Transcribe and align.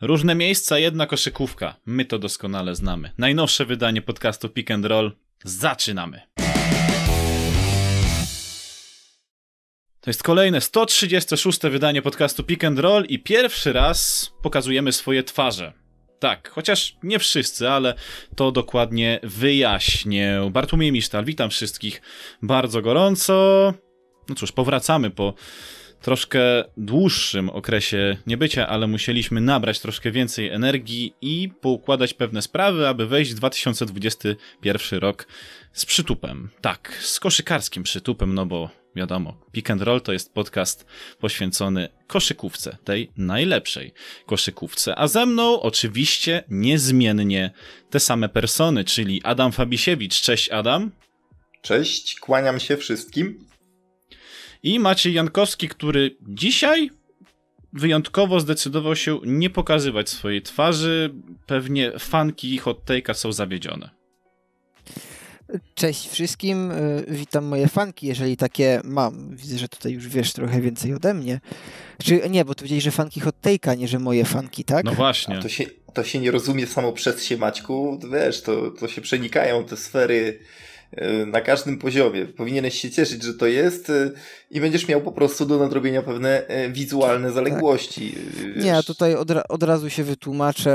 Różne 0.00 0.34
miejsca, 0.34 0.78
jedna 0.78 1.06
koszykówka. 1.06 1.76
My 1.86 2.04
to 2.04 2.18
doskonale 2.18 2.74
znamy. 2.74 3.10
Najnowsze 3.18 3.64
wydanie 3.64 4.02
podcastu 4.02 4.48
Pick 4.48 4.70
and 4.70 4.84
Roll. 4.84 5.12
Zaczynamy. 5.44 6.20
To 10.00 10.10
jest 10.10 10.22
kolejne 10.22 10.60
136 10.60 11.60
wydanie 11.60 12.02
podcastu 12.02 12.44
Pick 12.44 12.64
and 12.64 12.78
Roll 12.78 13.04
i 13.04 13.18
pierwszy 13.18 13.72
raz 13.72 14.30
pokazujemy 14.42 14.92
swoje 14.92 15.22
twarze. 15.22 15.72
Tak, 16.18 16.50
chociaż 16.50 16.96
nie 17.02 17.18
wszyscy, 17.18 17.70
ale 17.70 17.94
to 18.36 18.52
dokładnie 18.52 19.20
wyjaśnię. 19.22 20.48
Bartłomiej 20.50 20.92
Misztal, 20.92 21.24
witam 21.24 21.50
wszystkich 21.50 22.02
bardzo 22.42 22.82
gorąco. 22.82 23.74
No 24.28 24.34
cóż, 24.34 24.52
powracamy 24.52 25.10
po 25.10 25.34
troszkę 26.00 26.40
dłuższym 26.76 27.50
okresie 27.50 28.16
niebycia, 28.26 28.68
ale 28.68 28.86
musieliśmy 28.86 29.40
nabrać 29.40 29.80
troszkę 29.80 30.10
więcej 30.10 30.48
energii 30.48 31.14
i 31.20 31.48
poukładać 31.60 32.14
pewne 32.14 32.42
sprawy, 32.42 32.88
aby 32.88 33.06
wejść 33.06 33.30
w 33.30 33.34
2021 33.34 35.00
rok 35.00 35.26
z 35.72 35.86
przytupem. 35.86 36.50
Tak, 36.60 36.98
z 37.00 37.20
koszykarskim 37.20 37.82
przytupem, 37.82 38.34
no 38.34 38.46
bo 38.46 38.70
wiadomo, 38.96 39.36
Pick 39.52 39.70
and 39.70 39.82
Roll 39.82 40.00
to 40.00 40.12
jest 40.12 40.34
podcast 40.34 40.86
poświęcony 41.18 41.88
koszykówce, 42.06 42.76
tej 42.84 43.10
najlepszej 43.16 43.92
koszykówce. 44.26 44.98
A 44.98 45.08
ze 45.08 45.26
mną 45.26 45.60
oczywiście 45.60 46.44
niezmiennie 46.48 47.50
te 47.90 48.00
same 48.00 48.28
persony, 48.28 48.84
czyli 48.84 49.20
Adam 49.24 49.52
Fabisiewicz. 49.52 50.20
Cześć 50.20 50.48
Adam. 50.48 50.90
Cześć, 51.62 52.20
kłaniam 52.20 52.60
się 52.60 52.76
wszystkim. 52.76 53.47
I 54.62 54.78
Maciej 54.78 55.14
Jankowski, 55.14 55.68
który 55.68 56.16
dzisiaj 56.28 56.90
wyjątkowo 57.72 58.40
zdecydował 58.40 58.96
się 58.96 59.20
nie 59.24 59.50
pokazywać 59.50 60.08
swojej 60.08 60.42
twarzy. 60.42 61.14
Pewnie 61.46 61.92
fanki 61.98 62.58
hot 62.58 62.84
take'a 62.86 63.14
są 63.14 63.32
zawiedzione. 63.32 63.90
Cześć 65.74 66.08
wszystkim, 66.08 66.70
y, 66.70 67.04
witam 67.08 67.44
moje 67.44 67.68
fanki, 67.68 68.06
jeżeli 68.06 68.36
takie 68.36 68.80
mam. 68.84 69.36
Widzę, 69.36 69.58
że 69.58 69.68
tutaj 69.68 69.92
już 69.92 70.08
wiesz 70.08 70.32
trochę 70.32 70.60
więcej 70.60 70.94
ode 70.94 71.14
mnie. 71.14 71.40
Czy 72.02 72.20
nie, 72.30 72.44
bo 72.44 72.54
tu 72.54 72.58
powiedzieli, 72.58 72.80
że 72.80 72.90
fanki 72.90 73.20
hot 73.20 73.36
take'a, 73.42 73.78
nie 73.78 73.88
że 73.88 73.98
moje 73.98 74.24
fanki, 74.24 74.64
tak? 74.64 74.84
No 74.84 74.92
właśnie. 74.92 75.38
A 75.38 75.42
to 75.42 75.48
się, 75.48 75.64
to 75.94 76.04
się 76.04 76.18
nie 76.18 76.30
rozumie 76.30 76.66
samo 76.66 76.92
przez 76.92 77.24
się, 77.24 77.36
Maćku. 77.36 78.00
Wiesz, 78.12 78.42
to, 78.42 78.70
to 78.70 78.88
się 78.88 79.00
przenikają 79.00 79.64
te 79.64 79.76
sfery 79.76 80.38
E, 80.38 80.67
na 81.26 81.40
każdym 81.40 81.78
poziomie. 81.78 82.26
Powinieneś 82.26 82.80
się 82.80 82.90
cieszyć, 82.90 83.22
że 83.22 83.34
to 83.34 83.46
jest 83.46 83.90
e, 83.90 84.10
i 84.50 84.60
będziesz 84.60 84.88
miał 84.88 85.00
po 85.00 85.12
prostu 85.12 85.46
do 85.46 85.58
nadrobienia 85.58 86.02
pewne 86.02 86.46
e, 86.46 86.70
wizualne 86.70 87.32
zaległości. 87.32 88.14
Tak. 88.54 88.64
Nie, 88.64 88.82
tutaj 88.82 89.14
od, 89.14 89.30
od 89.48 89.62
razu 89.62 89.90
się 89.90 90.04
wytłumaczę. 90.04 90.68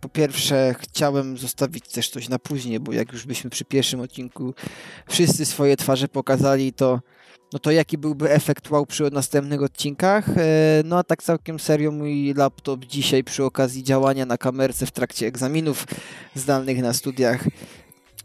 Po 0.00 0.08
pierwsze, 0.08 0.74
chciałem 0.80 1.38
zostawić 1.38 1.88
też 1.88 2.08
coś 2.10 2.28
na 2.28 2.38
później, 2.38 2.80
bo 2.80 2.92
jak 2.92 3.12
już 3.12 3.26
byśmy 3.26 3.50
przy 3.50 3.64
pierwszym 3.64 4.00
odcinku 4.00 4.54
wszyscy 5.08 5.46
swoje 5.46 5.76
twarze 5.76 6.08
pokazali, 6.08 6.72
to 6.72 7.00
no 7.52 7.58
to 7.58 7.70
jaki 7.70 7.98
byłby 7.98 8.30
efekt 8.30 8.70
wow 8.70 8.86
przy 8.86 9.10
następnych 9.10 9.62
odcinkach. 9.62 10.26
No 10.84 10.98
a 10.98 11.02
tak 11.02 11.22
całkiem 11.22 11.58
serio 11.58 11.90
mój 11.90 12.34
laptop 12.34 12.84
dzisiaj 12.84 13.24
przy 13.24 13.44
okazji 13.44 13.82
działania 13.82 14.26
na 14.26 14.38
kamerce 14.38 14.86
w 14.86 14.90
trakcie 14.90 15.26
egzaminów 15.26 15.86
zdalnych 16.34 16.82
na 16.82 16.92
studiach 16.92 17.44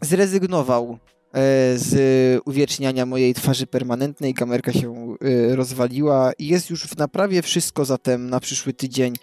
zrezygnował 0.00 0.98
e, 1.32 1.38
z 1.78 1.94
uwieczniania 2.44 3.06
mojej 3.06 3.34
twarzy 3.34 3.66
permanentnej, 3.66 4.34
kamerka 4.34 4.72
się 4.72 5.16
e, 5.20 5.56
rozwaliła 5.56 6.32
i 6.38 6.46
jest 6.46 6.70
już 6.70 6.82
w 6.84 6.96
naprawie. 6.96 7.42
Wszystko, 7.42 7.84
zatem 7.84 8.30
na 8.30 8.40
przyszły 8.40 8.72
tydzień. 8.72 9.14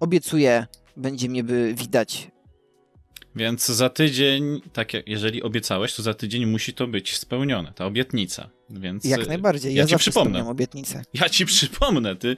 Obiecuję, 0.00 0.66
będzie 0.96 1.28
mnie 1.28 1.44
by 1.44 1.74
widać. 1.74 2.30
Więc 3.36 3.66
za 3.66 3.90
tydzień, 3.90 4.60
tak 4.72 4.94
jak 4.94 5.08
jeżeli 5.08 5.42
obiecałeś, 5.42 5.94
to 5.94 6.02
za 6.02 6.14
tydzień 6.14 6.46
musi 6.46 6.74
to 6.74 6.86
być 6.86 7.16
spełnione, 7.16 7.72
ta 7.72 7.86
obietnica. 7.86 8.50
Więc 8.70 9.04
jak 9.04 9.28
najbardziej. 9.28 9.74
Ja, 9.74 9.82
ja 9.82 9.86
ci 9.86 9.96
przypomnę. 9.96 10.48
obietnicę. 10.48 11.02
Ja 11.14 11.28
ci 11.28 11.46
przypomnę, 11.46 12.16
ty, 12.16 12.36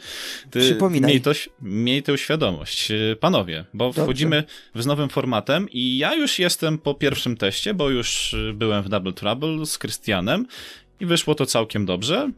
ty 0.51 0.79
miej, 0.91 1.21
to, 1.21 1.31
miej 1.63 2.03
tę 2.03 2.19
świadomość. 2.19 2.93
Panowie, 3.21 3.65
bo 3.75 3.85
Dobrze. 3.85 4.03
wchodzimy 4.03 4.45
z 4.75 4.87
nowym 4.87 5.09
formatem 5.09 5.71
i 5.71 5.97
ja 5.97 6.15
już 6.15 6.39
jestem 6.39 6.79
po 6.79 6.95
pierwszym 6.95 7.37
teście, 7.37 7.75
bo 7.75 7.91
już 7.91 8.37
byłem 8.55 8.83
w 8.83 8.89
Double 8.89 9.13
Trouble 9.13 9.67
z 9.67 9.79
Krystianem 9.79 10.47
i 11.01 11.07
wyszło 11.07 11.35
to 11.35 11.47
całkiem 11.47 11.87
dobrze. 11.87 12.31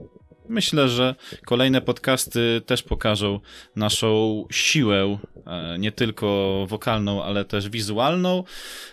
Myślę, 0.48 0.88
że 0.88 1.14
kolejne 1.46 1.80
podcasty 1.80 2.62
też 2.66 2.82
pokażą 2.82 3.40
naszą 3.76 4.44
siłę, 4.50 5.18
e, 5.46 5.76
nie 5.78 5.92
tylko 5.92 6.66
wokalną, 6.68 7.24
ale 7.24 7.44
też 7.44 7.68
wizualną. 7.68 8.44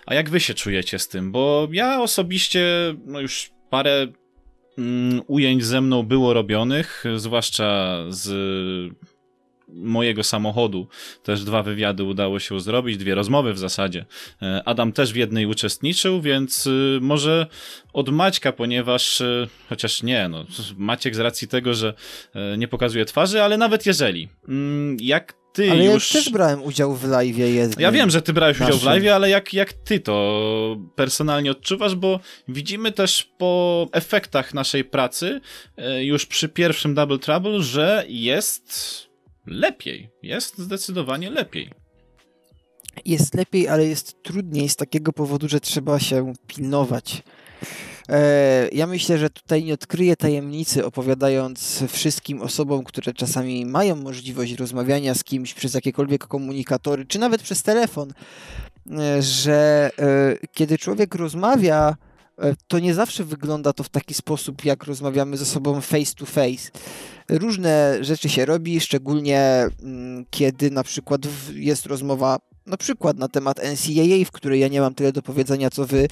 A 0.05 0.13
jak 0.13 0.29
wy 0.29 0.39
się 0.39 0.53
czujecie 0.53 0.99
z 0.99 1.07
tym? 1.07 1.31
Bo 1.31 1.67
ja 1.71 2.01
osobiście 2.01 2.95
no 3.05 3.19
już 3.19 3.51
parę 3.69 4.07
ujęć 5.27 5.65
ze 5.65 5.81
mną 5.81 6.03
było 6.03 6.33
robionych, 6.33 7.03
zwłaszcza 7.15 7.97
z 8.09 8.95
mojego 9.67 10.23
samochodu 10.23 10.87
też 11.23 11.43
dwa 11.43 11.63
wywiady 11.63 12.03
udało 12.03 12.39
się 12.39 12.59
zrobić, 12.59 12.97
dwie 12.97 13.15
rozmowy 13.15 13.53
w 13.53 13.57
zasadzie. 13.57 14.05
E, 14.41 14.61
Adam 14.65 14.91
też 14.91 15.13
w 15.13 15.15
jednej 15.15 15.45
uczestniczył, 15.45 16.21
więc 16.21 16.67
y, 16.67 16.99
może 17.01 17.47
od 17.93 18.09
Maćka, 18.09 18.51
ponieważ 18.51 19.21
y, 19.21 19.47
chociaż 19.69 20.03
nie, 20.03 20.29
no 20.29 20.45
Maciek 20.77 21.15
z 21.15 21.19
racji 21.19 21.47
tego, 21.47 21.73
że 21.73 21.93
e, 22.33 22.57
nie 22.57 22.67
pokazuje 22.67 23.05
twarzy, 23.05 23.43
ale 23.43 23.57
nawet 23.57 23.85
jeżeli, 23.85 24.29
mm, 24.47 24.97
jak 25.01 25.44
ty 25.55 25.71
ale 25.71 25.85
już... 25.85 26.13
ja 26.13 26.21
też 26.21 26.29
brałem 26.29 26.63
udział 26.63 26.95
w 26.95 27.03
live 27.03 27.37
jednym. 27.37 27.79
Ja 27.79 27.91
wiem, 27.91 28.09
że 28.09 28.21
ty 28.21 28.33
brałeś 28.33 28.61
udział 28.61 28.77
w 28.77 28.83
live, 28.83 29.07
ale 29.07 29.29
jak, 29.29 29.53
jak 29.53 29.73
ty 29.73 29.99
to 29.99 30.77
personalnie 30.95 31.51
odczuwasz, 31.51 31.95
bo 31.95 32.19
widzimy 32.47 32.91
też 32.91 33.23
po 33.37 33.87
efektach 33.91 34.53
naszej 34.53 34.83
pracy 34.83 35.41
e, 35.77 36.03
już 36.03 36.25
przy 36.25 36.49
pierwszym 36.49 36.95
Double 36.95 37.19
Trouble, 37.19 37.61
że 37.61 38.05
jest 38.07 39.07
lepiej. 39.45 40.09
Jest 40.23 40.57
zdecydowanie 40.57 41.29
lepiej. 41.29 41.69
Jest 43.05 43.33
lepiej, 43.33 43.67
ale 43.67 43.85
jest 43.85 44.23
trudniej 44.23 44.69
z 44.69 44.75
takiego 44.75 45.13
powodu, 45.13 45.49
że 45.49 45.59
trzeba 45.59 45.99
się 45.99 46.33
pilnować. 46.47 47.23
E, 48.09 48.69
ja 48.71 48.87
myślę, 48.87 49.17
że 49.17 49.29
tutaj 49.29 49.63
nie 49.63 49.73
odkryję 49.73 50.15
tajemnicy, 50.15 50.85
opowiadając 50.85 51.83
wszystkim 51.87 52.41
osobom, 52.41 52.83
które 52.83 53.13
czasami 53.13 53.65
mają 53.65 53.95
możliwość 53.95 54.53
rozmawiania 54.53 55.15
z 55.15 55.23
kimś 55.23 55.53
przez 55.53 55.73
jakiekolwiek 55.73 56.27
komunikatory, 56.27 57.05
czy 57.05 57.19
nawet 57.19 57.41
przez 57.41 57.63
telefon, 57.63 58.13
e, 58.91 59.21
że 59.21 59.89
e, 59.99 60.35
kiedy 60.53 60.77
człowiek 60.77 61.15
rozmawia, 61.15 61.95
to 62.67 62.79
nie 62.79 62.93
zawsze 62.93 63.23
wygląda 63.23 63.73
to 63.73 63.83
w 63.83 63.89
taki 63.89 64.13
sposób, 64.13 64.65
jak 64.65 64.83
rozmawiamy 64.83 65.37
ze 65.37 65.45
sobą 65.45 65.81
face 65.81 66.15
to 66.15 66.25
face. 66.25 66.71
Różne 67.29 67.97
rzeczy 68.01 68.29
się 68.29 68.45
robi, 68.45 68.79
szczególnie 68.79 69.67
mm, 69.83 70.25
kiedy 70.29 70.71
na 70.71 70.83
przykład 70.83 71.21
jest 71.53 71.85
rozmowa 71.85 72.37
na 72.65 72.77
przykład 72.77 73.17
na 73.17 73.27
temat 73.27 73.57
NCAA, 73.57 74.25
w 74.25 74.31
której 74.31 74.59
ja 74.59 74.67
nie 74.67 74.81
mam 74.81 74.95
tyle 74.95 75.11
do 75.11 75.21
powiedzenia 75.21 75.69
co 75.69 75.85
wy 75.85 76.07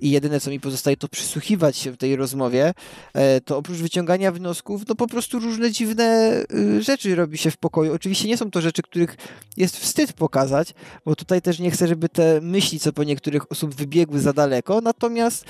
i 0.00 0.10
jedyne 0.10 0.40
co 0.40 0.50
mi 0.50 0.60
pozostaje 0.60 0.96
to 0.96 1.08
przysłuchiwać 1.08 1.76
się 1.76 1.96
tej 1.96 2.16
rozmowie, 2.16 2.74
e, 3.14 3.40
to 3.40 3.58
oprócz 3.58 3.78
wyciągania 3.78 4.32
wniosków, 4.32 4.82
no 4.88 4.94
po 4.94 5.06
prostu 5.06 5.38
różne 5.38 5.70
dziwne 5.70 6.36
y, 6.54 6.82
rzeczy 6.82 7.14
robi 7.14 7.38
się 7.38 7.50
w 7.50 7.56
pokoju. 7.56 7.94
Oczywiście 7.94 8.28
nie 8.28 8.36
są 8.36 8.50
to 8.50 8.60
rzeczy, 8.60 8.82
których 8.82 9.16
jest 9.56 9.76
wstyd 9.76 10.12
pokazać, 10.12 10.74
bo 11.04 11.16
tutaj 11.16 11.42
też 11.42 11.58
nie 11.58 11.70
chcę, 11.70 11.88
żeby 11.88 12.08
te 12.08 12.40
myśli 12.40 12.80
co 12.80 12.92
po 12.92 13.04
niektórych 13.04 13.52
osób 13.52 13.74
wybiegły 13.74 14.20
za 14.20 14.32
daleko, 14.32 14.80
natomiast 14.80 15.44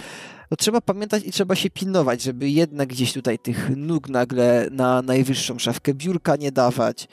no 0.50 0.56
trzeba 0.56 0.80
pamiętać 0.80 1.22
i 1.26 1.32
trzeba 1.32 1.54
się 1.54 1.70
pilnować, 1.70 2.22
żeby 2.22 2.50
jednak 2.50 2.88
gdzieś 2.88 3.12
tutaj 3.12 3.38
tych 3.38 3.76
nóg 3.76 4.08
nagle 4.08 4.68
na 4.70 5.02
najwyższą 5.02 5.58
szafkę 5.58 5.94
biurka 5.94 6.36
nie 6.36 6.52
dawać, 6.52 7.08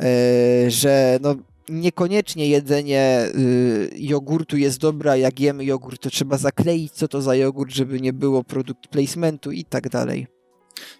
e, 0.00 0.70
że 0.70 1.18
no 1.22 1.34
niekoniecznie 1.68 2.48
jedzenie 2.48 3.26
y, 3.34 3.90
jogurtu 3.96 4.56
jest 4.56 4.78
dobra, 4.78 5.16
jak 5.16 5.40
jemy 5.40 5.64
jogurt, 5.64 6.02
to 6.02 6.10
trzeba 6.10 6.38
zakleić, 6.38 6.92
co 6.92 7.08
to 7.08 7.22
za 7.22 7.34
jogurt, 7.34 7.74
żeby 7.74 8.00
nie 8.00 8.12
było 8.12 8.44
produkt 8.44 8.88
placementu 8.88 9.52
i 9.52 9.64
tak 9.64 9.88
dalej. 9.88 10.26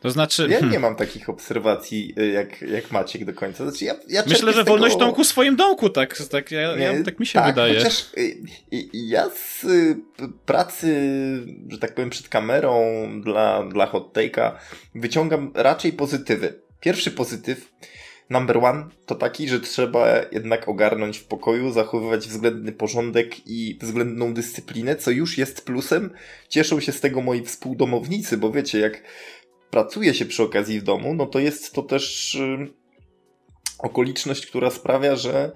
To 0.00 0.10
znaczy. 0.10 0.48
Ja 0.50 0.60
nie 0.60 0.78
mam 0.78 0.96
takich 0.96 1.28
obserwacji 1.28 2.14
y, 2.18 2.26
jak, 2.26 2.62
jak 2.62 2.90
Maciek 2.90 3.24
do 3.24 3.34
końca. 3.34 3.70
Znaczy 3.70 3.84
ja, 3.84 3.94
ja 4.08 4.22
Myślę, 4.26 4.52
że 4.52 4.64
wolność 4.64 4.94
tego... 4.94 5.06
domku 5.06 5.24
w 5.24 5.26
swoim 5.26 5.56
domku, 5.56 5.90
tak, 5.90 6.16
tak, 6.30 6.50
ja, 6.50 6.60
ja, 6.60 7.04
tak 7.04 7.20
mi 7.20 7.26
się 7.26 7.38
tak, 7.38 7.54
wydaje. 7.54 7.74
Chociaż 7.74 8.06
y, 8.18 8.36
ja 8.92 9.30
z 9.30 9.66
pracy, 10.46 10.96
że 11.68 11.78
tak 11.78 11.94
powiem, 11.94 12.10
przed 12.10 12.28
kamerą 12.28 12.82
dla, 13.24 13.68
dla 13.68 13.86
hot 13.86 14.12
take'a 14.16 14.52
wyciągam 14.94 15.52
raczej 15.54 15.92
pozytywy. 15.92 16.60
Pierwszy 16.80 17.10
pozytyw 17.10 17.72
number 18.30 18.58
one 18.58 18.84
to 19.06 19.14
taki, 19.14 19.48
że 19.48 19.60
trzeba 19.60 20.08
jednak 20.32 20.68
ogarnąć 20.68 21.18
w 21.18 21.24
pokoju, 21.24 21.72
zachowywać 21.72 22.28
względny 22.28 22.72
porządek 22.72 23.46
i 23.46 23.78
względną 23.82 24.34
dyscyplinę, 24.34 24.96
co 24.96 25.10
już 25.10 25.38
jest 25.38 25.64
plusem. 25.64 26.10
Cieszą 26.48 26.80
się 26.80 26.92
z 26.92 27.00
tego 27.00 27.20
moi 27.20 27.44
współdomownicy, 27.44 28.36
bo 28.36 28.50
wiecie, 28.50 28.78
jak 28.78 29.02
pracuje 29.70 30.14
się 30.14 30.24
przy 30.24 30.42
okazji 30.42 30.80
w 30.80 30.82
domu, 30.82 31.14
no 31.14 31.26
to 31.26 31.38
jest 31.38 31.72
to 31.72 31.82
też 31.82 32.38
okoliczność, 33.78 34.46
która 34.46 34.70
sprawia, 34.70 35.16
że 35.16 35.52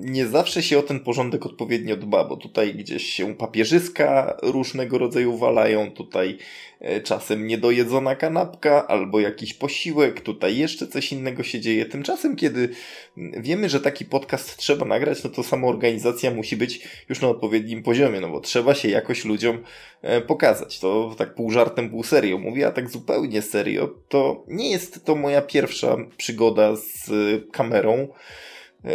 nie 0.00 0.26
zawsze 0.26 0.62
się 0.62 0.78
o 0.78 0.82
ten 0.82 1.00
porządek 1.00 1.46
odpowiednio 1.46 1.96
dba, 1.96 2.24
bo 2.24 2.36
tutaj 2.36 2.74
gdzieś 2.74 3.04
się 3.06 3.34
papierzyska 3.34 4.36
różnego 4.42 4.98
rodzaju 4.98 5.36
walają, 5.38 5.90
tutaj 5.90 6.38
e, 6.80 7.00
czasem 7.00 7.46
niedojedzona 7.46 8.16
kanapka 8.16 8.86
albo 8.86 9.20
jakiś 9.20 9.54
posiłek, 9.54 10.20
tutaj 10.20 10.56
jeszcze 10.56 10.86
coś 10.86 11.12
innego 11.12 11.42
się 11.42 11.60
dzieje. 11.60 11.86
Tymczasem, 11.86 12.36
kiedy 12.36 12.68
wiemy, 13.16 13.68
że 13.68 13.80
taki 13.80 14.04
podcast 14.04 14.56
trzeba 14.56 14.86
nagrać, 14.86 15.24
no 15.24 15.30
to 15.30 15.42
sama 15.42 15.68
organizacja 15.68 16.30
musi 16.30 16.56
być 16.56 16.88
już 17.08 17.20
na 17.20 17.28
odpowiednim 17.28 17.82
poziomie, 17.82 18.20
no 18.20 18.28
bo 18.28 18.40
trzeba 18.40 18.74
się 18.74 18.88
jakoś 18.88 19.24
ludziom 19.24 19.62
e, 20.02 20.20
pokazać. 20.20 20.80
To 20.80 21.14
tak 21.18 21.34
pół 21.34 21.50
żartem, 21.50 21.90
pół 21.90 22.02
serio 22.02 22.38
mówię, 22.38 22.66
a 22.66 22.72
tak 22.72 22.90
zupełnie 22.90 23.42
serio, 23.42 23.94
to 24.08 24.44
nie 24.48 24.70
jest 24.70 25.04
to 25.04 25.14
moja 25.14 25.42
pierwsza 25.42 25.96
przygoda 26.16 26.76
z 26.76 27.10
kamerą. 27.52 28.08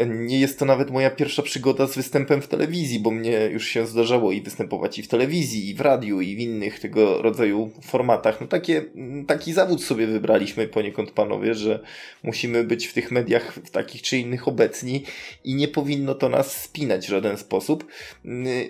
Nie 0.08 0.40
jest 0.40 0.60
to 0.60 0.66
nawet 0.66 0.92
moja 0.92 1.10
pierwsza 1.10 1.42
przygoda 1.42 1.88
z 1.88 1.96
występem 1.96 2.42
w 2.42 2.48
telewizji, 2.48 3.00
bo 3.00 3.12
mnie 3.12 3.50
już 3.52 3.68
się 3.68 3.88
zdarzało 3.88 4.32
i 4.32 4.42
występować 4.42 5.00
i 5.00 5.04
w 5.04 5.08
telewizji, 5.08 5.70
i 5.70 5.74
w 5.76 5.82
radiu, 5.82 6.22
i 6.22 6.36
w 6.36 6.40
innych 6.40 6.80
tego 6.80 7.22
rodzaju 7.22 7.72
formatach. 7.82 8.42
No 8.42 8.48
takie, 8.48 8.86
taki 9.28 9.54
zawód 9.54 9.84
sobie 9.84 10.08
wybraliśmy 10.08 10.68
poniekąd 10.68 11.12
panowie, 11.12 11.54
że 11.54 11.80
musimy 12.24 12.64
być 12.64 12.88
w 12.88 12.94
tych 12.94 13.12
mediach 13.12 13.54
w 13.54 13.70
takich 13.70 14.02
czy 14.02 14.18
innych 14.18 14.48
obecni 14.48 15.04
i 15.44 15.56
nie 15.56 15.68
powinno 15.68 16.16
to 16.16 16.30
nas 16.30 16.62
spinać 16.64 17.06
w 17.06 17.10
żaden 17.10 17.38
sposób. 17.38 17.86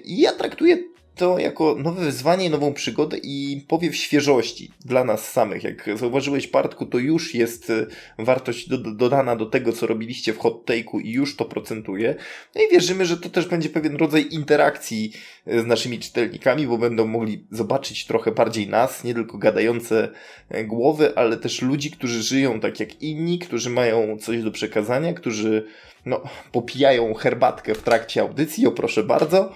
I 0.04 0.22
ja 0.22 0.32
traktuję 0.34 0.78
to 1.18 1.40
jako 1.40 1.76
nowe 1.80 2.04
wyzwanie, 2.04 2.50
nową 2.50 2.74
przygodę 2.74 3.18
i 3.24 3.66
powiew 3.68 3.96
świeżości 3.96 4.72
dla 4.86 5.04
nas 5.04 5.32
samych. 5.32 5.64
Jak 5.64 5.90
zauważyłeś, 5.96 6.48
Partku, 6.48 6.86
to 6.86 6.98
już 6.98 7.36
jest 7.36 7.70
e, 7.70 7.86
wartość 8.20 8.70
do, 8.70 8.78
do, 8.78 8.92
dodana 8.92 9.36
do 9.36 9.46
tego, 9.46 9.74
co 9.74 9.88
robiliście 9.88 10.34
w 10.34 10.38
hot 10.38 10.66
take'u 10.66 11.02
i 11.02 11.12
już 11.12 11.36
to 11.36 11.46
procentuje. 11.46 12.16
No 12.56 12.62
i 12.62 12.72
wierzymy, 12.72 13.06
że 13.06 13.18
to 13.18 13.30
też 13.30 13.46
będzie 13.46 13.70
pewien 13.70 13.96
rodzaj 13.96 14.28
interakcji 14.32 15.12
e, 15.46 15.62
z 15.62 15.66
naszymi 15.66 16.00
czytelnikami, 16.00 16.68
bo 16.68 16.78
będą 16.78 17.08
mogli 17.08 17.48
zobaczyć 17.52 18.06
trochę 18.06 18.32
bardziej 18.32 18.68
nas, 18.68 19.04
nie 19.04 19.14
tylko 19.14 19.38
gadające 19.38 20.10
e, 20.50 20.64
głowy, 20.64 21.16
ale 21.16 21.38
też 21.38 21.62
ludzi, 21.62 21.92
którzy 21.92 22.24
żyją 22.24 22.60
tak 22.60 22.80
jak 22.80 23.02
inni, 23.02 23.40
którzy 23.40 23.70
mają 23.70 24.18
coś 24.18 24.44
do 24.44 24.52
przekazania, 24.52 25.14
którzy 25.14 25.66
no, 26.06 26.22
popijają 26.52 27.14
herbatkę 27.14 27.76
w 27.76 27.84
trakcie 27.84 28.22
audycji, 28.22 28.68
o 28.68 28.72
proszę 28.72 29.04
bardzo. 29.04 29.54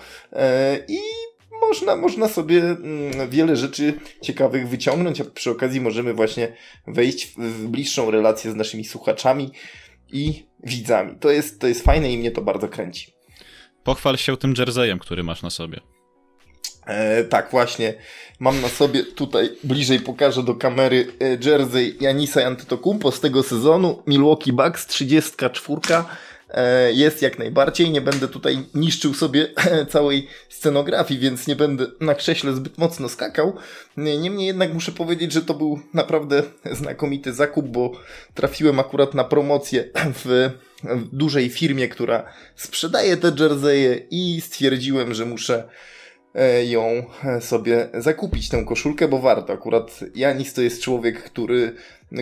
I 0.87 1.20
można, 1.61 1.95
można 1.95 2.27
sobie 2.27 2.61
mm, 2.61 3.29
wiele 3.29 3.55
rzeczy 3.55 3.93
ciekawych 4.21 4.69
wyciągnąć, 4.69 5.21
a 5.21 5.25
przy 5.25 5.51
okazji 5.51 5.81
możemy 5.81 6.13
właśnie 6.13 6.55
wejść 6.87 7.33
w 7.37 7.67
bliższą 7.67 8.11
relację 8.11 8.51
z 8.51 8.55
naszymi 8.55 8.85
słuchaczami 8.85 9.51
i 10.13 10.45
widzami. 10.63 11.17
To 11.19 11.31
jest, 11.31 11.59
to 11.59 11.67
jest 11.67 11.83
fajne 11.83 12.11
i 12.11 12.17
mnie 12.17 12.31
to 12.31 12.41
bardzo 12.41 12.67
kręci. 12.67 13.13
Pochwal 13.83 14.17
się 14.17 14.37
tym 14.37 14.53
jerseyem, 14.57 14.99
który 14.99 15.23
masz 15.23 15.41
na 15.41 15.49
sobie. 15.49 15.81
E, 16.85 17.23
tak, 17.23 17.51
właśnie. 17.51 17.93
Mam 18.39 18.61
na 18.61 18.69
sobie 18.69 19.03
tutaj, 19.03 19.49
bliżej 19.63 19.99
pokażę 19.99 20.43
do 20.43 20.55
kamery, 20.55 21.07
e, 21.19 21.49
jersey 21.49 21.97
Janisa 21.99 22.41
Antetokounmpo 22.45 23.11
z 23.11 23.19
tego 23.19 23.43
sezonu. 23.43 24.03
Milwaukee 24.07 24.53
Bucks, 24.53 24.87
34. 24.87 25.81
E, 26.51 26.93
jest 26.93 27.21
jak 27.21 27.39
najbardziej. 27.39 27.91
Nie 27.91 28.01
będę 28.01 28.27
tutaj 28.27 28.59
niszczył 28.73 29.13
sobie 29.13 29.47
całej 29.89 30.27
scenografii, 30.49 31.19
więc 31.19 31.47
nie 31.47 31.55
będę 31.55 31.85
na 31.99 32.15
krześle 32.15 32.53
zbyt 32.53 32.77
mocno 32.77 33.09
skakał. 33.09 33.55
Niemniej 33.97 34.47
jednak 34.47 34.73
muszę 34.73 34.91
powiedzieć, 34.91 35.31
że 35.31 35.41
to 35.41 35.53
był 35.53 35.79
naprawdę 35.93 36.43
znakomity 36.71 37.33
zakup, 37.33 37.67
bo 37.67 37.91
trafiłem 38.33 38.79
akurat 38.79 39.13
na 39.13 39.23
promocję 39.23 39.89
w 40.25 40.49
dużej 41.11 41.49
firmie, 41.49 41.87
która 41.87 42.33
sprzedaje 42.55 43.17
te 43.17 43.31
jerseje 43.39 44.01
i 44.11 44.41
stwierdziłem, 44.41 45.13
że 45.13 45.25
muszę 45.25 45.63
E, 46.35 46.65
ją 46.65 47.03
e, 47.23 47.41
sobie 47.41 47.89
zakupić, 47.93 48.49
tę 48.49 48.63
koszulkę, 48.65 49.07
bo 49.07 49.19
warto. 49.19 49.53
Akurat 49.53 49.99
Janis 50.15 50.53
to 50.53 50.61
jest 50.61 50.81
człowiek, 50.81 51.23
który, 51.23 51.75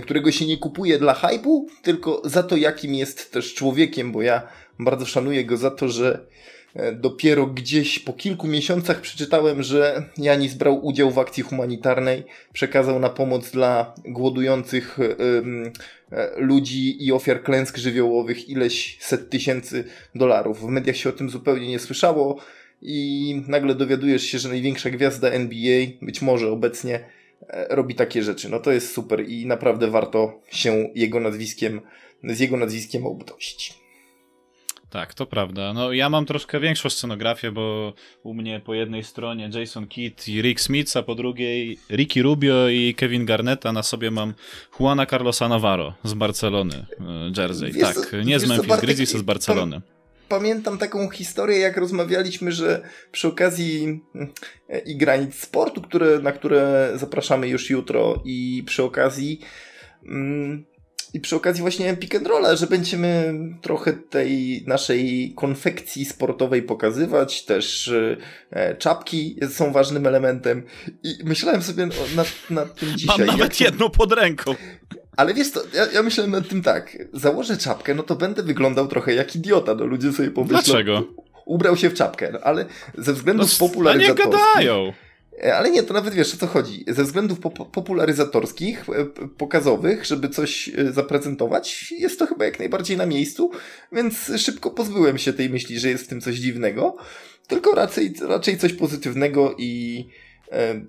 którego 0.03 0.31
się 0.31 0.45
nie 0.45 0.57
kupuje 0.57 0.99
dla 0.99 1.13
hypu, 1.13 1.67
tylko 1.81 2.21
za 2.25 2.43
to, 2.43 2.57
jakim 2.57 2.95
jest 2.95 3.31
też 3.31 3.53
człowiekiem, 3.53 4.11
bo 4.11 4.21
ja 4.21 4.47
bardzo 4.79 5.05
szanuję 5.05 5.45
go 5.45 5.57
za 5.57 5.71
to, 5.71 5.89
że 5.89 6.25
e, 6.73 6.91
dopiero 6.91 7.47
gdzieś 7.47 7.99
po 7.99 8.13
kilku 8.13 8.47
miesiącach 8.47 9.01
przeczytałem, 9.01 9.63
że 9.63 10.03
Janis 10.17 10.53
brał 10.53 10.85
udział 10.85 11.11
w 11.11 11.19
akcji 11.19 11.43
humanitarnej, 11.43 12.23
przekazał 12.53 12.99
na 12.99 13.09
pomoc 13.09 13.51
dla 13.51 13.93
głodujących 14.05 14.99
ludzi 16.37 17.05
i 17.05 17.11
ofiar 17.11 17.43
klęsk 17.43 17.77
żywiołowych 17.77 18.49
ileś 18.49 18.97
set 18.99 19.29
tysięcy 19.29 19.83
dolarów. 20.15 20.61
W 20.61 20.67
mediach 20.67 20.95
się 20.95 21.09
o 21.09 21.11
tym 21.11 21.29
zupełnie 21.29 21.67
nie 21.67 21.79
słyszało 21.79 22.39
i 22.81 23.41
nagle 23.47 23.75
dowiadujesz 23.75 24.23
się, 24.23 24.39
że 24.39 24.49
największa 24.49 24.89
gwiazda 24.89 25.29
NBA, 25.29 25.87
być 26.01 26.21
może 26.21 26.51
obecnie, 26.51 26.95
e, 26.95 27.18
robi 27.69 27.95
takie 27.95 28.23
rzeczy. 28.23 28.49
No 28.49 28.59
to 28.59 28.71
jest 28.71 28.93
super 28.93 29.29
i 29.29 29.45
naprawdę 29.45 29.87
warto 29.87 30.41
się 30.51 30.89
jego 30.95 31.19
nazwiskiem, 31.19 31.81
z 32.23 32.39
jego 32.39 32.57
nazwiskiem 32.57 33.05
obnosić. 33.05 33.79
Tak, 34.89 35.13
to 35.13 35.25
prawda. 35.25 35.73
No 35.73 35.93
ja 35.93 36.09
mam 36.09 36.25
troszkę 36.25 36.59
większą 36.59 36.89
scenografię, 36.89 37.51
bo 37.51 37.93
u 38.23 38.33
mnie 38.33 38.61
po 38.65 38.73
jednej 38.73 39.03
stronie 39.03 39.49
Jason 39.53 39.87
Kidd 39.87 40.27
i 40.27 40.41
Rick 40.41 40.61
Smith, 40.61 40.97
a 40.97 41.03
po 41.03 41.15
drugiej 41.15 41.79
Ricky 41.89 42.21
Rubio 42.21 42.69
i 42.69 42.95
Kevin 42.95 43.25
Garnett, 43.25 43.65
a 43.65 43.71
na 43.71 43.83
sobie 43.83 44.11
mam 44.11 44.33
Juana 44.79 45.05
Carlosa 45.05 45.47
Navarro 45.47 45.93
z 46.03 46.13
Barcelony, 46.13 46.85
e, 46.99 47.41
jersey. 47.41 47.71
Wiesz, 47.71 47.83
tak, 47.83 48.25
nie 48.25 48.39
z 48.39 48.47
Memphis 48.47 48.81
Grizzlies, 48.81 49.15
a 49.15 49.17
z 49.17 49.21
Barcelony 49.21 49.81
pamiętam 50.29 50.77
taką 50.77 51.09
historię, 51.09 51.59
jak 51.59 51.77
rozmawialiśmy, 51.77 52.51
że 52.51 52.81
przy 53.11 53.27
okazji 53.27 54.01
mm, 54.15 54.33
i 54.85 54.97
granic 54.97 55.35
sportu, 55.35 55.81
które, 55.81 56.19
na 56.19 56.31
które 56.31 56.91
zapraszamy 56.95 57.47
już 57.47 57.69
jutro 57.69 58.21
i 58.25 58.63
przy 58.65 58.83
okazji 58.83 59.41
mm, 60.05 60.65
i 61.13 61.19
przy 61.19 61.35
okazji 61.35 61.61
właśnie 61.61 61.97
pick 61.97 62.15
and 62.15 62.27
rolla, 62.27 62.55
że 62.55 62.67
będziemy 62.67 63.33
trochę 63.61 63.93
tej 63.93 64.63
naszej 64.67 65.33
konfekcji 65.35 66.05
sportowej 66.05 66.63
pokazywać, 66.63 67.45
też 67.45 67.93
e, 68.51 68.75
czapki 68.75 69.39
są 69.49 69.71
ważnym 69.71 70.07
elementem 70.07 70.63
i 71.03 71.09
myślałem 71.23 71.61
sobie 71.61 71.85
nad, 72.15 72.27
nad 72.49 72.75
tym 72.75 72.97
dzisiaj. 72.97 73.17
Mam 73.17 73.27
nawet 73.27 73.57
to... 73.57 73.63
jedną 73.63 73.89
pod 73.89 74.11
ręką. 74.11 74.55
Ale 75.19 75.33
wiesz 75.33 75.49
co, 75.49 75.61
ja, 75.73 75.85
ja 75.93 76.03
myślę 76.03 76.27
nad 76.27 76.47
tym 76.49 76.61
tak, 76.61 76.97
założę 77.13 77.57
czapkę, 77.57 77.95
no 77.95 78.03
to 78.03 78.15
będę 78.15 78.43
wyglądał 78.43 78.87
trochę 78.87 79.13
jak 79.13 79.35
idiota, 79.35 79.75
no 79.75 79.85
ludzie 79.85 80.11
sobie 80.11 80.31
pomyślą. 80.31 80.61
Dlaczego? 80.61 81.07
Ubrał 81.45 81.77
się 81.77 81.89
w 81.89 81.93
czapkę, 81.93 82.29
no, 82.33 82.39
ale 82.39 82.65
ze 82.97 83.13
względów 83.13 83.59
no, 83.59 83.67
popularyzatorskich... 83.67 84.25
nie 84.25 84.31
gadają! 84.31 84.93
E, 85.43 85.55
ale 85.57 85.71
nie, 85.71 85.83
to 85.83 85.93
nawet 85.93 86.13
wiesz 86.13 86.33
o 86.33 86.37
co 86.37 86.47
chodzi. 86.47 86.85
Ze 86.87 87.03
względów 87.03 87.39
po 87.39 87.49
popularyzatorskich, 87.49 88.85
e, 88.89 89.05
pokazowych, 89.37 90.05
żeby 90.05 90.29
coś 90.29 90.69
e, 90.69 90.91
zaprezentować, 90.91 91.91
jest 91.91 92.19
to 92.19 92.27
chyba 92.27 92.45
jak 92.45 92.59
najbardziej 92.59 92.97
na 92.97 93.05
miejscu, 93.05 93.51
więc 93.91 94.31
szybko 94.37 94.71
pozbyłem 94.71 95.17
się 95.17 95.33
tej 95.33 95.49
myśli, 95.49 95.79
że 95.79 95.89
jest 95.89 96.03
w 96.03 96.07
tym 96.07 96.21
coś 96.21 96.35
dziwnego, 96.35 96.95
tylko 97.47 97.75
raczej, 97.75 98.13
raczej 98.21 98.57
coś 98.57 98.73
pozytywnego 98.73 99.55
i 99.57 100.05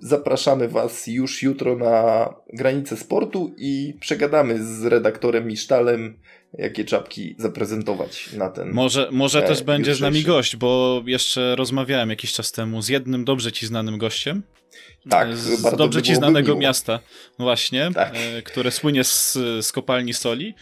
zapraszamy 0.01 0.67
Was 0.67 1.07
już 1.07 1.43
jutro 1.43 1.75
na 1.75 2.29
granicę 2.53 2.97
sportu 2.97 3.55
i 3.57 3.93
przegadamy 3.99 4.63
z 4.63 4.85
redaktorem 4.85 5.47
Misztalem, 5.47 6.19
jakie 6.53 6.85
czapki 6.85 7.35
zaprezentować 7.39 8.33
na 8.33 8.49
ten. 8.49 8.71
Może, 8.71 9.07
może 9.11 9.43
e, 9.43 9.47
też 9.47 9.63
będzie 9.63 9.95
z 9.95 10.01
nami 10.01 10.23
gość, 10.23 10.55
bo 10.55 11.01
jeszcze 11.05 11.55
rozmawiałem 11.55 12.09
jakiś 12.09 12.33
czas 12.33 12.51
temu 12.51 12.81
z 12.81 12.89
jednym 12.89 13.25
dobrze 13.25 13.51
ci 13.51 13.65
znanym 13.67 13.97
gościem. 13.97 14.43
Tak, 15.09 15.37
z 15.37 15.61
bardzo 15.61 15.77
dobrze 15.77 16.01
ci 16.01 16.15
znanego 16.15 16.47
miło. 16.47 16.59
miasta, 16.59 16.99
właśnie, 17.39 17.89
tak. 17.93 18.13
e, 18.15 18.41
które 18.41 18.71
słynie 18.71 19.03
z, 19.03 19.33
z 19.61 19.71
kopalni 19.71 20.13
soli. 20.13 20.53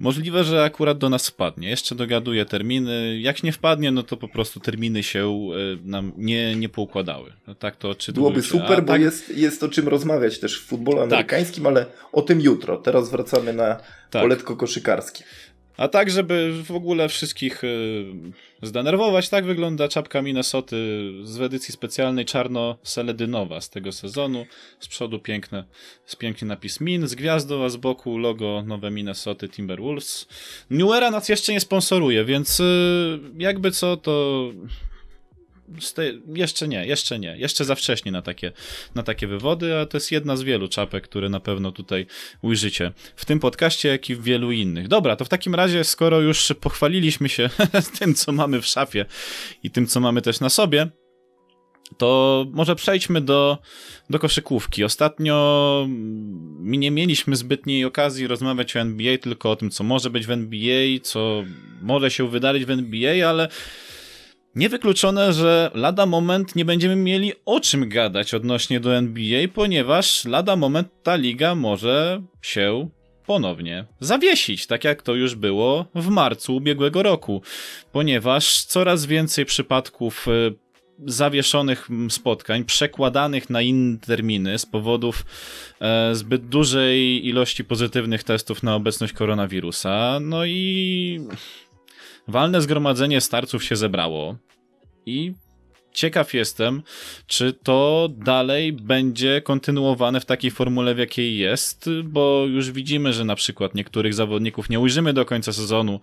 Możliwe, 0.00 0.44
że 0.44 0.64
akurat 0.64 0.98
do 0.98 1.08
nas 1.08 1.28
wpadnie. 1.28 1.68
Jeszcze 1.68 1.94
dogaduję 1.94 2.44
terminy. 2.44 3.18
Jak 3.20 3.42
nie 3.42 3.52
wpadnie, 3.52 3.90
no 3.90 4.02
to 4.02 4.16
po 4.16 4.28
prostu 4.28 4.60
terminy 4.60 5.02
się 5.02 5.28
e, 5.28 5.88
nam 5.88 6.12
nie, 6.16 6.56
nie 6.56 6.68
poukładały. 6.68 7.32
No 7.46 7.54
tak 7.54 7.76
to 7.76 7.94
czy 7.94 8.12
Byłoby 8.12 8.42
super, 8.42 8.78
A, 8.78 8.80
bo 8.80 8.92
tak... 8.92 9.00
jest, 9.00 9.36
jest 9.36 9.62
o 9.62 9.68
czym 9.68 9.88
rozmawiać 9.88 10.38
też 10.38 10.60
w 10.60 10.66
futbolu 10.66 10.98
tak. 10.98 11.06
amerykańskim, 11.12 11.64
tak. 11.64 11.72
ale 11.72 11.86
o 12.12 12.22
tym 12.22 12.40
jutro. 12.40 12.76
Teraz 12.76 13.10
wracamy 13.10 13.52
na 13.52 13.76
tak. 14.10 14.22
poletko 14.22 14.56
koszykarskie. 14.56 15.24
A 15.80 15.88
tak, 15.88 16.10
żeby 16.10 16.62
w 16.64 16.70
ogóle 16.70 17.08
wszystkich 17.08 17.64
y, 17.64 18.04
zdenerwować, 18.62 19.28
tak 19.28 19.44
wygląda 19.44 19.88
czapka 19.88 20.22
Minnesoty 20.22 20.76
z 21.22 21.40
edycji 21.40 21.72
specjalnej 21.72 22.24
czarno-seledynowa 22.24 23.60
z 23.60 23.70
tego 23.70 23.92
sezonu. 23.92 24.46
Z 24.80 24.88
przodu 24.88 25.18
piękne, 25.18 25.64
z 26.06 26.16
piękny 26.16 26.48
napis 26.48 26.80
Min, 26.80 27.08
z 27.08 27.14
gwiazdą, 27.14 27.64
a 27.64 27.68
z 27.68 27.76
boku 27.76 28.18
logo 28.18 28.62
nowe 28.66 28.90
Minnesoty 28.90 29.48
Timberwolves. 29.48 30.28
New 30.70 30.92
Era 30.92 31.10
nas 31.10 31.28
jeszcze 31.28 31.52
nie 31.52 31.60
sponsoruje, 31.60 32.24
więc 32.24 32.60
y, 32.60 33.18
jakby 33.38 33.70
co, 33.70 33.96
to 33.96 34.42
jeszcze 36.34 36.68
nie, 36.68 36.86
jeszcze 36.86 37.18
nie. 37.18 37.36
Jeszcze 37.38 37.64
za 37.64 37.74
wcześnie 37.74 38.12
na 38.12 38.22
takie, 38.22 38.52
na 38.94 39.02
takie 39.02 39.26
wywody, 39.26 39.78
a 39.78 39.86
to 39.86 39.96
jest 39.96 40.12
jedna 40.12 40.36
z 40.36 40.42
wielu 40.42 40.68
czapek, 40.68 41.04
które 41.04 41.28
na 41.28 41.40
pewno 41.40 41.72
tutaj 41.72 42.06
ujrzycie 42.42 42.92
w 43.16 43.24
tym 43.24 43.40
podcaście, 43.40 43.88
jak 43.88 44.10
i 44.10 44.14
w 44.14 44.22
wielu 44.22 44.52
innych. 44.52 44.88
Dobra, 44.88 45.16
to 45.16 45.24
w 45.24 45.28
takim 45.28 45.54
razie, 45.54 45.84
skoro 45.84 46.20
już 46.20 46.52
pochwaliliśmy 46.60 47.28
się 47.28 47.50
tym, 47.98 48.14
co 48.14 48.32
mamy 48.32 48.60
w 48.60 48.66
szafie 48.66 49.04
i 49.62 49.70
tym, 49.70 49.86
co 49.86 50.00
mamy 50.00 50.22
też 50.22 50.40
na 50.40 50.48
sobie, 50.48 50.90
to 51.98 52.46
może 52.52 52.76
przejdźmy 52.76 53.20
do, 53.20 53.58
do 54.10 54.18
koszykówki. 54.18 54.84
Ostatnio 54.84 55.86
nie 56.60 56.90
mieliśmy 56.90 57.36
zbytniej 57.36 57.84
okazji 57.84 58.26
rozmawiać 58.26 58.76
o 58.76 58.80
NBA, 58.80 59.18
tylko 59.18 59.50
o 59.50 59.56
tym, 59.56 59.70
co 59.70 59.84
może 59.84 60.10
być 60.10 60.26
w 60.26 60.30
NBA, 60.30 61.00
co 61.02 61.44
może 61.82 62.10
się 62.10 62.28
wydarzyć 62.28 62.64
w 62.64 62.70
NBA, 62.70 63.28
ale 63.28 63.48
niewykluczone, 64.54 65.32
że 65.32 65.70
lada 65.74 66.06
moment 66.06 66.56
nie 66.56 66.64
będziemy 66.64 66.96
mieli 66.96 67.32
o 67.44 67.60
czym 67.60 67.88
gadać 67.88 68.34
odnośnie 68.34 68.80
do 68.80 68.96
NBA, 68.96 69.48
ponieważ 69.54 70.24
lada 70.24 70.56
moment 70.56 70.88
ta 71.02 71.16
liga 71.16 71.54
może 71.54 72.22
się 72.42 72.88
ponownie 73.26 73.84
zawiesić, 74.00 74.66
tak 74.66 74.84
jak 74.84 75.02
to 75.02 75.14
już 75.14 75.34
było 75.34 75.86
w 75.94 76.08
marcu 76.08 76.56
ubiegłego 76.56 77.02
roku, 77.02 77.42
ponieważ 77.92 78.64
coraz 78.64 79.06
więcej 79.06 79.44
przypadków 79.44 80.28
y, 80.28 80.54
zawieszonych 81.06 81.88
spotkań, 82.10 82.64
przekładanych 82.64 83.50
na 83.50 83.62
inne 83.62 83.98
terminy 83.98 84.58
z 84.58 84.66
powodów 84.66 85.24
e, 85.80 86.14
zbyt 86.14 86.48
dużej 86.48 87.26
ilości 87.26 87.64
pozytywnych 87.64 88.24
testów 88.24 88.62
na 88.62 88.74
obecność 88.74 89.12
koronawirusa. 89.12 90.18
No 90.20 90.44
i 90.44 91.20
walne 92.30 92.60
zgromadzenie 92.60 93.20
starców 93.20 93.64
się 93.64 93.76
zebrało 93.76 94.36
i 95.06 95.32
ciekaw 95.92 96.34
jestem, 96.34 96.82
czy 97.26 97.52
to 97.52 98.08
dalej 98.16 98.72
będzie 98.72 99.42
kontynuowane 99.42 100.20
w 100.20 100.26
takiej 100.26 100.50
formule, 100.50 100.94
w 100.94 100.98
jakiej 100.98 101.38
jest, 101.38 101.90
bo 102.04 102.44
już 102.46 102.70
widzimy, 102.70 103.12
że 103.12 103.24
na 103.24 103.34
przykład 103.34 103.74
niektórych 103.74 104.14
zawodników 104.14 104.70
nie 104.70 104.80
ujrzymy 104.80 105.12
do 105.12 105.24
końca 105.24 105.52
sezonu 105.52 106.00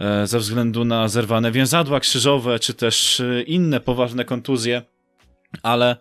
E, 0.00 0.26
ze 0.26 0.38
względu 0.38 0.84
na 0.84 1.08
zerwane 1.08 1.52
więzadła 1.52 2.00
krzyżowe, 2.00 2.58
czy 2.58 2.74
też 2.74 3.20
e, 3.20 3.42
inne 3.42 3.80
poważne 3.80 4.24
kontuzje, 4.24 4.82
ale 5.62 5.96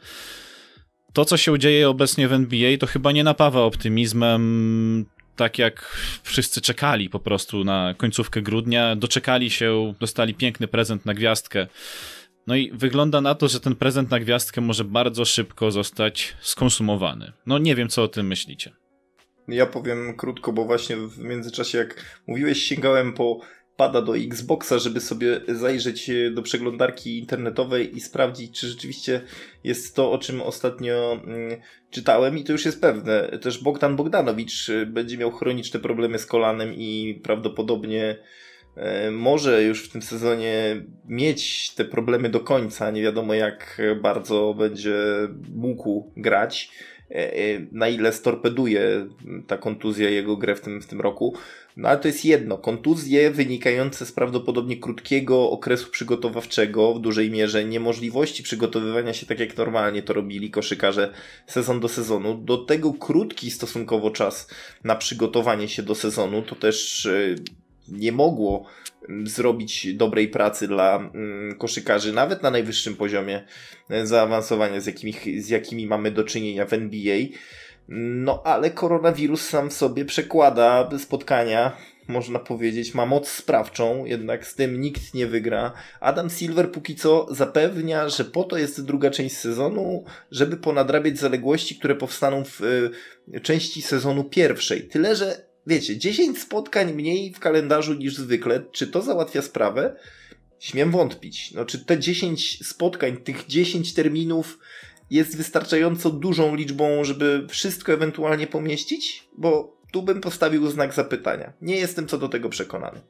to, 1.14 1.26
co 1.26 1.38
się 1.38 1.60
dzieje 1.60 1.90
obecnie 1.90 2.28
w 2.28 2.34
NBA, 2.34 2.78
to 2.78 2.88
chyba 2.88 3.12
nie 3.12 3.24
napawa 3.24 3.62
optymizmem, 3.62 5.06
tak 5.40 5.58
jak 5.58 5.98
wszyscy 6.24 6.62
czekali 6.62 7.10
po 7.10 7.20
prostu 7.20 7.64
na 7.64 7.94
końcówkę 7.98 8.42
grudnia, 8.42 8.96
doczekali 8.96 9.50
się, 9.50 9.94
dostali 10.00 10.34
piękny 10.34 10.68
prezent 10.68 11.06
na 11.06 11.14
gwiazdkę. 11.14 11.68
No 12.48 12.56
i 12.56 12.72
wygląda 12.72 13.22
na 13.22 13.36
to, 13.36 13.48
że 13.48 13.60
ten 13.60 13.76
prezent 13.76 14.12
na 14.12 14.20
gwiazdkę 14.20 14.62
może 14.62 14.84
bardzo 14.84 15.26
szybko 15.26 15.72
zostać 15.72 16.38
skonsumowany. 16.42 17.32
No 17.46 17.58
nie 17.58 17.76
wiem, 17.76 17.90
co 17.90 18.04
o 18.04 18.08
tym 18.08 18.28
myślicie. 18.28 18.72
Ja 19.48 19.66
powiem 19.66 20.18
krótko, 20.18 20.54
bo 20.54 20.66
właśnie 20.66 20.96
w 20.96 21.18
międzyczasie, 21.20 21.78
jak 21.78 22.22
mówiłeś, 22.28 22.64
sięgałem 22.64 23.14
po 23.14 23.40
pada 23.80 24.02
do 24.02 24.18
Xboxa, 24.18 24.80
żeby 24.80 25.00
sobie 25.02 25.42
zajrzeć 25.48 26.10
e, 26.10 26.32
do 26.32 26.42
przeglądarki 26.42 27.20
internetowej 27.20 27.98
i 27.98 28.00
sprawdzić, 28.00 28.60
czy 28.60 28.68
rzeczywiście 28.68 29.22
jest 29.64 29.96
to, 29.96 30.12
o 30.12 30.18
czym 30.18 30.42
ostatnio 30.42 31.22
mm, 31.24 31.62
czytałem 31.92 32.38
i 32.38 32.44
to 32.44 32.52
już 32.52 32.66
jest 32.66 32.82
pewne. 32.82 33.40
Też 33.42 33.64
Bogdan 33.64 33.96
Bogdanowicz 33.96 34.70
e, 34.70 34.86
będzie 34.86 35.18
miał 35.18 35.32
chroniczne 35.32 35.80
problemy 35.80 36.20
z 36.20 36.26
kolanem 36.26 36.74
i 36.74 37.22
prawdopodobnie 37.24 38.18
e, 38.76 39.12
może 39.12 39.64
już 39.64 39.84
w 39.84 39.92
tym 39.92 40.02
sezonie 40.02 40.86
mieć 41.08 41.72
te 41.76 41.86
problemy 41.86 42.30
do 42.30 42.40
końca. 42.40 42.92
Nie 42.92 43.02
wiadomo, 43.02 43.34
jak 43.34 43.82
bardzo 44.02 44.56
będzie 44.58 44.96
mógł 45.56 46.12
grać. 46.18 46.72
Na 47.72 47.88
ile 47.88 48.14
storpeduje 48.14 49.08
ta 49.48 49.58
kontuzja 49.58 50.10
jego 50.10 50.38
grę 50.38 50.56
w 50.56 50.62
tym, 50.62 50.82
w 50.82 50.88
tym 50.88 51.02
roku. 51.02 51.36
No 51.80 51.90
ale 51.90 51.98
to 51.98 52.08
jest 52.08 52.26
jedno. 52.26 52.58
Kontuzje 52.58 53.32
wynikające 53.32 54.06
z 54.06 54.12
prawdopodobnie 54.12 54.78
krótkiego 54.78 55.50
okresu 55.52 55.92
przygotowawczego, 55.92 56.94
w 56.94 57.00
dużej 57.00 57.32
mierze 57.32 57.66
niemożliwości 57.66 58.44
przygotowywania 58.44 59.14
się 59.14 59.26
tak 59.26 59.40
jak 59.40 59.58
normalnie 59.58 60.04
to 60.04 60.14
robili 60.14 60.52
koszykarze 60.52 61.14
sezon 61.48 61.80
do 61.80 61.88
sezonu. 61.88 62.36
Do 62.36 62.58
tego 62.58 62.94
krótki 62.94 63.52
stosunkowo 63.52 64.12
czas 64.12 64.50
na 64.84 64.96
przygotowanie 64.96 65.68
się 65.68 65.84
do 65.84 65.96
sezonu 65.96 66.42
to 66.42 66.56
też 66.56 67.06
e, 67.06 67.36
nie 67.88 68.12
mogło 68.12 68.66
zrobić 69.24 69.94
dobrej 69.94 70.28
pracy 70.28 70.68
dla 70.68 70.98
mm, 70.98 71.56
koszykarzy, 71.58 72.14
nawet 72.14 72.44
na 72.44 72.52
najwyższym 72.52 72.96
poziomie 72.96 73.44
e, 73.90 74.08
zaawansowania, 74.08 74.82
z 74.82 74.86
jakimi, 74.86 75.14
z 75.42 75.50
jakimi 75.50 75.88
mamy 75.88 76.12
do 76.12 76.24
czynienia 76.24 76.66
w 76.66 76.74
NBA. 76.74 77.18
No 77.92 78.42
ale 78.44 78.72
koronawirus 78.72 79.42
sam 79.42 79.70
w 79.70 79.74
sobie 79.74 80.06
przekłada 80.06 80.90
spotkania, 81.00 81.78
można 82.08 82.40
powiedzieć, 82.40 82.94
ma 82.94 83.06
moc 83.06 83.30
sprawczą, 83.30 84.06
jednak 84.06 84.48
z 84.48 84.56
tym 84.56 84.82
nikt 84.82 85.14
nie 85.14 85.28
wygra. 85.28 85.74
Adam 86.00 86.30
Silver 86.30 86.72
póki 86.72 86.96
co 86.96 87.28
zapewnia, 87.32 88.10
że 88.10 88.26
po 88.26 88.44
to 88.44 88.58
jest 88.58 88.86
druga 88.86 89.12
część 89.12 89.38
sezonu, 89.38 90.04
żeby 90.32 90.58
ponadrabiać 90.58 91.18
zaległości, 91.18 91.76
które 91.76 91.96
powstaną 91.96 92.44
w 92.46 92.62
y, 92.62 93.42
części 93.42 93.82
sezonu 93.82 94.24
pierwszej. 94.24 94.88
Tyle, 94.88 95.16
że 95.16 95.46
wiecie, 95.68 95.98
10 95.98 96.40
spotkań 96.40 96.94
mniej 96.94 97.34
w 97.34 97.40
kalendarzu 97.40 97.94
niż 97.94 98.16
zwykle. 98.16 98.64
Czy 98.72 98.88
to 98.88 99.02
załatwia 99.02 99.42
sprawę? 99.42 99.96
Śmiem 100.60 100.92
wątpić. 100.92 101.52
No, 101.52 101.66
czy 101.66 101.86
te 101.86 102.00
10 102.00 102.68
spotkań, 102.68 103.18
tych 103.18 103.46
10 103.48 103.94
terminów 103.94 104.60
jest 105.10 105.38
wystarczająco 105.38 106.10
dużą 106.10 106.56
liczbą, 106.56 107.04
żeby 107.04 107.48
wszystko 107.50 107.94
ewentualnie 107.94 108.48
pomieścić? 108.48 109.30
Bo 109.38 109.78
tu 109.92 110.04
bym 110.04 110.22
postawił 110.22 110.70
znak 110.70 110.94
zapytania. 110.94 111.54
Nie 111.62 111.76
jestem 111.76 112.08
co 112.08 112.18
do 112.18 112.30
tego 112.30 112.50
przekonany. 112.50 113.02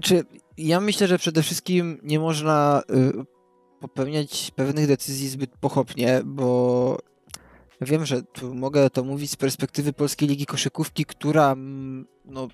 Czy 0.00 0.24
ja 0.58 0.80
myślę, 0.80 1.06
że 1.06 1.18
przede 1.18 1.42
wszystkim 1.42 2.00
nie 2.02 2.18
można 2.18 2.82
y, 2.90 3.24
popełniać 3.80 4.50
pewnych 4.56 4.86
decyzji 4.86 5.28
zbyt 5.28 5.50
pochopnie, 5.50 6.20
bo 6.24 6.98
wiem, 7.80 8.06
że 8.06 8.22
tu 8.22 8.54
mogę 8.54 8.90
to 8.90 9.04
mówić 9.04 9.30
z 9.30 9.36
perspektywy 9.36 9.92
Polskiej 9.92 10.28
Ligi 10.28 10.46
Koszykówki, 10.46 11.04
która 11.04 11.52
mm, 11.52 12.06
no, 12.24 12.48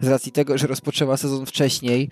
z 0.00 0.08
racji 0.08 0.32
tego, 0.32 0.58
że 0.58 0.66
rozpoczęła 0.66 1.16
sezon 1.16 1.46
wcześniej, 1.46 2.10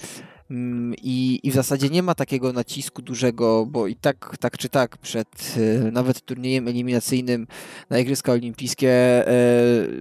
I, 1.03 1.41
I 1.43 1.51
w 1.51 1.55
zasadzie 1.55 1.89
nie 1.89 2.03
ma 2.03 2.15
takiego 2.15 2.53
nacisku 2.53 3.03
dużego, 3.03 3.67
bo 3.67 3.87
i 3.87 3.97
tak, 3.97 4.37
tak 4.41 4.59
czy 4.59 4.69
tak, 4.69 4.97
przed 4.97 5.57
e, 5.57 5.91
nawet 5.91 6.21
turniejem 6.21 6.69
eliminacyjnym 6.69 7.47
na 7.91 7.99
Igrzyska 7.99 8.33
Olimpijskie 8.33 8.91
e, 8.91 9.33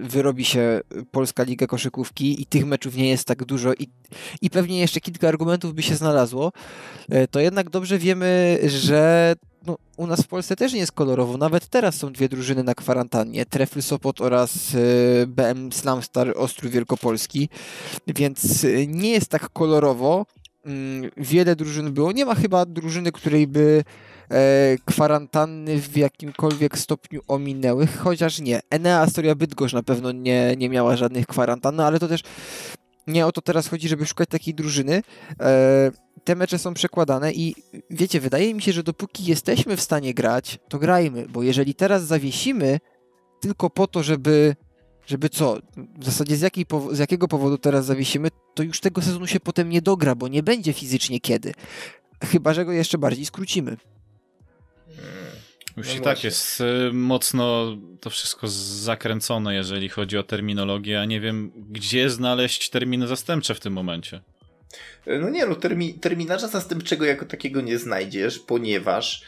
wyrobi 0.02 0.44
się 0.44 0.80
Polska 1.10 1.42
Liga 1.42 1.66
Koszykówki 1.66 2.42
i 2.42 2.46
tych 2.46 2.66
meczów 2.66 2.96
nie 2.96 3.08
jest 3.08 3.24
tak 3.24 3.44
dużo 3.44 3.74
i, 3.74 3.88
i 4.42 4.50
pewnie 4.50 4.80
jeszcze 4.80 5.00
kilka 5.00 5.28
argumentów 5.28 5.74
by 5.74 5.82
się 5.82 5.94
znalazło, 5.94 6.52
e, 7.08 7.28
to 7.28 7.40
jednak 7.40 7.70
dobrze 7.70 7.98
wiemy, 7.98 8.58
że 8.66 9.34
no, 9.66 9.76
u 9.96 10.06
nas 10.06 10.20
w 10.20 10.26
Polsce 10.26 10.56
też 10.56 10.72
nie 10.72 10.80
jest 10.80 10.92
kolorowo. 10.92 11.36
Nawet 11.36 11.66
teraz 11.66 11.94
są 11.94 12.12
dwie 12.12 12.28
drużyny 12.28 12.62
na 12.62 12.74
kwarantannie. 12.74 13.46
Trefl 13.46 13.82
Sopot 13.82 14.20
oraz 14.20 14.76
BM 15.26 15.72
Slamstar 15.72 16.32
Ostrów 16.36 16.72
Wielkopolski. 16.72 17.48
Więc 18.06 18.66
nie 18.86 19.10
jest 19.10 19.28
tak 19.28 19.48
kolorowo. 19.48 20.26
Mm, 20.68 21.10
wiele 21.16 21.56
drużyn 21.56 21.92
było. 21.92 22.12
Nie 22.12 22.26
ma 22.26 22.34
chyba 22.34 22.66
drużyny, 22.66 23.12
której 23.12 23.46
by 23.46 23.84
e, 24.30 24.76
kwarantanny 24.84 25.80
w 25.80 25.96
jakimkolwiek 25.96 26.78
stopniu 26.78 27.20
ominęły, 27.28 27.86
chociaż 27.86 28.40
nie. 28.40 28.60
Enea 28.70 29.00
Astoria 29.00 29.34
Bydgoszcz 29.34 29.74
na 29.74 29.82
pewno 29.82 30.12
nie, 30.12 30.54
nie 30.56 30.68
miała 30.68 30.96
żadnych 30.96 31.26
kwarantan, 31.26 31.76
no 31.76 31.86
ale 31.86 31.98
to 31.98 32.08
też 32.08 32.22
nie 33.06 33.26
o 33.26 33.32
to 33.32 33.40
teraz 33.40 33.68
chodzi, 33.68 33.88
żeby 33.88 34.06
szukać 34.06 34.28
takiej 34.28 34.54
drużyny. 34.54 35.02
E, 35.40 35.90
te 36.24 36.36
mecze 36.36 36.58
są 36.58 36.74
przekładane 36.74 37.32
i 37.32 37.54
wiecie, 37.90 38.20
wydaje 38.20 38.54
mi 38.54 38.62
się, 38.62 38.72
że 38.72 38.82
dopóki 38.82 39.24
jesteśmy 39.24 39.76
w 39.76 39.80
stanie 39.80 40.14
grać, 40.14 40.58
to 40.68 40.78
grajmy, 40.78 41.26
bo 41.28 41.42
jeżeli 41.42 41.74
teraz 41.74 42.04
zawiesimy 42.04 42.78
tylko 43.40 43.70
po 43.70 43.86
to, 43.86 44.02
żeby 44.02 44.56
żeby 45.08 45.28
co, 45.28 45.58
w 45.98 46.04
zasadzie 46.04 46.36
z, 46.36 46.40
jakiej, 46.40 46.66
z 46.92 46.98
jakiego 46.98 47.28
powodu 47.28 47.58
teraz 47.58 47.86
zawiesimy, 47.86 48.28
to 48.54 48.62
już 48.62 48.80
tego 48.80 49.02
sezonu 49.02 49.26
się 49.26 49.40
potem 49.40 49.68
nie 49.68 49.82
dogra, 49.82 50.14
bo 50.14 50.28
nie 50.28 50.42
będzie 50.42 50.72
fizycznie 50.72 51.20
kiedy. 51.20 51.52
Chyba, 52.24 52.54
że 52.54 52.64
go 52.64 52.72
jeszcze 52.72 52.98
bardziej 52.98 53.26
skrócimy. 53.26 53.76
Już 55.76 55.86
no 55.86 55.94
i 55.94 56.00
tak 56.00 56.24
jest 56.24 56.60
y, 56.60 56.92
mocno 56.92 57.76
to 58.00 58.10
wszystko 58.10 58.48
zakręcone, 58.48 59.54
jeżeli 59.54 59.88
chodzi 59.88 60.18
o 60.18 60.22
terminologię, 60.22 61.00
a 61.00 61.04
nie 61.04 61.20
wiem, 61.20 61.52
gdzie 61.70 62.10
znaleźć 62.10 62.70
terminy 62.70 63.06
zastępcze 63.06 63.54
w 63.54 63.60
tym 63.60 63.72
momencie. 63.72 64.20
No 65.06 65.30
nie, 65.30 65.46
no 65.46 65.54
termi 65.54 65.94
terminarza 65.94 66.48
zastępczego 66.48 67.04
jako 67.04 67.26
takiego 67.26 67.60
nie 67.60 67.78
znajdziesz, 67.78 68.38
ponieważ 68.38 69.22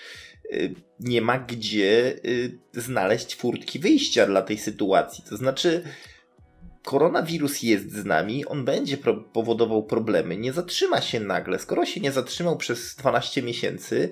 nie 1.00 1.22
ma 1.22 1.38
gdzie 1.38 2.16
y, 2.24 2.58
znaleźć 2.72 3.36
furtki 3.36 3.78
wyjścia 3.78 4.26
dla 4.26 4.42
tej 4.42 4.58
sytuacji. 4.58 5.24
To 5.28 5.36
znaczy, 5.36 5.82
koronawirus 6.82 7.62
jest 7.62 7.92
z 7.92 8.04
nami, 8.04 8.46
on 8.46 8.64
będzie 8.64 8.96
pro 8.96 9.14
powodował 9.16 9.82
problemy, 9.82 10.36
nie 10.36 10.52
zatrzyma 10.52 11.00
się 11.00 11.20
nagle. 11.20 11.58
Skoro 11.58 11.86
się 11.86 12.00
nie 12.00 12.12
zatrzymał 12.12 12.56
przez 12.56 12.94
12 12.96 13.42
miesięcy 13.42 14.10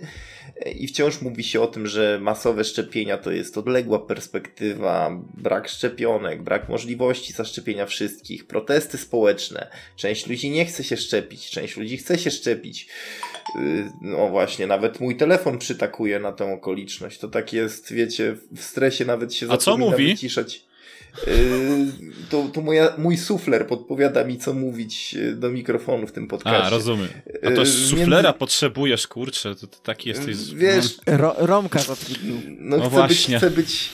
e, 0.61 0.71
i 0.71 0.87
wciąż 0.87 1.23
mówi 1.23 1.45
się 1.45 1.61
o 1.61 1.67
tym, 1.67 1.87
że 1.87 2.19
masowe 2.23 2.65
szczepienia 2.65 3.19
to 3.19 3.31
jest 3.31 3.59
odległa 3.59 3.99
perspektywa, 3.99 5.23
brak 5.35 5.69
szczepionek, 5.69 6.43
brak 6.43 6.69
możliwości 6.69 7.33
zaszczepienia 7.33 7.87
wszystkich, 7.87 8.47
protesty 8.47 8.99
społeczne, 8.99 9.71
część 9.97 10.27
ludzi 10.27 10.51
nie 10.51 10.67
chce 10.67 10.85
się 10.85 10.97
szczepić, 10.97 11.51
część 11.51 11.77
ludzi 11.77 11.97
chce 11.97 12.19
się 12.19 12.31
szczepić. 12.31 12.89
Y, 13.57 13.91
no 14.03 14.29
właśnie, 14.29 14.67
nawet 14.67 15.01
mój 15.01 15.17
telefon 15.17 15.59
przytakuje 15.59 16.19
na 16.19 16.33
tę 16.33 16.53
okoliczność. 16.53 17.19
To 17.19 17.29
tak 17.29 17.53
jest, 17.53 17.93
wiecie, 17.93 18.37
w 18.53 18.63
stresie 18.63 19.05
nawet 19.05 19.35
się 19.35 19.47
A 19.51 19.57
co 19.57 19.77
mówi? 19.77 20.07
wyciszać. 20.07 20.68
Y, 21.29 21.87
to, 22.31 22.49
to 22.53 22.61
moja, 22.61 22.93
mój 22.99 23.17
sufler 23.17 23.67
podpowiada 23.67 24.25
mi, 24.25 24.38
co 24.38 24.55
mówić 24.55 25.15
y, 25.15 25.37
do 25.37 25.50
mikrofonu 25.50 26.07
w 26.07 26.12
tym 26.12 26.29
podcaście. 26.29 26.67
A, 26.67 26.71
rozumiem. 26.71 27.09
A 27.47 27.50
to 27.50 27.67
suflera 27.67 28.23
Między... 28.23 28.38
potrzebujesz, 28.38 29.07
kurczę, 29.07 29.55
to, 29.55 29.67
to 29.67 29.79
taki 29.83 30.09
jesteś... 30.09 30.55
Wiesz... 30.55 30.97
Ro, 31.07 31.35
Romka 31.38 31.79
to 31.79 31.97
No, 32.59 32.77
no 32.77 32.81
chcę 32.81 32.91
właśnie. 32.91 33.35
Być, 33.35 33.38
chcę 33.38 33.50
być 33.50 33.91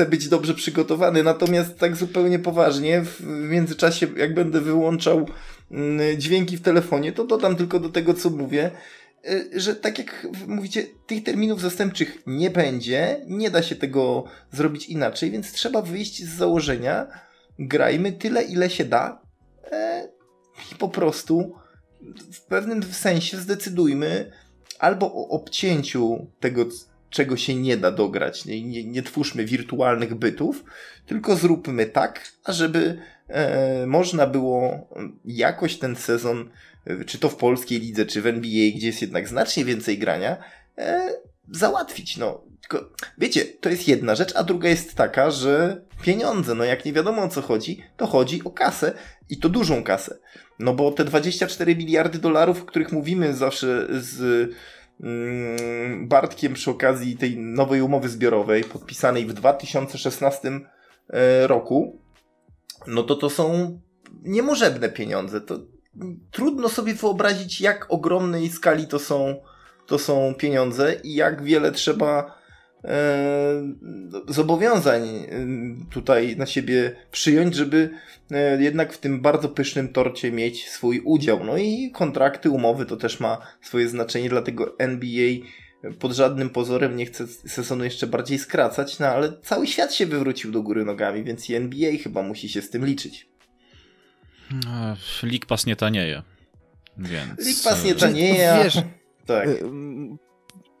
chcę 0.00 0.06
być 0.06 0.28
dobrze 0.28 0.54
przygotowany, 0.54 1.22
natomiast 1.22 1.78
tak 1.78 1.96
zupełnie 1.96 2.38
poważnie, 2.38 3.02
w 3.04 3.20
międzyczasie 3.26 4.06
jak 4.16 4.34
będę 4.34 4.60
wyłączał 4.60 5.28
mm, 5.70 6.20
dźwięki 6.20 6.56
w 6.56 6.62
telefonie, 6.62 7.12
to 7.12 7.24
dodam 7.24 7.56
tylko 7.56 7.80
do 7.80 7.88
tego, 7.88 8.14
co 8.14 8.30
mówię, 8.30 8.70
że 9.56 9.76
tak 9.76 9.98
jak 9.98 10.26
mówicie, 10.46 10.86
tych 11.06 11.24
terminów 11.24 11.60
zastępczych 11.60 12.22
nie 12.26 12.50
będzie, 12.50 13.20
nie 13.26 13.50
da 13.50 13.62
się 13.62 13.76
tego 13.76 14.24
zrobić 14.52 14.86
inaczej, 14.86 15.30
więc 15.30 15.52
trzeba 15.52 15.82
wyjść 15.82 16.24
z 16.24 16.36
założenia, 16.36 17.06
grajmy 17.58 18.12
tyle, 18.12 18.42
ile 18.42 18.70
się 18.70 18.84
da 18.84 19.22
e, 19.72 20.08
i 20.72 20.74
po 20.74 20.88
prostu 20.88 21.54
w 22.32 22.40
pewnym 22.40 22.82
sensie 22.82 23.36
zdecydujmy 23.36 24.32
albo 24.78 25.06
o 25.06 25.28
obcięciu 25.28 26.26
tego 26.40 26.66
czego 27.10 27.36
się 27.36 27.54
nie 27.54 27.76
da 27.76 27.90
dograć. 27.90 28.44
Nie, 28.44 28.62
nie, 28.62 28.84
nie 28.84 29.02
twórzmy 29.02 29.44
wirtualnych 29.44 30.14
bytów, 30.14 30.64
tylko 31.06 31.36
zróbmy 31.36 31.86
tak, 31.86 32.32
ażeby 32.44 32.98
e, 33.28 33.86
można 33.86 34.26
było 34.26 34.88
jakoś 35.24 35.78
ten 35.78 35.96
sezon, 35.96 36.50
czy 37.06 37.18
to 37.18 37.28
w 37.28 37.36
polskiej 37.36 37.80
lidze, 37.80 38.06
czy 38.06 38.22
w 38.22 38.26
NBA, 38.26 38.70
gdzie 38.76 38.86
jest 38.86 39.02
jednak 39.02 39.28
znacznie 39.28 39.64
więcej 39.64 39.98
grania, 39.98 40.36
e, 40.78 41.10
załatwić. 41.50 42.16
No. 42.16 42.44
Tylko, 42.60 42.90
wiecie, 43.18 43.44
to 43.44 43.68
jest 43.68 43.88
jedna 43.88 44.14
rzecz, 44.14 44.36
a 44.36 44.44
druga 44.44 44.68
jest 44.68 44.94
taka, 44.94 45.30
że 45.30 45.84
pieniądze, 46.02 46.54
no 46.54 46.64
jak 46.64 46.84
nie 46.84 46.92
wiadomo 46.92 47.22
o 47.22 47.28
co 47.28 47.42
chodzi, 47.42 47.82
to 47.96 48.06
chodzi 48.06 48.44
o 48.44 48.50
kasę 48.50 48.94
i 49.28 49.38
to 49.38 49.48
dużą 49.48 49.84
kasę. 49.84 50.18
No 50.58 50.74
bo 50.74 50.92
te 50.92 51.04
24 51.04 51.76
miliardy 51.76 52.18
dolarów, 52.18 52.62
o 52.62 52.66
których 52.66 52.92
mówimy 52.92 53.34
zawsze 53.34 53.86
z 53.90 54.50
Mm, 55.02 56.08
Bartkiem 56.08 56.54
przy 56.54 56.70
okazji 56.70 57.16
tej 57.16 57.38
nowej 57.38 57.82
umowy 57.82 58.08
zbiorowej 58.08 58.64
podpisanej 58.64 59.26
w 59.26 59.32
2016 59.32 60.60
e, 61.10 61.46
roku, 61.46 62.00
no 62.86 63.02
to 63.02 63.16
to 63.16 63.30
są 63.30 63.78
niemożebne 64.22 64.88
pieniądze. 64.88 65.40
To 65.40 65.58
trudno 66.30 66.68
sobie 66.68 66.94
wyobrazić, 66.94 67.60
jak 67.60 67.86
ogromnej 67.88 68.48
skali 68.50 68.86
to 68.86 68.98
są, 68.98 69.42
to 69.86 69.98
są 69.98 70.34
pieniądze 70.34 70.94
i 71.04 71.14
jak 71.14 71.42
wiele 71.42 71.72
trzeba 71.72 72.40
E, 72.84 73.74
zobowiązań 74.28 75.08
e, 75.08 75.26
tutaj 75.90 76.36
na 76.36 76.46
siebie 76.46 76.96
przyjąć, 77.10 77.54
żeby 77.54 77.90
e, 78.30 78.62
jednak 78.62 78.92
w 78.92 78.98
tym 78.98 79.20
bardzo 79.20 79.48
pysznym 79.48 79.88
torcie 79.88 80.32
mieć 80.32 80.68
swój 80.68 81.00
udział. 81.00 81.44
No 81.44 81.56
i 81.56 81.90
kontrakty, 81.94 82.50
umowy 82.50 82.86
to 82.86 82.96
też 82.96 83.20
ma 83.20 83.38
swoje 83.62 83.88
znaczenie, 83.88 84.28
dlatego 84.28 84.78
NBA 84.78 85.30
pod 85.98 86.12
żadnym 86.12 86.50
pozorem 86.50 86.96
nie 86.96 87.06
chce 87.06 87.26
sezonu 87.26 87.84
jeszcze 87.84 88.06
bardziej 88.06 88.38
skracać, 88.38 88.98
no 88.98 89.06
ale 89.06 89.32
cały 89.42 89.66
świat 89.66 89.94
się 89.94 90.06
wywrócił 90.06 90.52
do 90.52 90.62
góry 90.62 90.84
nogami, 90.84 91.24
więc 91.24 91.50
i 91.50 91.54
NBA 91.54 91.92
chyba 92.02 92.22
musi 92.22 92.48
się 92.48 92.62
z 92.62 92.70
tym 92.70 92.86
liczyć. 92.86 93.29
League 95.22 95.46
Pass 95.46 95.66
nie 95.66 95.76
tanieje. 95.76 96.22
Więc... 96.98 97.46
League 97.46 97.62
Pass 97.64 97.84
nie 97.84 97.94
tanieje. 97.94 98.60
Wiesz, 98.64 98.78
tak. 99.26 99.48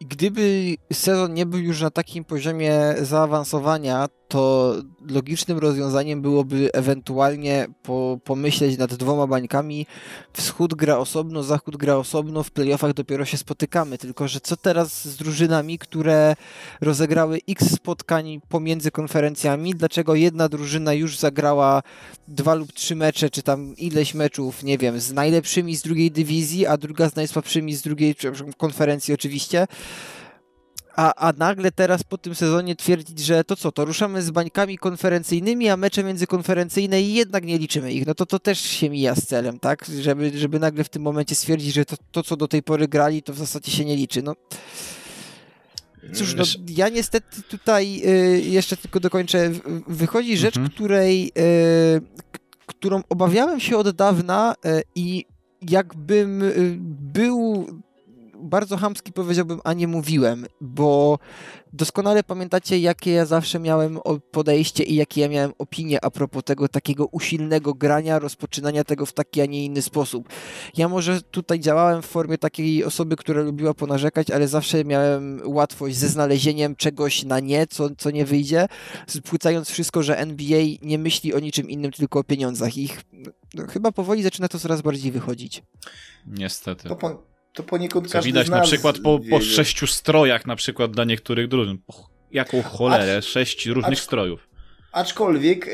Gdyby 0.00 0.74
sezon 0.92 1.34
nie 1.34 1.46
był 1.46 1.60
już 1.60 1.80
na 1.80 1.90
takim 1.90 2.24
poziomie 2.24 2.94
zaawansowania, 3.00 4.08
to 4.30 4.74
logicznym 5.08 5.58
rozwiązaniem 5.58 6.22
byłoby 6.22 6.70
ewentualnie 6.72 7.66
po, 7.82 8.18
pomyśleć 8.24 8.78
nad 8.78 8.94
dwoma 8.94 9.26
bańkami. 9.26 9.86
Wschód 10.32 10.74
gra 10.74 10.98
osobno, 10.98 11.42
zachód 11.42 11.76
gra 11.76 11.96
osobno, 11.96 12.42
w 12.42 12.50
playoffach 12.50 12.92
dopiero 12.92 13.24
się 13.24 13.36
spotykamy. 13.36 13.98
Tylko, 13.98 14.28
że 14.28 14.40
co 14.40 14.56
teraz 14.56 15.04
z 15.04 15.16
drużynami, 15.16 15.78
które 15.78 16.36
rozegrały 16.80 17.40
x 17.48 17.74
spotkań 17.74 18.40
pomiędzy 18.48 18.90
konferencjami? 18.90 19.74
Dlaczego 19.74 20.14
jedna 20.14 20.48
drużyna 20.48 20.92
już 20.92 21.18
zagrała 21.18 21.82
dwa 22.28 22.54
lub 22.54 22.72
trzy 22.72 22.96
mecze, 22.96 23.30
czy 23.30 23.42
tam 23.42 23.76
ileś 23.76 24.14
meczów, 24.14 24.62
nie 24.62 24.78
wiem, 24.78 25.00
z 25.00 25.12
najlepszymi 25.12 25.76
z 25.76 25.82
drugiej 25.82 26.10
dywizji, 26.10 26.66
a 26.66 26.76
druga 26.76 27.10
z 27.10 27.16
najsłabszymi 27.16 27.74
z 27.74 27.82
drugiej 27.82 28.14
konferencji 28.56 29.14
oczywiście? 29.14 29.66
A, 30.96 31.14
a 31.14 31.32
nagle 31.38 31.72
teraz 31.72 32.02
po 32.02 32.18
tym 32.18 32.34
sezonie 32.34 32.76
twierdzić, 32.76 33.18
że 33.18 33.44
to 33.44 33.56
co, 33.56 33.72
to 33.72 33.84
ruszamy 33.84 34.22
z 34.22 34.30
bańkami 34.30 34.78
konferencyjnymi, 34.78 35.68
a 35.68 35.76
mecze 35.76 36.04
międzykonferencyjne 36.04 37.02
i 37.02 37.14
jednak 37.14 37.44
nie 37.44 37.58
liczymy 37.58 37.92
ich, 37.92 38.06
no 38.06 38.14
to 38.14 38.26
to 38.26 38.38
też 38.38 38.60
się 38.60 38.90
mija 38.90 39.14
z 39.14 39.26
celem, 39.26 39.58
tak? 39.58 39.84
Żeby, 40.00 40.38
żeby 40.38 40.58
nagle 40.58 40.84
w 40.84 40.88
tym 40.88 41.02
momencie 41.02 41.34
stwierdzić, 41.34 41.74
że 41.74 41.84
to, 41.84 41.96
to 42.12 42.22
co 42.22 42.36
do 42.36 42.48
tej 42.48 42.62
pory 42.62 42.88
grali, 42.88 43.22
to 43.22 43.32
w 43.32 43.38
zasadzie 43.38 43.70
się 43.70 43.84
nie 43.84 43.96
liczy. 43.96 44.22
No. 44.22 44.36
Cóż, 46.14 46.34
no, 46.34 46.44
ja 46.68 46.88
niestety 46.88 47.42
tutaj 47.42 48.02
y, 48.06 48.40
jeszcze 48.40 48.76
tylko 48.76 49.00
dokończę. 49.00 49.50
Wychodzi 49.88 50.36
rzecz, 50.36 50.56
mhm. 50.56 50.74
której, 50.74 51.32
y, 51.38 52.00
którą 52.66 53.02
obawiałem 53.08 53.60
się 53.60 53.76
od 53.76 53.90
dawna 53.90 54.54
y, 54.66 54.82
i 54.94 55.24
jakbym 55.62 56.42
y, 56.42 56.76
był 57.12 57.66
bardzo 58.42 58.76
hamski 58.76 59.12
powiedziałbym, 59.12 59.60
a 59.64 59.72
nie 59.72 59.88
mówiłem, 59.88 60.46
bo 60.60 61.18
doskonale 61.72 62.22
pamiętacie, 62.24 62.78
jakie 62.78 63.12
ja 63.12 63.26
zawsze 63.26 63.58
miałem 63.58 63.98
podejście 64.30 64.84
i 64.84 64.94
jakie 64.94 65.20
ja 65.20 65.28
miałem 65.28 65.52
opinie 65.58 66.04
a 66.04 66.10
propos 66.10 66.44
tego 66.44 66.68
takiego 66.68 67.06
usilnego 67.06 67.74
grania, 67.74 68.18
rozpoczynania 68.18 68.84
tego 68.84 69.06
w 69.06 69.12
taki, 69.12 69.40
a 69.40 69.46
nie 69.46 69.64
inny 69.64 69.82
sposób. 69.82 70.28
Ja 70.76 70.88
może 70.88 71.22
tutaj 71.22 71.60
działałem 71.60 72.02
w 72.02 72.06
formie 72.06 72.38
takiej 72.38 72.84
osoby, 72.84 73.16
która 73.16 73.42
lubiła 73.42 73.74
ponarzekać, 73.74 74.30
ale 74.30 74.48
zawsze 74.48 74.84
miałem 74.84 75.40
łatwość 75.44 75.96
ze 75.96 76.08
znalezieniem 76.08 76.76
czegoś 76.76 77.24
na 77.24 77.40
nie, 77.40 77.66
co, 77.66 77.88
co 77.98 78.10
nie 78.10 78.24
wyjdzie, 78.24 78.66
spłycając 79.06 79.70
wszystko, 79.70 80.02
że 80.02 80.18
NBA 80.18 80.62
nie 80.82 80.98
myśli 80.98 81.34
o 81.34 81.38
niczym 81.38 81.70
innym, 81.70 81.92
tylko 81.92 82.18
o 82.18 82.24
pieniądzach. 82.24 82.76
Ich 82.76 83.02
no, 83.54 83.66
chyba 83.66 83.92
powoli 83.92 84.22
zaczyna 84.22 84.48
to 84.48 84.58
coraz 84.58 84.82
bardziej 84.82 85.12
wychodzić. 85.12 85.62
Niestety. 86.26 86.88
To, 86.88 87.29
to 87.52 87.62
poniekąd 87.62 88.06
Co 88.06 88.12
każdy 88.12 88.28
widać 88.28 88.48
na 88.48 88.60
przykład 88.60 88.98
po, 88.98 89.20
po 89.30 89.40
sześciu 89.40 89.86
strojach 89.86 90.46
na 90.46 90.56
przykład 90.56 90.90
dla 90.90 91.04
niektórych 91.04 91.48
drużyn. 91.48 91.78
Jaką 92.32 92.62
cholerę, 92.62 93.16
acz, 93.16 93.24
sześć 93.24 93.66
różnych 93.66 93.92
acz, 93.92 94.00
strojów. 94.00 94.48
Aczkolwiek, 94.92 95.68
e, 95.68 95.70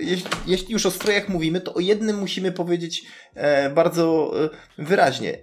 jeśli, 0.00 0.30
jeśli, 0.46 0.72
już 0.72 0.86
o 0.86 0.90
strojach 0.90 1.28
mówimy, 1.28 1.60
to 1.60 1.74
o 1.74 1.80
jednym 1.80 2.18
musimy 2.18 2.52
powiedzieć 2.52 3.02
e, 3.34 3.70
bardzo 3.70 4.34
e, 4.44 4.84
wyraźnie. 4.84 5.38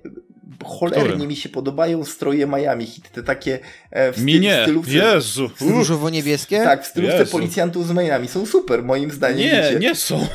Cholernie 0.66 1.10
Którym? 1.10 1.28
mi 1.28 1.36
się 1.36 1.50
podobają 1.50 2.06
stroje 2.06 2.48
Miami 2.48 2.86
Heat, 2.86 3.12
te 3.12 3.24
takie 3.24 3.60
w, 3.92 4.14
styl, 4.14 4.26
mi 4.26 4.40
nie. 4.40 4.60
w 4.60 4.64
stylówce... 4.64 4.92
Jezu! 4.92 5.50
Różowo-niebieskie? 5.62 6.64
Tak, 6.64 6.84
w 6.84 6.88
stylówce 6.88 7.18
Jezu. 7.18 7.32
policjantów 7.32 7.88
z 7.88 7.92
Miami. 7.92 8.28
Są 8.28 8.46
super, 8.46 8.84
moim 8.84 9.12
zdaniem. 9.12 9.40
Nie, 9.40 9.62
wiecie. 9.64 9.80
nie 9.80 9.96
są 9.96 10.28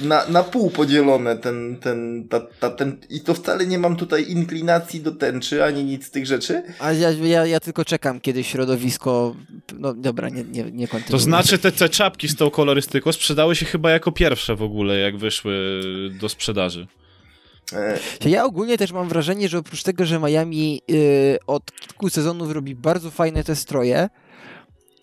na, 0.00 0.28
na 0.28 0.44
pół 0.44 0.70
podzielone 0.70 1.36
ten, 1.36 1.76
ten, 1.80 2.28
ta, 2.28 2.40
ta, 2.60 2.70
ten, 2.70 2.96
i 3.10 3.20
to 3.20 3.34
wcale 3.34 3.66
nie 3.66 3.78
mam 3.78 3.96
tutaj 3.96 4.30
inklinacji 4.30 5.00
do 5.00 5.12
tęczy, 5.12 5.64
ani 5.64 5.84
nic 5.84 6.06
z 6.06 6.10
tych 6.10 6.26
rzeczy. 6.26 6.62
A 6.78 6.92
ja, 6.92 7.10
ja, 7.10 7.46
ja 7.46 7.60
tylko 7.60 7.84
czekam, 7.84 8.20
kiedy 8.20 8.44
środowisko, 8.44 9.34
no 9.78 9.94
dobra, 9.94 10.28
nie, 10.28 10.44
nie, 10.44 10.62
nie 10.62 10.88
kontynuuję. 10.88 11.10
To 11.10 11.18
znaczy 11.18 11.58
te, 11.58 11.72
te 11.72 11.88
czapki 11.88 12.28
z 12.28 12.36
tą 12.36 12.50
kolorystyką 12.50 13.12
sprzedały 13.12 13.56
się 13.56 13.66
chyba 13.66 13.90
jako 13.90 14.12
pierwsze 14.12 14.56
w 14.56 14.62
ogóle, 14.62 14.98
jak 14.98 15.16
wyszły 15.16 15.80
do 16.20 16.28
sprzedaży. 16.28 16.86
E, 17.72 18.28
ja 18.28 18.44
ogólnie 18.44 18.78
też 18.78 18.92
mam 18.92 19.08
wrażenie, 19.08 19.48
że 19.48 19.58
oprócz 19.58 19.82
tego, 19.82 20.06
że 20.06 20.18
Miami 20.18 20.82
yy, 20.88 21.38
od 21.46 21.72
kilku 21.72 22.10
sezonów 22.10 22.52
robi 22.52 22.74
bardzo 22.74 23.10
fajne 23.10 23.44
te 23.44 23.56
stroje, 23.56 24.08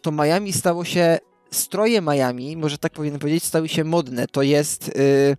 to 0.02 0.12
Miami 0.12 0.54
stało 0.54 0.86
się 0.86 1.18
stroje 1.56 2.02
Miami, 2.02 2.58
może 2.58 2.78
tak 2.78 2.94
powinien 2.94 3.20
powiedzieć, 3.20 3.44
stały 3.44 3.70
się 3.70 3.84
modne. 3.84 4.28
To 4.28 4.42
jest. 4.42 4.88
Yy, 4.96 5.38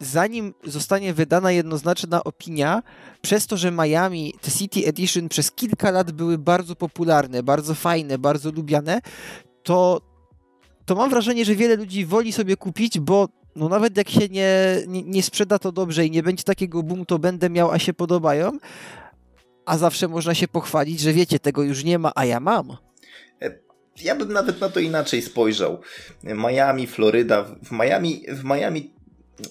zanim 0.00 0.54
zostanie 0.64 1.14
wydana 1.14 1.52
jednoznaczna 1.52 2.24
opinia, 2.24 2.82
przez 3.20 3.46
to, 3.46 3.56
że 3.56 3.70
Miami, 3.70 4.34
te 4.40 4.50
City 4.50 4.86
Edition 4.86 5.28
przez 5.28 5.52
kilka 5.52 5.90
lat 5.90 6.12
były 6.12 6.38
bardzo 6.38 6.76
popularne, 6.76 7.42
bardzo 7.42 7.74
fajne, 7.74 8.18
bardzo 8.18 8.50
lubiane, 8.50 9.00
to 9.62 10.00
to 10.84 10.94
mam 10.94 11.10
wrażenie, 11.10 11.44
że 11.44 11.54
wiele 11.54 11.76
ludzi 11.76 12.06
woli 12.06 12.32
sobie 12.32 12.56
kupić, 12.56 12.98
bo 12.98 13.28
no 13.56 13.68
nawet 13.68 13.96
jak 13.96 14.10
się 14.10 14.28
nie, 14.28 14.76
nie, 14.86 15.02
nie 15.02 15.22
sprzeda 15.22 15.58
to 15.58 15.72
dobrze 15.72 16.06
i 16.06 16.10
nie 16.10 16.22
będzie 16.22 16.44
takiego 16.44 16.82
boom, 16.82 17.06
to 17.06 17.18
będę 17.18 17.50
miał, 17.50 17.70
a 17.70 17.78
się 17.78 17.94
podobają, 17.94 18.58
a 19.66 19.78
zawsze 19.78 20.08
można 20.08 20.34
się 20.34 20.48
pochwalić, 20.48 21.00
że 21.00 21.12
wiecie, 21.12 21.38
tego 21.38 21.62
już 21.62 21.84
nie 21.84 21.98
ma, 21.98 22.12
a 22.14 22.24
ja 22.24 22.40
mam. 22.40 22.76
Ja 24.04 24.14
bym 24.14 24.32
nawet 24.32 24.60
na 24.60 24.68
to 24.68 24.80
inaczej 24.80 25.22
spojrzał. 25.22 25.80
Miami, 26.24 26.86
Floryda. 26.86 27.42
W 27.42 27.72
Miami, 27.72 28.24
w 28.28 28.44
Miami 28.44 28.92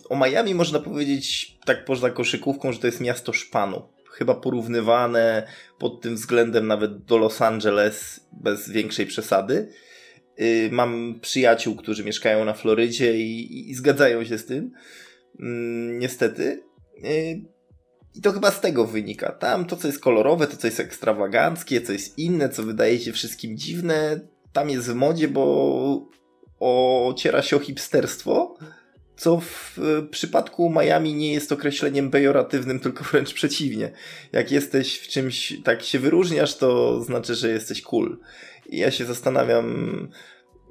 o 0.10 0.16
Miami 0.18 0.56
można 0.56 0.80
powiedzieć 0.80 1.58
tak 1.66 1.86
poza 1.86 2.10
koszykówką, 2.10 2.72
że 2.72 2.80
to 2.80 2.88
jest 2.88 3.02
miasto 3.02 3.34
szpanu. 3.34 3.82
Chyba 4.12 4.36
porównywane 4.36 5.48
pod 5.80 6.02
tym 6.02 6.16
względem 6.16 6.68
nawet 6.68 7.06
do 7.06 7.18
Los 7.18 7.42
Angeles 7.42 8.28
bez 8.32 8.70
większej 8.70 9.06
przesady. 9.06 9.70
Y, 10.42 10.70
mam 10.72 11.20
przyjaciół, 11.22 11.76
którzy 11.76 12.04
mieszkają 12.04 12.46
na 12.46 12.54
Florydzie 12.54 13.18
i, 13.18 13.70
i 13.70 13.76
zgadzają 13.76 14.26
się 14.26 14.38
z 14.38 14.46
tym. 14.46 14.72
Mm, 15.40 16.00
niestety. 16.00 16.64
Y, 17.06 17.42
I 18.16 18.22
to 18.22 18.32
chyba 18.32 18.52
z 18.52 18.62
tego 18.62 18.88
wynika. 18.88 19.32
Tam 19.32 19.66
to, 19.66 19.76
co 19.76 19.88
jest 19.88 20.00
kolorowe, 20.00 20.48
to, 20.48 20.58
co 20.58 20.68
jest 20.68 20.80
ekstrawaganckie, 20.80 21.82
co 21.82 21.94
jest 21.94 22.18
inne, 22.18 22.50
co 22.50 22.64
wydaje 22.64 23.00
się 23.00 23.12
wszystkim 23.12 23.58
dziwne, 23.58 24.20
tam 24.54 24.70
jest 24.70 24.92
w 24.92 24.96
modzie, 24.96 25.28
bo 25.28 26.10
ociera 26.60 27.42
się 27.42 27.56
o 27.56 27.60
hipsterstwo, 27.60 28.58
co 29.16 29.40
w 29.40 29.80
przypadku 30.12 30.70
Miami 30.70 31.14
nie 31.14 31.34
jest 31.34 31.52
określeniem 31.52 32.12
pejoratywnym, 32.12 32.80
tylko 32.80 33.04
wręcz 33.04 33.34
przeciwnie. 33.34 33.92
Jak 34.32 34.52
jesteś 34.52 34.98
w 34.98 35.08
czymś, 35.08 35.54
tak 35.64 35.84
się 35.84 36.00
wyróżniasz, 36.00 36.56
to 36.56 37.02
znaczy, 37.04 37.36
że 37.36 37.50
jesteś 37.50 37.82
cool. 37.82 38.18
I 38.70 38.78
ja 38.78 38.92
się 38.92 39.06
zastanawiam, 39.06 40.08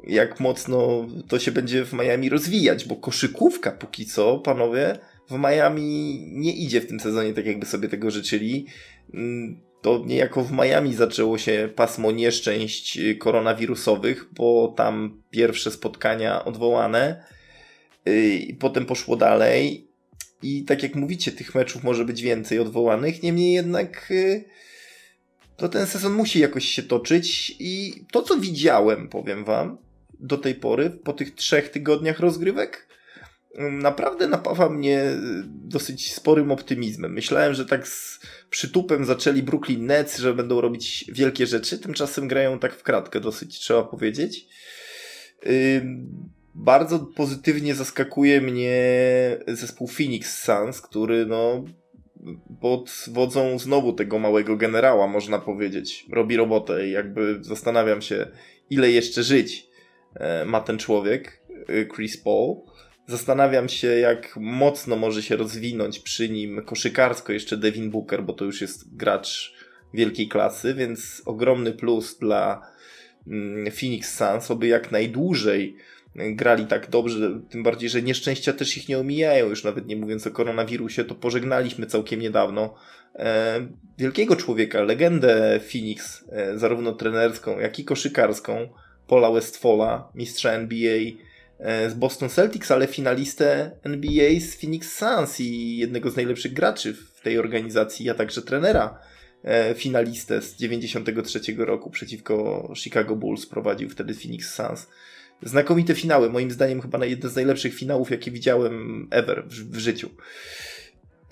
jak 0.05 0.41
mocno 0.41 1.07
to 1.29 1.39
się 1.39 1.53
będzie 1.53 1.85
w 1.85 1.93
Miami 1.93 2.29
rozwijać, 2.29 2.85
bo 2.85 2.97
koszykówka 2.97 3.73
póki 3.73 4.07
co, 4.07 4.39
panowie, 4.39 4.99
w 5.31 5.39
Miami 5.39 6.21
nie 6.33 6.53
idzie 6.53 6.81
w 6.81 6.87
tym 6.87 7.01
sezonie 7.01 7.35
tak, 7.35 7.47
jakby 7.47 7.67
sobie 7.67 7.89
tego 7.89 8.11
życzyli. 8.11 8.67
To 9.83 10.03
niejako 10.07 10.43
w 10.43 10.53
Miami 10.53 10.95
zaczęło 10.95 11.39
się 11.39 11.69
pasmo 11.77 12.13
nieszczęść 12.13 12.99
koronawirusowych, 13.19 14.29
bo 14.33 14.75
tam 14.77 15.23
pierwsze 15.31 15.71
spotkania 15.71 16.45
odwołane 16.45 17.25
y, 18.09 18.29
i 18.29 18.55
potem 18.55 18.87
poszło 18.87 19.17
dalej. 19.17 19.87
I 20.43 20.65
tak 20.65 20.83
jak 20.83 20.95
mówicie, 20.95 21.33
tych 21.33 21.55
meczów 21.55 21.85
może 21.85 22.05
być 22.05 22.23
więcej 22.23 22.59
odwołanych, 22.59 23.23
niemniej 23.23 23.53
jednak 23.53 24.11
y, 24.11 24.45
to 25.57 25.69
ten 25.69 25.87
sezon 25.87 26.13
musi 26.13 26.39
jakoś 26.39 26.65
się 26.65 26.83
toczyć 26.83 27.57
i 27.59 28.05
to 28.13 28.23
co 28.23 28.37
widziałem, 28.37 29.09
powiem 29.09 29.45
wam, 29.45 29.79
do 30.21 30.39
tej 30.39 30.55
pory, 30.55 30.91
po 30.91 31.13
tych 31.13 31.35
trzech 31.35 31.69
tygodniach 31.69 32.21
rozgrywek, 32.21 32.90
naprawdę 33.59 34.29
napawa 34.29 34.69
mnie 34.69 35.05
dosyć 35.45 36.15
sporym 36.15 36.51
optymizmem. 36.51 37.13
Myślałem, 37.13 37.55
że 37.55 37.67
tak 37.67 37.89
z 37.89 38.21
przytupem 38.51 39.05
zaczęli 39.05 39.43
Brooklyn 39.43 39.87
Nets, 39.87 40.19
że 40.19 40.35
będą 40.35 40.61
robić 40.61 41.05
wielkie 41.13 41.47
rzeczy, 41.47 41.79
tymczasem 41.79 42.29
grają 42.29 42.59
tak 42.59 42.75
w 42.75 42.83
kratkę 42.83 43.21
dosyć, 43.21 43.59
trzeba 43.59 43.83
powiedzieć. 43.83 44.47
Bardzo 46.55 46.99
pozytywnie 46.99 47.75
zaskakuje 47.75 48.41
mnie 48.41 48.79
zespół 49.49 49.89
Phoenix 49.89 50.45
Suns, 50.45 50.81
który 50.81 51.27
no 51.27 51.65
pod 52.61 53.05
wodzą 53.09 53.59
znowu 53.59 53.93
tego 53.93 54.19
małego 54.19 54.57
generała, 54.57 55.07
można 55.07 55.39
powiedzieć, 55.39 56.07
robi 56.13 56.37
robotę 56.37 56.89
i 56.89 56.91
jakby 56.91 57.39
zastanawiam 57.41 58.03
się, 58.03 58.27
ile 58.71 58.91
jeszcze 58.91 59.23
żyć 59.23 59.67
e, 60.15 60.45
ma 60.45 60.61
ten 60.61 60.79
człowiek, 60.79 61.43
e, 61.69 61.87
Chris 61.95 62.17
Paul. 62.17 62.57
Zastanawiam 63.11 63.69
się, 63.69 63.87
jak 63.87 64.37
mocno 64.37 64.97
może 64.97 65.23
się 65.23 65.37
rozwinąć 65.37 65.99
przy 65.99 66.29
nim 66.29 66.63
koszykarsko 66.65 67.33
jeszcze 67.33 67.57
Devin 67.57 67.91
Booker, 67.91 68.23
bo 68.23 68.33
to 68.33 68.45
już 68.45 68.61
jest 68.61 68.97
gracz 68.97 69.55
wielkiej 69.95 70.29
klasy, 70.29 70.75
więc 70.75 71.23
ogromny 71.27 71.73
plus 71.73 72.19
dla 72.19 72.63
mm, 73.27 73.73
Phoenix 73.73 74.17
Suns, 74.19 74.51
aby 74.51 74.67
jak 74.67 74.93
najdłużej 74.93 75.77
grali 76.15 76.67
tak 76.67 76.91
dobrze, 76.91 77.41
tym 77.51 77.63
bardziej, 77.63 77.91
że 77.91 78.03
nieszczęścia 78.03 78.53
też 78.53 78.77
ich 78.77 78.89
nie 78.89 78.99
omijają, 78.99 79.49
już 79.49 79.65
nawet 79.65 79.87
nie 79.87 79.97
mówiąc 79.97 80.27
o 80.27 80.31
koronawirusie, 80.31 81.05
to 81.05 81.15
pożegnaliśmy 81.15 81.87
całkiem 81.87 82.21
niedawno 82.21 82.75
e, 83.15 83.61
wielkiego 83.99 84.37
człowieka, 84.37 84.83
legendę 84.83 85.61
Phoenix, 85.73 86.25
e, 86.33 86.59
zarówno 86.59 86.93
trenerską, 86.93 87.59
jak 87.59 87.79
i 87.79 87.85
koszykarską, 87.85 88.69
Paula 89.09 89.31
Westfalla, 89.31 90.09
mistrza 90.15 90.53
NBA 90.53 91.30
z 91.89 91.95
Boston 91.95 92.29
Celtics, 92.29 92.71
ale 92.71 92.87
finalistę 92.87 93.71
NBA 93.83 94.41
z 94.41 94.55
Phoenix 94.55 94.99
Suns 94.99 95.41
i 95.41 95.77
jednego 95.77 96.11
z 96.11 96.17
najlepszych 96.17 96.53
graczy 96.53 96.95
w 96.95 97.21
tej 97.21 97.39
organizacji, 97.39 98.11
a 98.11 98.15
także 98.15 98.43
trenera 98.43 98.99
e, 99.45 99.75
finalistę 99.75 100.43
z 100.43 100.57
93 100.57 101.41
roku 101.59 101.91
przeciwko 101.91 102.69
Chicago 102.77 103.17
Bulls 103.17 103.47
prowadził 103.47 103.89
wtedy 103.89 104.15
Phoenix 104.15 104.55
Suns 104.55 104.87
znakomite 105.43 105.95
finały. 105.95 106.31
Moim 106.31 106.51
zdaniem 106.51 106.81
chyba 106.81 107.07
jedne 107.07 107.29
z 107.31 107.37
najlepszych 107.37 107.75
finałów, 107.75 108.11
jakie 108.11 108.31
widziałem 108.31 109.09
ever 109.11 109.45
w, 109.47 109.77
w 109.77 109.79
życiu. 109.79 110.11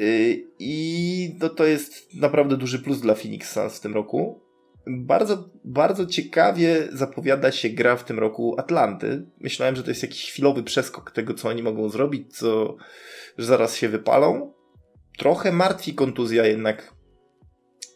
Y, 0.01 0.45
I 0.59 1.37
to, 1.41 1.49
to 1.49 1.67
jest 1.67 2.15
naprawdę 2.15 2.57
duży 2.57 2.79
plus 2.79 3.01
dla 3.01 3.15
Phoenix 3.15 3.53
Suns 3.53 3.77
w 3.77 3.81
tym 3.81 3.95
roku. 3.95 4.41
Bardzo, 4.89 5.51
bardzo 5.65 6.07
ciekawie 6.07 6.89
zapowiada 6.93 7.53
się 7.53 7.69
gra 7.69 7.97
w 7.97 8.05
tym 8.05 8.19
roku 8.19 8.55
Atlanty. 8.59 9.27
Myślałem, 9.41 9.77
że 9.77 9.83
to 9.83 9.91
jest 9.91 10.03
jakiś 10.03 10.31
chwilowy 10.31 10.63
przeskok 10.63 11.11
tego, 11.11 11.35
co 11.35 11.49
oni 11.49 11.63
mogą 11.63 11.89
zrobić, 11.89 12.37
co, 12.37 12.77
że 13.39 13.47
zaraz 13.47 13.77
się 13.77 13.89
wypalą. 13.89 14.53
Trochę 15.19 15.53
martwi 15.53 15.95
kontuzja 15.95 16.47
jednak 16.47 16.95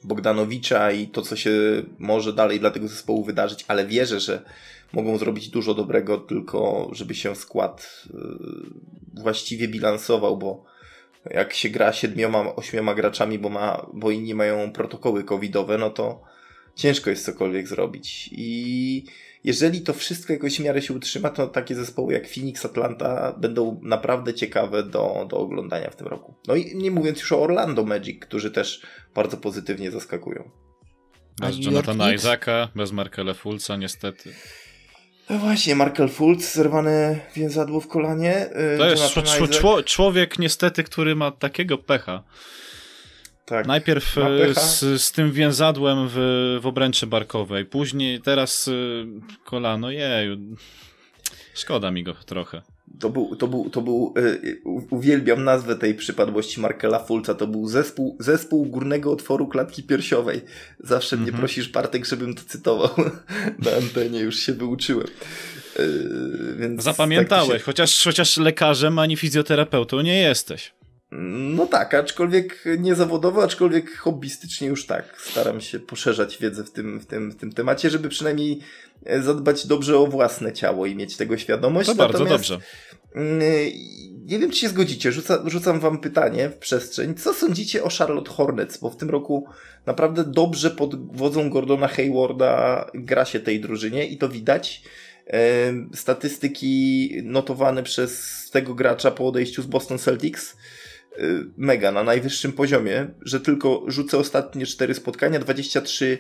Bogdanowicza 0.05 0.92
i 0.92 1.07
to, 1.07 1.22
co 1.22 1.37
się 1.37 1.50
może 1.98 2.33
dalej 2.33 2.61
dla 2.61 2.70
tego 2.70 2.88
zespołu 2.88 3.24
wydarzyć, 3.24 3.64
ale 3.68 3.87
wierzę, 3.87 4.20
że 4.20 4.42
mogą 4.92 5.18
zrobić 5.18 5.48
dużo 5.48 5.74
dobrego, 5.74 6.18
tylko 6.18 6.90
żeby 6.92 7.14
się 7.14 7.37
skład 7.37 8.02
y, 8.07 9.20
właściwie 9.22 9.68
bilansował, 9.68 10.37
bo 10.38 10.64
jak 11.31 11.55
się 11.55 11.68
gra 11.68 11.92
siedmioma, 11.92 12.57
ośmioma 12.57 12.94
graczami, 12.94 13.38
bo, 13.38 13.48
ma, 13.48 13.87
bo 13.92 14.11
inni 14.11 14.35
mają 14.35 14.72
protokoły 14.72 15.24
covidowe, 15.24 15.78
no 15.78 15.90
to 15.90 16.32
ciężko 16.75 17.11
jest 17.11 17.25
cokolwiek 17.25 17.69
zrobić. 17.69 18.29
I 18.33 19.05
jeżeli 19.45 19.81
to 19.81 19.93
wszystko 19.93 20.33
jakoś 20.33 20.57
w 20.57 20.61
miarę 20.61 20.83
się 20.83 20.95
utrzyma, 20.95 21.31
to 21.31 21.47
takie 21.47 21.75
zespoły 21.75 22.13
jak 22.13 22.29
Phoenix, 22.29 22.65
Atlanta 22.65 23.33
będą 23.39 23.81
naprawdę 23.83 24.35
ciekawe 24.35 24.83
do, 24.83 25.27
do 25.31 25.37
oglądania 25.37 25.91
w 25.91 25.97
tym 25.97 26.07
roku. 26.07 26.35
No 26.49 26.55
i 26.55 26.77
nie 26.77 26.91
mówiąc 26.91 27.21
już 27.21 27.33
o 27.33 27.43
Orlando 27.43 27.85
Magic, 27.85 28.21
którzy 28.21 28.51
też 28.51 28.83
bardzo 29.15 29.37
pozytywnie 29.37 29.91
zaskakują. 29.91 30.51
Bez 31.41 31.59
Jonathana 31.59 32.15
Isaaca, 32.15 32.69
bez 32.75 32.93
Markele 32.93 33.35
Fulca 33.35 33.77
niestety. 33.77 34.35
No 35.31 35.39
właśnie, 35.39 35.75
Markel 35.77 36.09
Fultz, 36.09 36.55
zerwane 36.55 37.21
więzadło 37.37 37.81
w 37.81 37.89
kolanie. 37.89 38.47
Y, 38.75 38.79
to 38.79 38.91
jest 38.91 39.15
czł 39.51 39.83
człowiek 39.85 40.39
niestety, 40.39 40.85
który 40.85 41.17
ma 41.17 41.31
takiego 41.31 41.79
pecha. 41.79 42.23
Tak, 43.46 43.66
Najpierw 43.66 44.18
y, 44.18 44.55
z, 44.55 45.02
z, 45.02 45.12
tym 45.12 45.33
więzadłem 45.33 46.09
w, 46.11 46.14
w 46.62 46.66
obręczy 46.66 47.07
barkowej, 47.07 47.64
później 47.64 48.20
teraz 48.20 48.68
y, 48.68 49.07
kolano, 49.44 49.90
jeju. 49.90 50.37
Szkoda 51.55 51.90
mi 51.90 52.02
go 52.02 52.14
trochę. 52.14 52.62
To 53.00 53.11
był, 53.11 53.37
to 53.37 53.48
był, 53.48 53.70
to 53.70 53.81
był 53.81 54.14
yy, 54.44 54.61
uwielbiam 54.90 55.44
nazwę 55.44 55.76
tej 55.76 55.94
przypadłości 55.94 56.61
Markela 56.61 56.98
Fulca, 56.98 57.35
to 57.35 57.46
był 57.46 57.68
zespół, 57.68 58.16
zespół 58.20 58.66
górnego 58.66 59.12
otworu 59.12 59.48
klatki 59.48 59.83
piersiowej. 59.83 60.40
Zawsze 60.81 61.16
mm 61.16 61.20
-hmm. 61.20 61.22
mnie 61.22 61.31
mhm. 61.31 61.40
prosisz, 61.40 61.68
Bartek, 61.68 62.07
żebym 62.07 62.35
to 62.35 62.42
cytował 62.46 62.90
na 63.64 63.70
antenie, 63.70 64.20
już 64.20 64.37
się 64.37 64.52
wyuczyłem. 64.52 65.07
Yy, 65.78 66.83
Zapamiętałeś, 66.83 67.48
tak 67.48 67.59
się... 67.59 67.64
chociaż, 67.64 68.05
chociaż 68.05 68.37
lekarzem 68.37 68.98
ani 68.98 69.16
fizjoterapeutą 69.16 70.00
nie 70.00 70.18
jesteś. 70.22 70.72
No 71.14 71.66
tak, 71.66 71.94
aczkolwiek 71.94 72.64
nie 72.79 72.94
zawodowo, 72.94 73.44
aczkolwiek 73.44 73.96
hobbystycznie 73.96 74.68
już 74.68 74.87
tak. 74.87 75.20
Staram 75.20 75.61
się 75.61 75.81
poszerzać 75.81 76.38
wiedzę 76.38 76.64
w 76.64 76.70
tym, 76.70 77.01
w 77.01 77.07
tym, 77.07 77.31
w 77.31 77.37
tym 77.37 77.53
temacie, 77.53 77.90
żeby 77.90 78.09
przynajmniej 78.09 78.61
e, 79.05 79.22
zadbać 79.22 79.66
dobrze 79.66 79.98
o 79.98 80.07
własne 80.07 80.53
ciało 80.53 80.87
i 80.87 80.94
mieć 80.94 81.16
tego 81.16 81.38
świadomość. 81.38 81.88
To 81.88 81.94
bardzo 81.94 82.25
dobrze. 82.25 82.59
Mm, 83.14 83.40
nie 84.25 84.38
wiem, 84.38 84.51
czy 84.51 84.59
się 84.59 84.68
zgodzicie. 84.68 85.12
Rzuca, 85.12 85.42
rzucam 85.46 85.81
wam 85.81 85.98
pytanie 85.98 86.48
w 86.48 86.57
przestrzeń. 86.57 87.14
Co 87.14 87.35
sądzicie 87.35 87.85
o 87.85 87.88
Charlotte 87.98 88.31
Hornets? 88.31 88.79
Bo 88.79 88.90
w 88.90 88.96
tym 88.96 89.11
roku 89.11 89.46
naprawdę 89.87 90.25
dobrze 90.25 90.70
pod 90.70 91.16
wodzą 91.16 91.51
Gordona 91.51 91.88
Haywarda 91.88 92.87
gra 92.94 93.25
się 93.25 93.40
tej 93.40 93.61
drużynie 93.61 94.07
i 94.07 94.18
to 94.18 94.29
widać. 94.29 94.83
E, 95.27 95.38
statystyki 95.94 97.11
notowane 97.25 97.83
przez 97.83 98.42
tego 98.51 98.75
gracza 98.75 99.11
po 99.11 99.29
odejściu 99.29 99.62
z 99.62 99.66
Boston 99.66 99.98
Celtics 99.98 100.57
mega 101.57 101.92
na 101.92 102.05
najwyższym 102.05 102.53
poziomie, 102.53 103.07
że 103.22 103.40
tylko 103.40 103.85
rzucę 103.87 104.18
ostatnie 104.18 104.66
cztery 104.66 104.94
spotkania, 104.94 105.38
23 105.38 106.18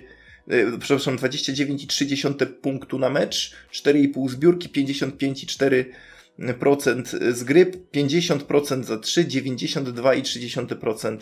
e, 0.48 0.78
przepraszam, 0.78 1.16
29,3 1.16 2.46
punktu 2.46 2.98
na 2.98 3.10
mecz, 3.10 3.56
4,5 3.72 4.28
zbiórki, 4.28 4.68
55,4% 4.68 7.32
z 7.32 7.44
gry, 7.44 7.72
50% 7.94 8.82
za 8.82 8.98
3, 8.98 9.24
92,3% 9.24 11.18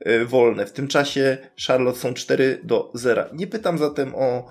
e, 0.00 0.24
wolne. 0.24 0.66
W 0.66 0.72
tym 0.72 0.88
czasie 0.88 1.38
Charlotte 1.66 1.98
są 1.98 2.14
4 2.14 2.60
do 2.62 2.90
0. 2.94 3.24
Nie 3.32 3.46
pytam 3.46 3.78
zatem 3.78 4.14
o 4.14 4.48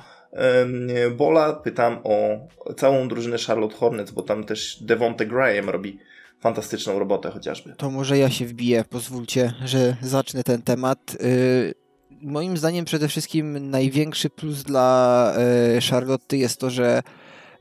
Bola, 1.17 1.53
pytam 1.53 1.99
o 2.03 2.47
całą 2.77 3.07
drużynę 3.07 3.37
Charlotte 3.47 3.75
Hornets, 3.75 4.11
bo 4.11 4.21
tam 4.21 4.43
też 4.43 4.83
Devonte 4.83 5.25
Graham 5.25 5.69
robi 5.69 5.99
fantastyczną 6.43 6.99
robotę 6.99 7.31
chociażby. 7.31 7.75
To 7.77 7.91
może 7.91 8.17
ja 8.17 8.29
się 8.29 8.45
wbiję, 8.45 8.83
pozwólcie, 8.89 9.53
że 9.65 9.97
zacznę 10.01 10.43
ten 10.43 10.61
temat. 10.61 11.17
Y, 11.21 11.73
moim 12.21 12.57
zdaniem 12.57 12.85
przede 12.85 13.07
wszystkim 13.07 13.69
największy 13.69 14.29
plus 14.29 14.63
dla 14.63 15.33
y, 15.77 15.81
Charlotte 15.81 16.37
jest 16.37 16.59
to, 16.59 16.69
że 16.69 17.03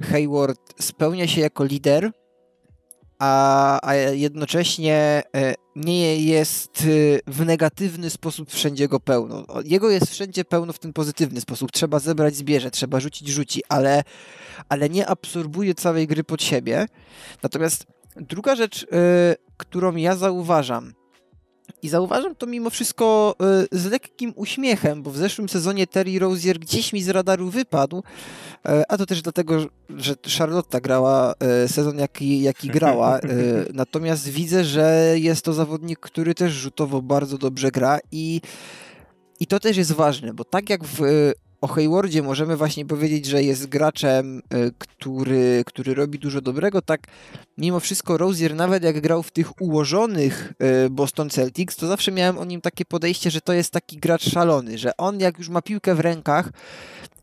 Hayward 0.03 0.83
spełnia 0.83 1.27
się 1.27 1.41
jako 1.41 1.65
lider, 1.65 2.11
a, 3.19 3.89
a 3.89 3.95
jednocześnie 3.95 5.23
y, 5.37 5.55
nie 5.77 6.17
jest 6.17 6.87
w 7.27 7.47
negatywny 7.47 8.11
sposób 8.11 8.51
wszędzie 8.51 8.89
go 8.89 9.01
pełno. 9.01 9.45
Jego 9.65 9.91
jest 9.91 10.11
wszędzie 10.11 10.45
pełno 10.45 10.73
w 10.73 10.79
ten 10.79 10.93
pozytywny 10.93 11.41
sposób. 11.41 11.73
Trzeba 11.73 11.99
zebrać 11.99 12.37
zbierze, 12.37 12.71
trzeba 12.71 13.01
rzucić, 13.01 13.29
rzuci, 13.29 13.63
ale, 13.69 14.03
ale 14.69 14.89
nie 14.89 15.07
absorbuje 15.07 15.75
całej 15.75 16.07
gry 16.07 16.25
pod 16.25 16.43
siebie. 16.43 16.87
Natomiast 17.43 17.87
Druga 18.17 18.57
rzecz, 18.57 18.83
y, 18.83 18.87
którą 19.57 19.97
ja 19.97 20.17
zauważam, 20.17 20.93
i 21.83 21.89
zauważam 21.89 22.35
to 22.35 22.47
mimo 22.47 22.71
wszystko 22.71 23.37
y, 23.73 23.79
z 23.79 23.87
lekkim 23.87 24.33
uśmiechem, 24.37 25.03
bo 25.03 25.11
w 25.11 25.17
zeszłym 25.17 25.49
sezonie 25.49 25.87
Terry 25.87 26.19
Rozier 26.19 26.59
gdzieś 26.59 26.93
mi 26.93 27.03
z 27.03 27.09
radaru 27.09 27.51
wypadł, 27.51 27.99
y, 27.99 28.03
a 28.89 28.99
to 28.99 29.07
też 29.07 29.23
dlatego, 29.23 29.67
że 29.97 30.15
Charlotta 30.39 30.81
grała 30.81 31.35
sezon 31.67 31.99
jaki, 31.99 32.43
jaki 32.43 32.69
grała. 32.69 33.21
Natomiast 33.75 34.29
widzę, 34.29 34.65
że 34.65 35.15
jest 35.17 35.45
to 35.45 35.53
zawodnik, 35.53 35.99
który 35.99 36.35
też 36.35 36.53
rzutowo 36.53 37.03
bardzo 37.03 37.39
dobrze 37.39 37.71
gra 37.71 37.99
i, 38.13 38.41
i 39.41 39.47
to 39.47 39.61
też 39.61 39.77
jest 39.77 39.93
ważne, 39.93 40.35
bo 40.35 40.45
tak 40.45 40.71
jak 40.71 40.85
w 40.85 41.33
o 41.63 41.67
Haywardzie 41.67 42.23
możemy 42.23 42.57
właśnie 42.57 42.87
powiedzieć, 42.87 43.27
że 43.27 43.43
jest 43.43 43.67
graczem, 43.67 44.39
y, 44.39 44.73
który, 44.79 45.63
który 45.67 45.95
robi 45.95 46.19
dużo 46.19 46.41
dobrego, 46.41 46.83
tak 46.83 47.01
mimo 47.59 47.81
wszystko 47.81 48.19
Rozier, 48.19 48.55
nawet 48.55 48.83
jak 48.83 49.01
grał 49.01 49.23
w 49.23 49.31
tych 49.31 49.61
ułożonych 49.61 50.53
y, 50.87 50.91
Boston 50.91 51.31
Celtics, 51.31 51.77
to 51.77 51.87
zawsze 51.87 52.13
miałem 52.13 52.39
o 52.39 52.45
nim 52.45 52.61
takie 52.61 52.85
podejście, 52.85 53.31
że 53.31 53.41
to 53.41 53.53
jest 53.53 53.71
taki 53.71 53.97
gracz 53.97 54.31
szalony, 54.31 54.79
że 54.79 54.97
on 54.97 55.21
jak 55.21 55.39
już 55.39 55.49
ma 55.49 55.63
piłkę 55.63 55.95
w 55.95 56.01
rękach 56.01 56.51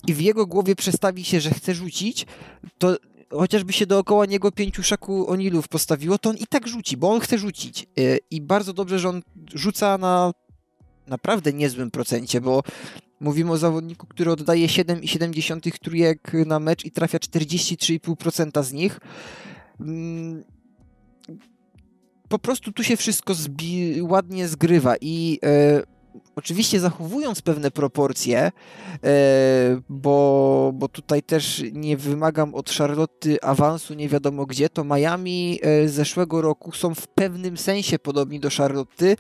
i 0.08 0.14
w 0.14 0.22
jego 0.22 0.46
głowie 0.46 0.76
przestawi 0.76 1.26
się, 1.26 1.40
że 1.40 1.50
chce 1.50 1.74
rzucić, 1.74 2.26
to 2.78 2.98
chociażby 3.32 3.74
się 3.74 3.86
dookoła 3.86 4.26
niego 4.26 4.52
pięciu 4.52 4.84
szaku 4.84 5.32
Onilów 5.32 5.68
postawiło, 5.68 6.18
to 6.18 6.30
on 6.30 6.38
i 6.38 6.48
tak 6.48 6.68
rzuci, 6.68 6.98
bo 6.98 7.12
on 7.12 7.20
chce 7.20 7.38
rzucić. 7.38 7.88
Y, 8.00 8.20
I 8.32 8.42
bardzo 8.42 8.74
dobrze, 8.74 9.00
że 9.00 9.10
on 9.10 9.22
rzuca 9.54 9.98
na 9.98 10.32
naprawdę 11.08 11.54
niezłym 11.54 11.92
procencie, 11.92 12.42
bo 12.42 12.64
Mówimy 13.20 13.52
o 13.52 13.58
zawodniku, 13.58 14.08
który 14.08 14.32
oddaje 14.32 14.68
7,7 14.68 15.80
trójek 15.80 16.32
na 16.46 16.60
mecz 16.60 16.86
i 16.86 16.92
trafia 16.92 17.18
43,5% 17.18 18.64
z 18.64 18.74
nich. 18.74 19.00
Mm, 19.80 20.44
po 22.30 22.40
prostu 22.40 22.72
tu 22.72 22.84
się 22.84 22.98
wszystko 22.98 23.34
ładnie 24.02 24.48
zgrywa 24.48 24.96
i 25.02 25.40
e, 25.44 25.84
Oczywiście 26.40 26.80
zachowując 26.80 27.42
pewne 27.42 27.72
proporcje, 27.72 28.40
e, 28.40 28.52
bo, 29.90 30.72
bo 30.74 30.88
tutaj 30.88 31.24
też 31.24 31.64
nie 31.72 31.98
wymagam 31.98 32.56
od 32.56 32.70
Charlotte 32.70 33.44
awansu 33.44 33.94
nie 33.94 34.10
wiadomo 34.10 34.46
gdzie, 34.46 34.70
to 34.70 34.84
Miami 34.84 35.60
e, 35.62 35.88
z 35.88 35.94
zeszłego 35.94 36.42
roku 36.42 36.72
są 36.72 36.96
w 36.96 37.08
pewnym 37.08 37.58
sensie 37.58 38.00
podobni 38.00 38.40
do 38.40 38.50
Charlotte, 38.50 39.16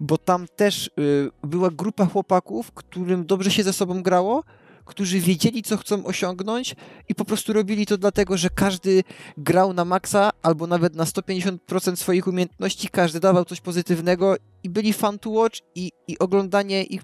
bo 0.00 0.18
tam 0.18 0.46
też 0.56 0.86
e, 0.86 1.46
była 1.46 1.70
grupa 1.70 2.06
chłopaków, 2.06 2.72
którym 2.72 3.26
dobrze 3.26 3.50
się 3.50 3.62
ze 3.62 3.72
sobą 3.72 4.02
grało, 4.02 4.44
którzy 4.86 5.20
wiedzieli, 5.20 5.62
co 5.62 5.76
chcą 5.76 6.04
osiągnąć 6.04 6.76
i 7.08 7.14
po 7.14 7.24
prostu 7.24 7.52
robili 7.52 7.86
to 7.86 7.98
dlatego, 7.98 8.36
że 8.36 8.50
każdy 8.50 9.04
grał 9.36 9.72
na 9.72 9.84
maksa 9.84 10.30
albo 10.42 10.66
nawet 10.66 10.94
na 10.94 11.04
150% 11.04 11.96
swoich 11.96 12.26
umiejętności, 12.26 12.88
każdy 12.88 13.20
dawał 13.20 13.44
coś 13.44 13.60
pozytywnego 13.60 14.36
i 14.62 14.70
byli 14.70 14.92
fan 14.92 15.18
to 15.18 15.30
watch 15.30 15.60
i, 15.74 15.92
i 16.08 16.18
oglądanie 16.18 16.84
ich, 16.84 17.02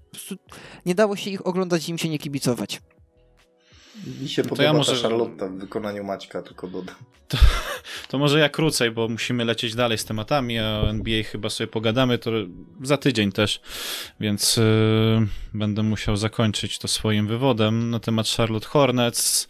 nie 0.87 0.95
dało 0.95 1.17
się 1.17 1.31
ich 1.31 1.47
oglądać 1.47 1.89
i 1.89 1.91
im 1.91 1.99
się 1.99 2.09
nie 2.09 2.19
kibicować. 2.19 2.81
Mi 4.21 4.29
się 4.29 4.43
no 4.43 4.49
podoba 4.49 4.65
ja 4.65 4.73
może... 4.73 4.93
ta 4.93 5.03
Charlotte 5.03 5.49
w 5.49 5.59
wykonaniu 5.59 6.05
Maćka, 6.05 6.43
tylko 6.43 6.69
dodam. 6.69 6.95
To, 7.29 7.39
to, 8.09 8.19
może 8.19 8.41
ja 8.41 8.49
krócej, 8.49 8.91
bo 8.91 9.09
musimy 9.09 9.45
lecieć 9.45 9.75
dalej 9.75 9.99
z 9.99 10.05
tematami, 10.05 10.59
a 10.59 10.81
o 10.81 10.91
NBA 10.91 11.23
chyba 11.23 11.51
sobie 11.51 11.69
pogadamy 11.69 12.19
to 12.19 12.31
za 12.83 12.97
tydzień 12.97 13.33
też, 13.33 13.61
więc 14.21 14.57
yy, 14.57 15.27
będę 15.55 15.83
musiał 15.83 16.17
zakończyć 16.17 16.79
to 16.79 16.89
swoim 16.89 17.27
wywodem 17.27 17.91
na 17.91 18.01
temat 18.01 18.29
Charlotte 18.29 18.67
Hornets. 18.67 19.49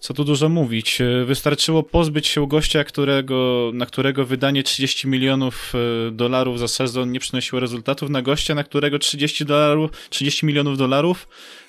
Co 0.00 0.14
tu 0.14 0.24
dużo 0.24 0.48
mówić. 0.48 0.98
Wystarczyło 1.24 1.82
pozbyć 1.82 2.26
się 2.26 2.48
gościa, 2.48 2.84
którego, 2.84 3.70
na 3.74 3.86
którego 3.86 4.24
wydanie 4.24 4.62
30 4.62 5.08
milionów 5.08 5.72
y, 6.08 6.10
dolarów 6.10 6.58
za 6.58 6.68
sezon 6.68 7.12
nie 7.12 7.20
przynosiło 7.20 7.60
rezultatów, 7.60 8.10
na 8.10 8.22
gościa, 8.22 8.54
na 8.54 8.64
którego 8.64 8.98
30, 8.98 9.44
dolarów, 9.44 9.90
30 10.10 10.46
milionów 10.46 10.78
dolarów 10.78 11.28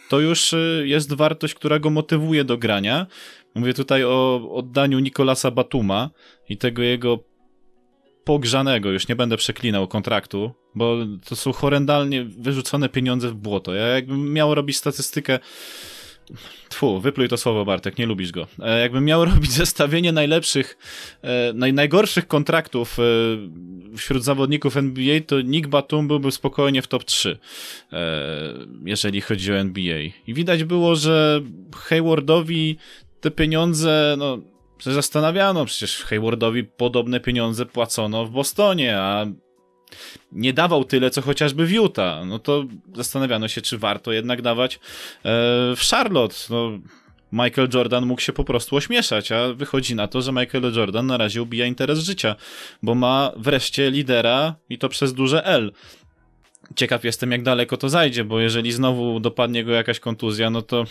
to 0.10 0.20
już 0.20 0.54
y, 0.54 0.84
jest 0.86 1.13
wartość, 1.13 1.54
która 1.54 1.80
go 1.80 1.89
motywuje 1.89 2.43
do 2.43 2.58
grania. 2.58 3.08
Mówię 3.56 3.74
tutaj 3.74 4.04
o 4.04 4.50
oddaniu 4.54 5.00
Nikolasa 5.00 5.52
Batuma 5.52 6.10
i 6.50 6.58
tego 6.58 6.82
jego 6.82 7.20
pogrzanego, 8.24 8.91
już 8.91 9.08
nie 9.08 9.15
będę 9.15 9.38
przeklinał 9.38 9.88
kontraktu, 9.88 10.52
bo 10.76 10.98
to 11.30 11.36
są 11.36 11.54
horrendalnie 11.54 12.24
wyrzucone 12.24 12.89
pieniądze 12.89 13.30
w 13.30 13.34
błoto. 13.36 13.74
Ja 13.74 13.88
jakbym 13.88 14.34
miał 14.34 14.56
robić 14.56 14.78
statystykę 14.78 15.39
Tfu, 16.70 17.00
wypluj 17.00 17.30
to 17.30 17.38
słowo, 17.38 17.66
Bartek, 17.66 17.98
nie 17.98 18.06
lubisz 18.06 18.32
go. 18.32 18.48
E, 18.60 18.80
jakbym 18.80 19.06
miał 19.06 19.26
robić 19.36 19.52
zestawienie 19.52 20.12
najlepszych, 20.12 20.78
e, 21.22 21.54
naj, 21.54 21.74
najgorszych 21.74 22.28
kontraktów 22.28 22.98
e, 23.00 23.04
wśród 23.98 24.24
zawodników 24.24 24.78
NBA, 24.78 25.22
to 25.28 25.42
Nick 25.42 25.68
Batum 25.68 26.08
byłby 26.08 26.32
spokojnie 26.32 26.82
w 26.82 26.88
top 26.88 27.04
3, 27.04 27.38
e, 27.94 27.98
jeżeli 28.86 29.22
chodzi 29.22 29.54
o 29.54 29.56
NBA. 29.56 30.00
I 30.28 30.34
widać 30.34 30.63
było, 30.63 30.96
że 30.96 31.42
Haywardowi 31.76 32.78
te 33.22 33.32
pieniądze, 33.32 34.16
no, 34.18 34.38
zastanawiano, 34.80 35.66
przecież 35.66 36.04
Haywardowi 36.04 36.63
podobne 36.63 37.20
pieniądze 37.20 37.66
płacono 37.66 38.26
w 38.26 38.30
Bostonie, 38.30 38.98
a 38.98 39.26
nie 40.32 40.54
dawał 40.54 40.84
tyle, 40.84 41.10
co 41.10 41.21
chociażby 41.21 41.65
w 41.65 41.71
Utah, 41.71 42.26
no 42.26 42.39
to 42.39 42.65
zastanawiano 42.95 43.47
się, 43.47 43.62
czy 43.62 43.78
warto 43.78 44.12
jednak 44.12 44.41
dawać 44.41 44.76
e, 44.76 44.80
w 45.76 45.82
Charlotte. 45.89 46.36
No, 46.50 46.80
Michael 47.32 47.69
Jordan 47.73 48.06
mógł 48.06 48.21
się 48.21 48.34
po 48.34 48.43
prostu 48.43 48.76
ośmieszać, 48.76 49.32
a 49.32 49.54
wychodzi 49.54 49.95
na 49.95 50.08
to, 50.08 50.21
że 50.21 50.32
Michael 50.32 50.73
Jordan 50.76 51.08
na 51.08 51.17
razie 51.17 51.41
ubija 51.41 51.65
interes 51.65 52.00
życia, 52.00 52.36
bo 52.84 52.95
ma 52.95 53.32
wreszcie 53.38 53.91
lidera 53.91 54.56
i 54.69 54.78
to 54.78 54.89
przez 54.89 55.13
duże 55.13 55.45
L. 55.45 55.71
Ciekaw 56.76 57.04
jestem, 57.04 57.32
jak 57.32 57.43
daleko 57.43 57.78
to 57.78 57.89
zajdzie, 57.89 58.23
bo 58.23 58.39
jeżeli 58.39 58.71
znowu 58.71 59.19
dopadnie 59.19 59.63
go 59.63 59.71
jakaś 59.71 60.00
kontuzja, 60.00 60.50
no 60.50 60.62
to 60.62 60.84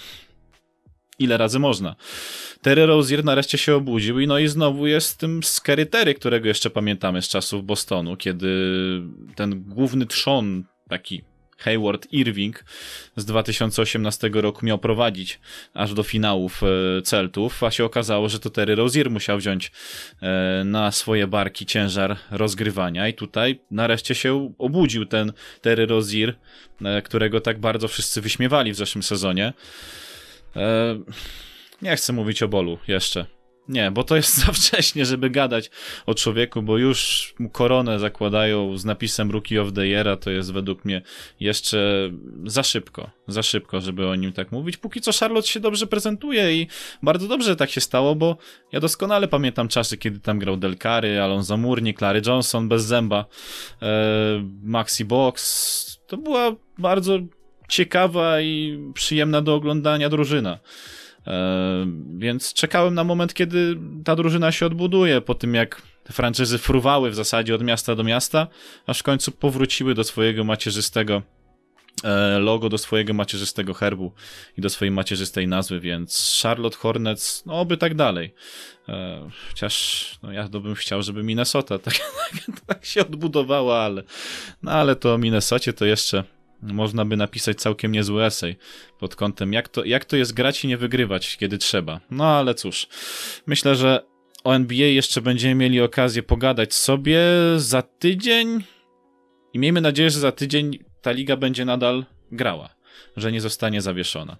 ile 1.19 1.37
razy 1.37 1.59
można. 1.59 1.97
Terry 2.63 2.87
Rozier 2.87 3.25
nareszcie 3.25 3.59
się 3.59 3.75
obudził 3.75 4.21
i 4.21 4.27
no 4.27 4.39
i 4.39 4.49
znowu 4.49 4.87
jest 4.87 5.19
tym 5.19 5.43
Scary 5.43 5.87
Terry, 5.87 6.15
którego 6.15 6.49
jeszcze 6.49 6.71
pamiętamy 6.71 7.23
z 7.23 7.29
czasów 7.29 7.65
Bostonu, 7.65 8.17
kiedy 8.17 8.49
ten 9.35 9.65
główny 9.65 10.07
trzon, 10.07 10.65
taki 10.89 11.23
Hayward 11.59 12.13
Irving 12.13 12.65
z 13.17 13.25
2018 13.25 14.31
roku 14.33 14.67
miał 14.67 14.79
prowadzić 14.79 15.41
aż 15.75 15.95
do 15.95 16.03
finałów 16.03 16.63
e, 16.63 17.03
Celtów, 17.03 17.63
a 17.63 17.71
się 17.71 17.85
okazało, 17.85 18.29
że 18.29 18.41
to 18.41 18.51
Terry 18.51 18.75
Rozier 18.75 19.11
musiał 19.11 19.39
wziąć 19.39 19.73
e, 20.23 20.63
na 20.65 20.93
swoje 20.93 21.27
barki 21.27 21.67
ciężar 21.67 22.17
rozgrywania 22.31 23.09
i 23.09 23.15
tutaj 23.15 23.61
nareszcie 23.71 24.15
się 24.15 24.53
obudził 24.59 25.07
ten 25.07 25.33
Terry 25.61 25.87
Rozier, 25.87 26.35
e, 26.85 27.03
którego 27.03 27.41
tak 27.41 27.61
bardzo 27.61 27.89
wszyscy 27.89 28.21
wyśmiewali 28.21 28.73
w 28.73 28.77
zeszłym 28.77 29.03
sezonie. 29.03 29.53
Nie 31.83 31.97
chcę 31.97 32.13
mówić 32.13 32.43
o 32.43 32.49
bolu 32.49 32.79
jeszcze. 32.89 33.27
Nie, 33.69 33.91
bo 33.91 34.05
to 34.05 34.17
jest 34.17 34.37
za 34.45 34.53
wcześnie, 34.53 35.07
żeby 35.07 35.31
gadać 35.31 35.71
o 36.07 36.15
człowieku, 36.15 36.63
bo 36.63 36.79
już 36.79 37.35
mu 37.39 37.51
koronę 37.51 37.99
zakładają 37.99 38.79
z 38.79 38.85
napisem 38.85 39.31
Rookie 39.31 39.63
of 39.63 39.73
the 39.73 39.87
Year, 39.87 40.19
to 40.21 40.31
jest 40.31 40.53
według 40.53 40.85
mnie 40.85 41.03
jeszcze 41.41 42.11
za 42.45 42.63
szybko, 42.63 43.11
za 43.29 43.43
szybko, 43.43 43.81
żeby 43.81 44.09
o 44.09 44.15
nim 44.15 44.33
tak 44.33 44.53
mówić. 44.53 44.77
Póki 44.77 45.01
co 45.01 45.11
Charlotte 45.21 45.49
się 45.49 45.61
dobrze 45.61 45.87
prezentuje 45.87 46.57
i 46.63 46.67
bardzo 47.03 47.29
dobrze 47.29 47.57
tak 47.57 47.71
się 47.71 47.81
stało, 47.81 48.15
bo 48.15 48.37
ja 48.73 48.81
doskonale 48.81 49.29
pamiętam 49.29 49.69
czasy, 49.69 49.99
kiedy 49.99 50.21
tam 50.21 50.39
grał 50.39 50.57
Del 50.57 50.77
Cary, 50.77 51.21
Alonso 51.21 51.57
Murni, 51.57 51.95
Clary 51.95 52.23
Johnson 52.27 52.69
bez 52.69 52.85
zęba, 52.85 53.25
e, 53.83 53.87
Maxi 54.63 55.05
Box. 55.05 56.01
To 56.07 56.17
była 56.17 56.57
bardzo 56.79 57.19
ciekawa 57.69 58.41
i 58.41 58.79
przyjemna 58.95 59.43
do 59.43 59.55
oglądania 59.55 60.09
drużyna. 60.09 60.59
E, 61.27 61.87
więc 62.19 62.53
czekałem 62.53 62.95
na 62.95 63.05
moment, 63.05 63.35
kiedy 63.35 63.77
ta 64.05 64.17
drużyna 64.17 64.53
się 64.53 64.67
odbuduje, 64.67 65.21
po 65.21 65.35
tym 65.35 65.55
jak 65.55 65.83
franczyzy 66.13 66.59
fruwały 66.59 67.11
w 67.11 67.15
zasadzie 67.15 67.55
od 67.55 67.63
miasta 67.63 67.95
do 67.95 68.05
miasta, 68.05 68.47
aż 68.87 68.99
w 68.99 69.03
końcu 69.03 69.33
powróciły 69.33 69.95
do 69.95 70.05
swojego 70.05 70.45
macierzystego 70.45 71.23
e, 72.05 72.39
logo, 72.39 72.69
do 72.69 72.79
swojego 72.79 73.15
macierzystego 73.15 73.75
herbu 73.75 74.13
i 74.59 74.61
do 74.61 74.71
swojej 74.71 74.93
macierzystej 74.93 75.49
nazwy, 75.49 75.81
więc 75.81 76.41
Charlotte 76.43 76.77
Hornets, 76.77 77.47
no 77.47 77.61
oby 77.61 77.77
tak 77.77 77.95
dalej. 77.95 78.35
E, 78.89 79.29
chociaż 79.49 80.19
no, 80.23 80.33
ja 80.33 80.49
bym 80.49 80.75
chciał, 80.75 81.03
żeby 81.03 81.23
Minnesota 81.23 81.79
tak, 81.79 81.95
tak, 82.47 82.61
tak 82.67 82.85
się 82.85 83.01
odbudowała, 83.01 83.79
ale, 83.79 84.03
no, 84.63 84.73
ale 84.73 84.97
to 84.97 85.15
o 85.15 85.19
Minnesocie 85.19 85.73
to 85.73 85.85
jeszcze 85.85 86.36
można 86.63 87.05
by 87.05 87.17
napisać 87.17 87.61
całkiem 87.61 87.93
niezły 87.93 88.25
esej 88.25 88.57
pod 88.99 89.17
kątem, 89.17 89.53
jak 89.53 89.69
to, 89.69 89.85
jak 89.85 90.05
to 90.05 90.17
jest 90.17 90.35
grać 90.35 90.65
i 90.65 90.69
nie 90.69 90.77
wygrywać, 90.77 91.37
kiedy 91.37 91.59
trzeba. 91.59 92.01
No 92.11 92.25
ale 92.25 92.55
cóż, 92.55 92.89
myślę, 93.47 93.77
że 93.77 94.07
o 94.45 94.55
NBA 94.55 94.87
jeszcze 94.87 95.21
będziemy 95.21 95.55
mieli 95.55 95.81
okazję 95.81 96.23
pogadać 96.23 96.75
sobie 96.75 97.21
za 97.57 97.83
tydzień 97.83 98.65
i 99.53 99.59
miejmy 99.59 99.81
nadzieję, 99.81 100.11
że 100.11 100.21
za 100.21 100.33
tydzień 100.33 100.79
ta 101.03 101.11
liga 101.11 101.37
będzie 101.37 101.65
nadal 101.65 102.05
grała 102.33 102.77
że 103.17 103.33
nie 103.33 103.41
zostanie 103.41 103.83
zawieszona. 103.83 104.37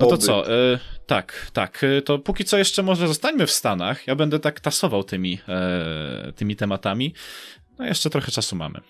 No 0.00 0.06
to 0.06 0.18
co? 0.18 0.50
E, 0.50 0.78
tak, 1.06 1.50
tak. 1.52 1.84
E, 1.84 2.02
to 2.02 2.18
póki 2.18 2.44
co 2.44 2.58
jeszcze 2.58 2.82
może 2.82 3.08
zostańmy 3.08 3.46
w 3.46 3.50
Stanach. 3.50 4.06
Ja 4.06 4.14
będę 4.14 4.38
tak 4.38 4.60
tasował 4.60 5.04
tymi, 5.04 5.38
e, 5.48 6.32
tymi 6.36 6.56
tematami. 6.56 7.14
No 7.80 7.86
jeszcze 7.86 8.10
trochę 8.10 8.32
czasu 8.32 8.56
mamy. 8.56 8.80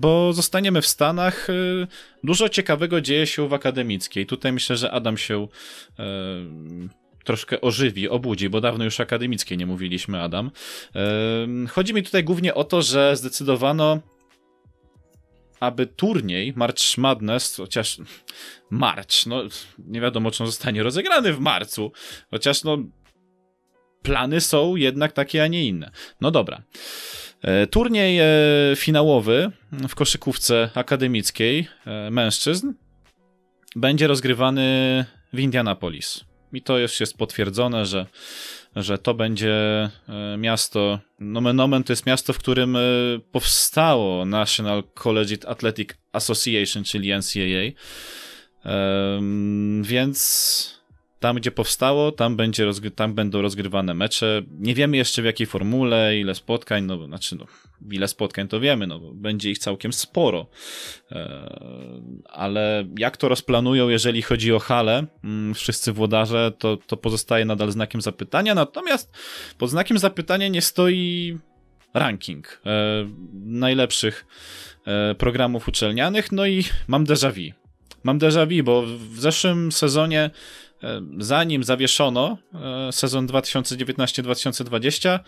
bo 0.00 0.32
zostaniemy 0.32 0.82
w 0.82 0.86
Stanach. 0.86 1.50
Y, 1.50 1.86
dużo 2.24 2.48
ciekawego 2.48 3.00
dzieje 3.00 3.26
się 3.26 3.48
w 3.48 3.54
akademickiej. 3.54 4.26
Tutaj 4.26 4.52
myślę, 4.52 4.76
że 4.76 4.90
Adam 4.90 5.18
się 5.18 5.48
troszkę 7.24 7.60
ożywi, 7.60 8.08
obudzi, 8.08 8.48
bo 8.48 8.60
dawno 8.60 8.84
już 8.84 9.00
akademickiej 9.00 9.58
nie 9.58 9.66
mówiliśmy, 9.66 10.22
Adam. 10.22 10.50
chodzi 11.70 11.94
mi 11.94 12.02
tutaj 12.02 12.24
głównie 12.24 12.54
o 12.54 12.64
to, 12.64 12.82
że 12.82 13.16
zdecydowano 13.16 14.00
aby 15.60 15.86
turniej 15.86 16.52
March 16.56 16.98
Madness, 16.98 17.56
chociaż 17.56 17.98
March, 18.70 19.26
no 19.26 19.42
nie 19.78 20.00
wiadomo, 20.00 20.30
czy 20.30 20.42
on 20.42 20.46
zostanie 20.46 20.82
rozegrany 20.82 21.32
w 21.32 21.40
marcu, 21.40 21.92
chociaż 22.30 22.64
no 22.64 22.78
plany 24.02 24.40
są 24.40 24.76
jednak 24.76 25.12
takie, 25.12 25.42
a 25.42 25.46
nie 25.46 25.66
inne. 25.66 25.90
No 26.20 26.30
dobra. 26.30 26.62
E, 27.42 27.66
turniej 27.66 28.18
e, 28.18 28.26
finałowy 28.76 29.50
w 29.88 29.94
koszykówce 29.94 30.70
akademickiej 30.74 31.68
e, 31.86 32.10
mężczyzn 32.10 32.72
będzie 33.76 34.06
rozgrywany 34.06 35.04
w 35.32 35.40
Indianapolis. 35.40 36.24
I 36.52 36.62
to 36.62 36.78
już 36.78 37.00
jest 37.00 37.16
potwierdzone, 37.16 37.86
że, 37.86 38.06
że 38.76 38.98
to 38.98 39.14
będzie 39.14 39.54
miasto, 40.38 40.98
nomen 41.20 41.60
omen 41.60 41.84
to 41.84 41.92
jest 41.92 42.06
miasto, 42.06 42.32
w 42.32 42.38
którym 42.38 42.76
powstało 43.32 44.24
National 44.24 44.82
Collegiate 44.94 45.48
Athletic 45.48 45.88
Association, 46.12 46.84
czyli 46.84 47.12
NCAA. 47.18 47.72
Więc 49.82 50.80
tam, 51.20 51.36
gdzie 51.36 51.50
powstało, 51.50 52.12
tam, 52.12 52.36
będzie 52.36 52.70
tam 52.94 53.14
będą 53.14 53.42
rozgrywane 53.42 53.94
mecze. 53.94 54.42
Nie 54.58 54.74
wiemy 54.74 54.96
jeszcze 54.96 55.22
w 55.22 55.24
jakiej 55.24 55.46
formule, 55.46 56.18
ile 56.18 56.34
spotkań, 56.34 56.84
no 56.84 57.06
znaczy, 57.06 57.36
no, 57.36 57.46
ile 57.90 58.08
spotkań 58.08 58.48
to 58.48 58.60
wiemy, 58.60 58.86
no, 58.86 58.98
będzie 58.98 59.50
ich 59.50 59.58
całkiem 59.58 59.92
sporo. 59.92 60.46
E, 61.12 62.22
ale 62.24 62.84
jak 62.98 63.16
to 63.16 63.28
rozplanują, 63.28 63.88
jeżeli 63.88 64.22
chodzi 64.22 64.52
o 64.52 64.58
halę, 64.58 65.06
mm, 65.24 65.54
wszyscy 65.54 65.92
włodarze, 65.92 66.52
to, 66.58 66.76
to 66.86 66.96
pozostaje 66.96 67.44
nadal 67.44 67.70
znakiem 67.70 68.00
zapytania. 68.00 68.54
Natomiast 68.54 69.16
pod 69.58 69.70
znakiem 69.70 69.98
zapytania 69.98 70.48
nie 70.48 70.62
stoi 70.62 71.38
ranking 71.94 72.60
e, 72.66 73.08
najlepszych 73.44 74.26
e, 74.86 75.14
programów 75.14 75.68
uczelnianych, 75.68 76.32
no 76.32 76.46
i 76.46 76.64
mam 76.88 77.04
déjà 77.04 77.32
vu. 77.32 77.58
Mam 78.04 78.18
déjà 78.18 78.46
vu, 78.46 78.64
bo 78.64 78.82
w 78.82 79.20
zeszłym 79.20 79.72
sezonie 79.72 80.30
zanim 81.18 81.64
zawieszono 81.64 82.38
e, 82.88 82.92
sezon 82.92 83.26
2019-2020, 83.26 85.08
e, 85.08 85.20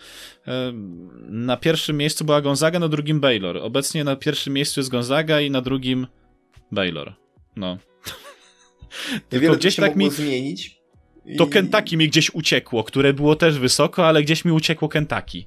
na 1.29 1.57
pierwszym 1.57 1.97
miejscu 1.97 2.25
była 2.25 2.41
Gonzaga, 2.41 2.79
na 2.79 2.87
drugim 2.87 3.19
Baylor. 3.19 3.57
Obecnie 3.57 4.03
na 4.03 4.15
pierwszym 4.15 4.53
miejscu 4.53 4.79
jest 4.79 4.89
Gonzaga 4.89 5.41
i 5.41 5.51
na 5.51 5.61
drugim 5.61 6.07
Baylor. 6.71 7.13
No. 7.55 7.77
Tylko 9.29 9.55
gdzieś 9.55 9.75
tak 9.75 9.95
mi 9.95 10.11
zmienić. 10.11 10.81
To 11.37 11.47
Kentucky 11.47 11.97
mi 11.97 12.07
gdzieś 12.07 12.33
uciekło, 12.33 12.83
które 12.83 13.13
było 13.13 13.35
też 13.35 13.59
wysoko, 13.59 14.07
ale 14.07 14.23
gdzieś 14.23 14.45
mi 14.45 14.51
uciekło 14.51 14.89
Kentucky. 14.89 15.45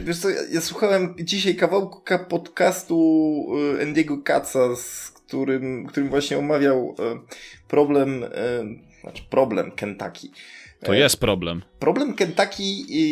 Wiesz 0.00 0.18
co, 0.18 0.30
ja, 0.30 0.40
ja 0.52 0.60
słuchałem 0.60 1.14
dzisiaj 1.20 1.56
kawałku 1.56 2.02
podcastu 2.28 3.46
Andiego 3.82 4.18
Katza, 4.18 4.76
z 4.76 5.10
którym, 5.10 5.86
którym 5.86 6.08
właśnie 6.08 6.38
omawiał 6.38 6.96
problem 7.68 8.24
znaczy 9.00 9.22
problem 9.30 9.70
Kentucky. 9.70 10.28
To 10.80 10.94
jest 10.94 11.16
problem. 11.16 11.62
Problem 11.78 12.14
Kentucky 12.14 12.62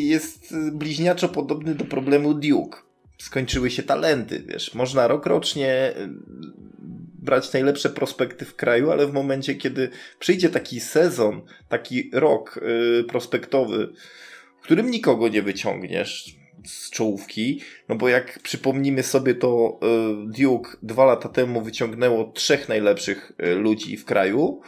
jest 0.07 0.55
bliźniaczo 0.73 1.29
podobny 1.29 1.75
do 1.75 1.85
problemu 1.85 2.35
Duke. 2.35 2.79
Skończyły 3.19 3.71
się 3.71 3.83
talenty, 3.83 4.45
wiesz. 4.47 4.75
Można 4.75 5.09
rok 5.09 5.27
rocznie 5.27 5.93
y, 5.97 6.09
brać 7.23 7.53
najlepsze 7.53 7.91
prospekty 7.91 8.45
w 8.45 8.57
kraju, 8.57 8.91
ale 8.91 9.07
w 9.07 9.13
momencie, 9.13 9.55
kiedy 9.55 9.91
przyjdzie 10.19 10.49
taki 10.49 10.81
sezon, 10.81 11.43
taki 11.69 12.11
rok 12.13 12.61
prospektowy, 13.09 13.93
w 14.61 14.65
którym 14.65 14.91
nikogo 14.91 15.29
nie 15.29 15.43
wyciągniesz 15.43 16.37
z 16.67 16.91
czołówki, 16.91 17.61
no 17.89 17.97
bo 17.97 18.09
jak 18.09 18.39
przypomnimy 18.39 19.03
sobie, 19.03 19.35
to 19.35 19.81
Duke 20.27 20.71
dwa 20.83 21.05
lata 21.05 21.29
temu 21.29 21.63
wyciągnęło 21.63 22.33
trzech 22.33 22.69
najlepszych 22.69 23.33
ludzi 23.57 23.97
w 23.97 24.05
kraju, 24.05 24.61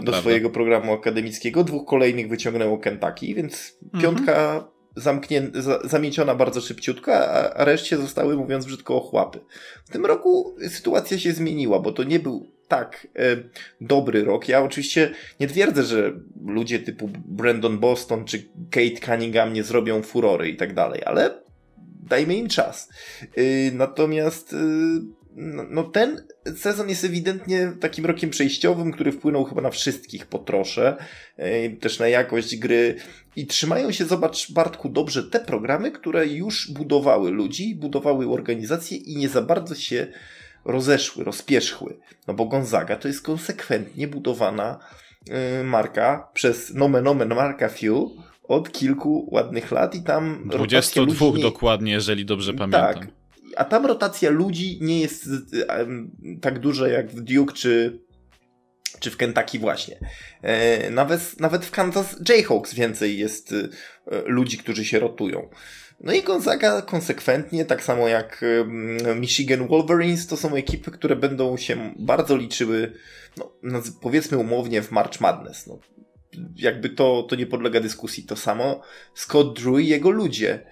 do 0.00 0.06
prawda. 0.06 0.20
swojego 0.20 0.50
programu 0.50 0.92
akademickiego. 0.92 1.64
Dwóch 1.64 1.88
kolejnych 1.88 2.28
wyciągnęło 2.28 2.78
Kentucky, 2.78 3.34
więc 3.34 3.78
mhm. 3.84 4.02
piątka 4.02 4.64
zamknięta, 4.96 5.58
zamieciona 5.84 6.34
bardzo 6.34 6.60
szybciutko, 6.60 7.14
a, 7.14 7.54
a 7.54 7.64
reszcie 7.64 7.96
zostały, 7.96 8.36
mówiąc 8.36 8.66
brzydko, 8.66 8.96
ochłapy. 8.96 9.40
W 9.84 9.90
tym 9.90 10.06
roku 10.06 10.56
sytuacja 10.68 11.18
się 11.18 11.32
zmieniła, 11.32 11.80
bo 11.80 11.92
to 11.92 12.04
nie 12.04 12.18
był 12.18 12.54
tak 12.68 13.06
e, 13.16 13.36
dobry 13.80 14.24
rok. 14.24 14.48
Ja 14.48 14.62
oczywiście 14.62 15.10
nie 15.40 15.46
twierdzę, 15.46 15.82
że 15.82 16.12
ludzie 16.46 16.78
typu 16.78 17.10
Brandon 17.26 17.78
Boston 17.78 18.24
czy 18.24 18.48
Kate 18.70 19.06
Cunningham 19.06 19.52
nie 19.52 19.62
zrobią 19.62 20.02
furory 20.02 20.48
i 20.48 20.56
tak 20.56 20.74
dalej, 20.74 21.02
ale 21.04 21.42
dajmy 22.08 22.36
im 22.36 22.48
czas. 22.48 22.88
E, 23.22 23.42
natomiast 23.72 24.52
e, 24.52 24.56
no, 25.36 25.64
no, 25.70 25.82
ten 25.82 26.26
sezon 26.56 26.88
jest 26.88 27.04
ewidentnie 27.04 27.72
takim 27.80 28.06
rokiem 28.06 28.30
przejściowym, 28.30 28.92
który 28.92 29.12
wpłynął 29.12 29.44
chyba 29.44 29.62
na 29.62 29.70
wszystkich 29.70 30.26
po 30.26 30.38
trosze, 30.38 30.96
yy, 31.38 31.76
też 31.80 31.98
na 31.98 32.08
jakość 32.08 32.56
gry. 32.56 32.96
I 33.36 33.46
trzymają 33.46 33.92
się, 33.92 34.04
zobacz 34.04 34.52
Bartku, 34.52 34.88
dobrze 34.88 35.22
te 35.22 35.40
programy, 35.40 35.90
które 35.90 36.26
już 36.26 36.70
budowały 36.70 37.30
ludzi, 37.30 37.74
budowały 37.74 38.32
organizacje 38.32 38.96
i 38.96 39.16
nie 39.16 39.28
za 39.28 39.42
bardzo 39.42 39.74
się 39.74 40.06
rozeszły, 40.64 41.24
rozpierzchły. 41.24 41.98
No 42.26 42.34
bo 42.34 42.44
Gonzaga 42.44 42.96
to 42.96 43.08
jest 43.08 43.22
konsekwentnie 43.22 44.08
budowana 44.08 44.78
yy, 45.28 45.64
marka 45.64 46.28
przez 46.34 46.74
nomen 46.74 47.08
omen 47.08 47.28
marka 47.28 47.68
Few 47.68 48.10
od 48.48 48.72
kilku 48.72 49.28
ładnych 49.32 49.70
lat 49.70 49.94
i 49.94 50.02
tam 50.02 50.42
22 50.46 51.26
ludzi... 51.26 51.42
dokładnie, 51.42 51.92
jeżeli 51.92 52.24
dobrze 52.24 52.54
pamiętam. 52.54 52.94
Tak 52.94 53.23
a 53.56 53.64
tam 53.64 53.86
rotacja 53.86 54.30
ludzi 54.30 54.78
nie 54.80 55.00
jest 55.00 55.28
tak 56.40 56.58
duża 56.58 56.88
jak 56.88 57.10
w 57.10 57.20
Duke 57.20 57.54
czy, 57.54 58.00
czy 59.00 59.10
w 59.10 59.16
Kentucky 59.16 59.58
właśnie. 59.58 59.98
E, 60.42 60.90
nawet, 60.90 61.40
nawet 61.40 61.64
w 61.64 61.70
Kansas 61.70 62.16
Jayhawks 62.28 62.74
więcej 62.74 63.18
jest 63.18 63.52
e, 63.52 63.68
ludzi, 64.26 64.58
którzy 64.58 64.84
się 64.84 64.98
rotują. 64.98 65.48
No 66.00 66.12
i 66.12 66.22
Gonzaga 66.22 66.82
konsekwentnie, 66.82 67.64
tak 67.64 67.84
samo 67.84 68.08
jak 68.08 68.44
Michigan 69.16 69.68
Wolverines, 69.68 70.26
to 70.26 70.36
są 70.36 70.54
ekipy, 70.54 70.90
które 70.90 71.16
będą 71.16 71.56
się 71.56 71.94
bardzo 71.98 72.36
liczyły, 72.36 72.92
no, 73.62 73.82
powiedzmy 74.00 74.38
umownie, 74.38 74.82
w 74.82 74.90
March 74.90 75.20
Madness. 75.20 75.66
No, 75.66 75.78
jakby 76.56 76.88
to, 76.88 77.26
to 77.28 77.36
nie 77.36 77.46
podlega 77.46 77.80
dyskusji. 77.80 78.24
To 78.24 78.36
samo 78.36 78.80
Scott 79.14 79.60
Drew 79.60 79.80
i 79.80 79.88
jego 79.88 80.10
ludzie. 80.10 80.66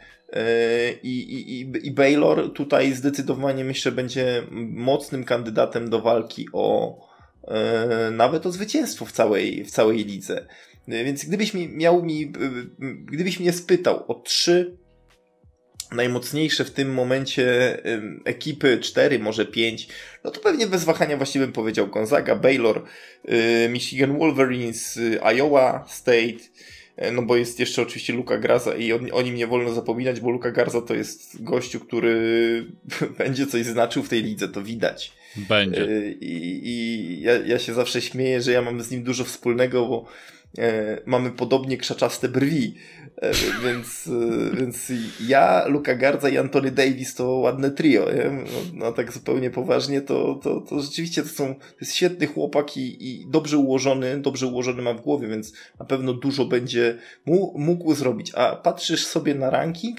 I, 1.03 1.11
i, 1.11 1.87
I 1.87 1.91
Baylor 1.91 2.53
tutaj 2.53 2.93
zdecydowanie 2.93 3.65
myślę 3.65 3.93
będzie 3.93 4.43
mocnym 4.71 5.25
kandydatem 5.25 5.91
do 5.91 6.01
walki 6.01 6.47
o 6.53 6.97
e, 7.49 8.11
nawet 8.11 8.47
o 8.47 8.53
zwycięstwo 8.53 9.05
w 9.05 9.13
całej, 9.13 9.65
w 9.65 9.71
całej 9.71 10.05
lidze. 10.05 10.47
Więc 10.89 11.25
gdybyś 11.25 11.55
mi 11.55 11.69
miał 11.69 12.03
mi, 12.03 12.33
gdybyś 13.05 13.41
mnie 13.41 13.53
spytał 13.53 14.05
o 14.09 14.15
trzy 14.15 14.77
najmocniejsze 15.95 16.65
w 16.65 16.71
tym 16.71 16.95
momencie 16.95 17.79
ekipy, 18.25 18.79
cztery, 18.79 19.19
może 19.19 19.47
pięć, 19.47 19.89
no 20.25 20.31
to 20.31 20.41
pewnie 20.41 20.67
bez 20.67 20.85
wahania 20.85 21.17
właściwie 21.17 21.45
bym 21.45 21.53
powiedział 21.53 21.87
Gonzaga, 21.87 22.37
Baylor, 22.37 22.85
y, 23.29 23.69
Michigan 23.69 24.19
Wolverines, 24.19 24.99
Iowa 25.37 25.85
State, 25.89 26.19
e, 26.19 26.82
no 27.13 27.23
bo 27.23 27.37
jest 27.37 27.61
jeszcze 27.61 27.83
oczywiście 27.83 28.13
Luka 28.13 28.39
Garza 28.39 28.75
i 28.75 28.93
o, 28.93 29.01
o, 29.13 29.23
nim 29.23 29.35
nie 29.35 29.47
wolno 29.47 29.73
zapominać, 29.73 30.21
bo 30.21 30.31
Luka 30.31 30.51
Garza 30.51 30.81
to 30.81 30.95
jest 30.95 31.43
gościu, 31.43 31.81
który 31.81 32.67
będzie 33.19 33.47
coś 33.47 33.65
znaczył 33.65 34.03
w 34.03 34.09
tej 34.09 34.23
lidze, 34.23 34.49
to 34.49 34.63
widać. 34.63 35.13
Będzie. 35.37 35.83
E, 35.83 36.11
I, 36.11 36.61
i 36.69 37.21
ja, 37.21 37.33
ja 37.33 37.59
się 37.59 37.75
zawsze 37.75 38.03
śmieję, 38.03 38.43
że 38.43 38.53
ja 38.53 38.63
mam 38.63 38.83
z 38.83 38.91
nim 38.91 39.03
dużo 39.03 39.25
wspólnego, 39.25 39.87
bo 39.87 40.07
e, 40.59 41.01
mamy 41.07 41.31
podobnie 41.31 41.77
krzaczaste 41.77 42.29
brwi, 42.29 42.75
e, 43.17 43.33
więc, 43.65 44.11
e, 44.53 44.57
więc 44.57 44.93
ja, 45.27 45.67
Luka 45.67 45.95
Garza 45.95 46.29
i 46.29 46.39
Antony 46.39 46.71
Davis 46.71 47.15
to 47.15 47.29
ładne 47.29 47.71
trio. 47.71 48.07
No, 48.31 48.43
no, 48.75 48.93
tak 48.93 49.13
zupełnie 49.13 49.51
poważnie, 49.51 50.01
to, 50.01 50.41
to, 50.43 50.61
to 50.61 50.81
rzeczywiście 50.81 51.23
to 51.23 51.29
są 51.29 51.55
to 51.55 51.77
jest 51.81 51.95
świetny 51.95 52.27
chłopak 52.27 52.77
i, 52.77 53.09
i 53.11 53.27
dobrze 53.27 53.59
ułożony, 53.59 54.21
dobrze 54.21 54.47
ułożony 54.47 54.83
ma 54.83 54.95
w 54.95 55.01
głowie, 55.01 55.29
więc 55.29 55.53
na 55.81 55.87
pewno 55.87 56.13
dużo 56.13 56.45
będzie 56.45 56.99
mu, 57.27 57.55
mógł 57.59 57.95
zrobić. 57.95 58.33
A 58.35 58.57
patrzysz 58.57 59.07
sobie 59.07 59.35
na 59.35 59.51
ranking 59.51 59.99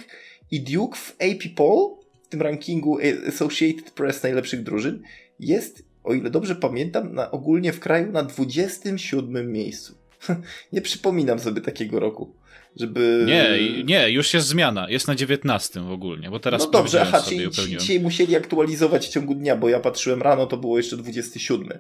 i 0.52 0.62
Duke 0.62 0.98
w 0.98 1.16
AP 1.20 1.56
Poll, 1.56 1.96
w 2.24 2.28
tym 2.28 2.42
rankingu 2.42 2.98
Associated 3.28 3.92
Press 3.92 4.24
najlepszych 4.24 4.64
drużyn, 4.64 5.02
jest, 5.40 5.84
o 6.04 6.14
ile 6.14 6.30
dobrze 6.30 6.56
pamiętam, 6.56 7.14
na, 7.14 7.32
ogólnie 7.32 7.74
w 7.74 7.80
kraju 7.80 8.12
na 8.12 8.24
27 8.24 9.52
miejscu. 9.52 10.03
nie 10.74 10.82
przypominam 10.82 11.40
sobie 11.40 11.62
takiego 11.62 12.00
roku. 12.00 12.36
Żeby... 12.76 13.26
Nie, 13.28 13.84
nie, 13.84 14.10
już 14.10 14.34
jest 14.34 14.48
zmiana. 14.48 14.90
Jest 14.90 15.08
na 15.08 15.16
19 15.16 15.80
w 15.80 15.92
ogóle, 15.92 16.30
bo 16.30 16.40
teraz 16.40 16.62
No 16.62 16.72
dobrze, 16.72 17.02
aha, 17.02 17.22
czyli 17.30 17.50
dzisiaj 17.80 18.00
musieli 18.00 18.36
aktualizować 18.36 19.08
w 19.08 19.10
ciągu 19.10 19.36
dnia, 19.36 19.56
bo 19.56 19.70
ja 19.70 19.80
patrzyłem 19.80 20.22
rano, 20.22 20.46
to 20.46 20.58
było 20.58 20.78
jeszcze 20.78 20.98
27. 20.98 21.80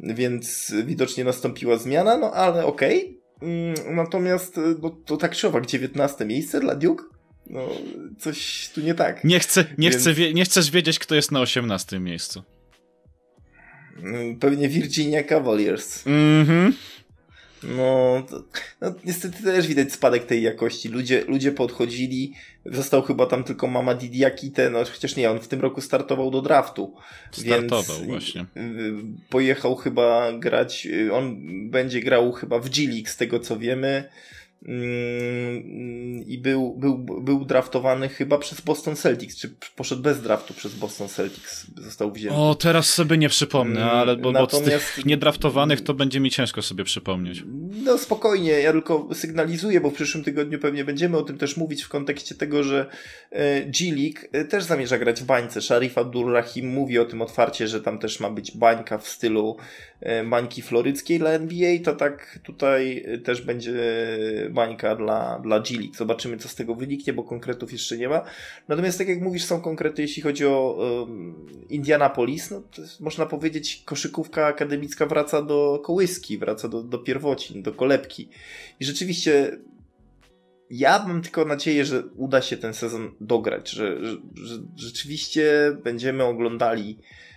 Więc 0.00 0.74
widocznie 0.86 1.24
nastąpiła 1.24 1.76
zmiana, 1.76 2.18
no 2.18 2.32
ale 2.32 2.66
okej. 2.66 2.98
Okay. 2.98 3.24
Mm, 3.50 3.96
natomiast 3.96 4.60
no, 4.82 4.90
to 4.90 5.16
tak 5.16 5.36
czy 5.36 5.48
owak, 5.48 5.66
19 5.66 6.24
miejsce 6.24 6.60
dla 6.60 6.74
Duke? 6.74 7.04
No, 7.46 7.68
coś 8.18 8.70
tu 8.74 8.80
nie 8.80 8.94
tak. 8.94 9.24
Nie, 9.24 9.40
chcę, 9.40 9.64
nie, 9.78 9.90
Więc... 9.90 10.02
chcę 10.02 10.32
nie 10.34 10.44
chcesz 10.44 10.70
wiedzieć, 10.70 10.98
kto 10.98 11.14
jest 11.14 11.32
na 11.32 11.40
18 11.40 12.00
miejscu. 12.00 12.42
Mm, 14.02 14.38
pewnie 14.38 14.68
Virginia 14.68 15.22
Cavaliers. 15.22 16.06
Mhm. 16.06 16.72
No, 17.76 18.22
no, 18.80 18.94
niestety 19.04 19.42
też 19.42 19.66
widać 19.66 19.92
spadek 19.92 20.26
tej 20.26 20.42
jakości. 20.42 20.88
Ludzie, 20.88 21.24
ludzie 21.28 21.52
podchodzili, 21.52 22.32
został 22.66 23.02
chyba 23.02 23.26
tam 23.26 23.44
tylko 23.44 23.66
Mama 23.66 23.94
Didiakite, 23.94 24.70
no 24.70 24.84
chociaż 24.84 25.16
nie, 25.16 25.30
on 25.30 25.40
w 25.40 25.48
tym 25.48 25.60
roku 25.60 25.80
startował 25.80 26.30
do 26.30 26.42
draftu. 26.42 26.94
Startował 27.32 27.96
więc 27.96 28.08
właśnie. 28.08 28.40
Y, 28.56 28.92
pojechał 29.30 29.76
chyba 29.76 30.32
grać, 30.32 30.86
y, 30.86 31.12
on 31.12 31.36
będzie 31.70 32.00
grał 32.00 32.32
chyba 32.32 32.58
w 32.58 32.68
G-League 32.68 33.08
z 33.08 33.16
tego 33.16 33.40
co 33.40 33.58
wiemy. 33.58 34.08
Mm, 34.68 36.22
i 36.26 36.38
był, 36.38 36.76
był, 36.76 36.98
był 36.98 37.44
draftowany 37.44 38.08
chyba 38.08 38.38
przez 38.38 38.60
Boston 38.60 38.96
Celtics, 38.96 39.36
czy 39.36 39.54
poszedł 39.76 40.02
bez 40.02 40.22
draftu 40.22 40.54
przez 40.54 40.74
Boston 40.74 41.08
Celtics, 41.08 41.66
został 41.76 42.12
wzięty. 42.12 42.36
O, 42.36 42.54
teraz 42.54 42.94
sobie 42.94 43.18
nie 43.18 43.28
przypomnę, 43.28 43.82
mm, 43.82 43.96
ale 43.96 44.16
bo, 44.16 44.32
Natomiast... 44.32 44.74
bo 44.74 44.80
z 44.80 44.94
tych 44.94 45.06
niedraftowanych 45.06 45.80
to 45.80 45.94
będzie 45.94 46.20
mi 46.20 46.30
ciężko 46.30 46.62
sobie 46.62 46.84
przypomnieć. 46.84 47.44
No 47.84 47.98
spokojnie, 47.98 48.50
ja 48.50 48.72
tylko 48.72 49.08
sygnalizuję, 49.14 49.80
bo 49.80 49.90
w 49.90 49.94
przyszłym 49.94 50.24
tygodniu 50.24 50.58
pewnie 50.58 50.84
będziemy 50.84 51.16
o 51.16 51.22
tym 51.22 51.38
też 51.38 51.56
mówić 51.56 51.82
w 51.82 51.88
kontekście 51.88 52.34
tego, 52.34 52.62
że 52.62 52.86
e, 53.30 53.64
G-League 53.64 54.20
e, 54.32 54.44
też 54.44 54.64
zamierza 54.64 54.98
grać 54.98 55.22
w 55.22 55.24
bańce. 55.24 55.62
Sharif 55.62 55.94
Abdul-Rahim 55.94 56.64
mówi 56.64 56.98
o 56.98 57.04
tym 57.04 57.22
otwarcie, 57.22 57.68
że 57.68 57.80
tam 57.80 57.98
też 57.98 58.20
ma 58.20 58.30
być 58.30 58.56
bańka 58.56 58.98
w 58.98 59.08
stylu 59.08 59.56
bańki 60.24 60.62
floryckiej 60.62 61.18
dla 61.18 61.30
NBA, 61.30 61.78
to 61.84 61.94
tak 61.94 62.38
tutaj 62.42 63.06
też 63.24 63.42
będzie 63.42 63.74
bańka 64.50 64.96
dla, 64.96 65.38
dla 65.38 65.60
G-League. 65.60 65.94
Zobaczymy, 65.94 66.36
co 66.36 66.48
z 66.48 66.54
tego 66.54 66.74
wyniknie, 66.74 67.12
bo 67.12 67.22
konkretów 67.22 67.72
jeszcze 67.72 67.96
nie 67.96 68.08
ma. 68.08 68.24
Natomiast, 68.68 68.98
tak 68.98 69.08
jak 69.08 69.20
mówisz, 69.20 69.44
są 69.44 69.60
konkrety, 69.60 70.02
jeśli 70.02 70.22
chodzi 70.22 70.46
o 70.46 70.72
um, 70.72 71.46
Indianapolis. 71.68 72.50
No, 72.50 72.62
można 73.00 73.26
powiedzieć, 73.26 73.82
koszykówka 73.84 74.46
akademicka 74.46 75.06
wraca 75.06 75.42
do 75.42 75.80
kołyski, 75.84 76.38
wraca 76.38 76.68
do, 76.68 76.82
do 76.82 76.98
pierwocin, 76.98 77.62
do 77.62 77.72
kolebki. 77.72 78.28
I 78.80 78.84
rzeczywiście 78.84 79.58
ja 80.70 81.04
mam 81.08 81.22
tylko 81.22 81.44
nadzieję, 81.44 81.84
że 81.84 82.02
uda 82.16 82.42
się 82.42 82.56
ten 82.56 82.74
sezon 82.74 83.14
dograć, 83.20 83.70
że, 83.70 84.04
że, 84.04 84.16
że 84.34 84.58
rzeczywiście 84.76 85.76
będziemy 85.84 86.24
oglądali 86.24 86.98
e, 86.98 87.33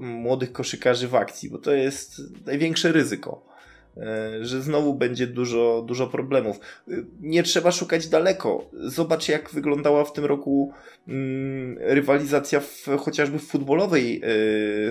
młodych 0.00 0.52
koszykarzy 0.52 1.08
w 1.08 1.14
akcji, 1.14 1.50
bo 1.50 1.58
to 1.58 1.72
jest 1.72 2.22
największe 2.46 2.92
ryzyko. 2.92 3.56
E, 3.96 4.44
że 4.44 4.62
znowu 4.62 4.94
będzie 4.94 5.26
dużo, 5.26 5.84
dużo 5.86 6.06
problemów. 6.06 6.60
E, 6.88 6.92
nie 7.20 7.42
trzeba 7.42 7.72
szukać 7.72 8.08
daleko. 8.08 8.70
Zobacz, 8.72 9.28
jak 9.28 9.50
wyglądała 9.50 10.04
w 10.04 10.12
tym 10.12 10.24
roku 10.24 10.72
mm, 11.08 11.78
rywalizacja 11.80 12.60
w, 12.60 12.86
chociażby 12.98 13.38
w 13.38 13.46
futbolowej, 13.46 14.16
e, 14.16 14.22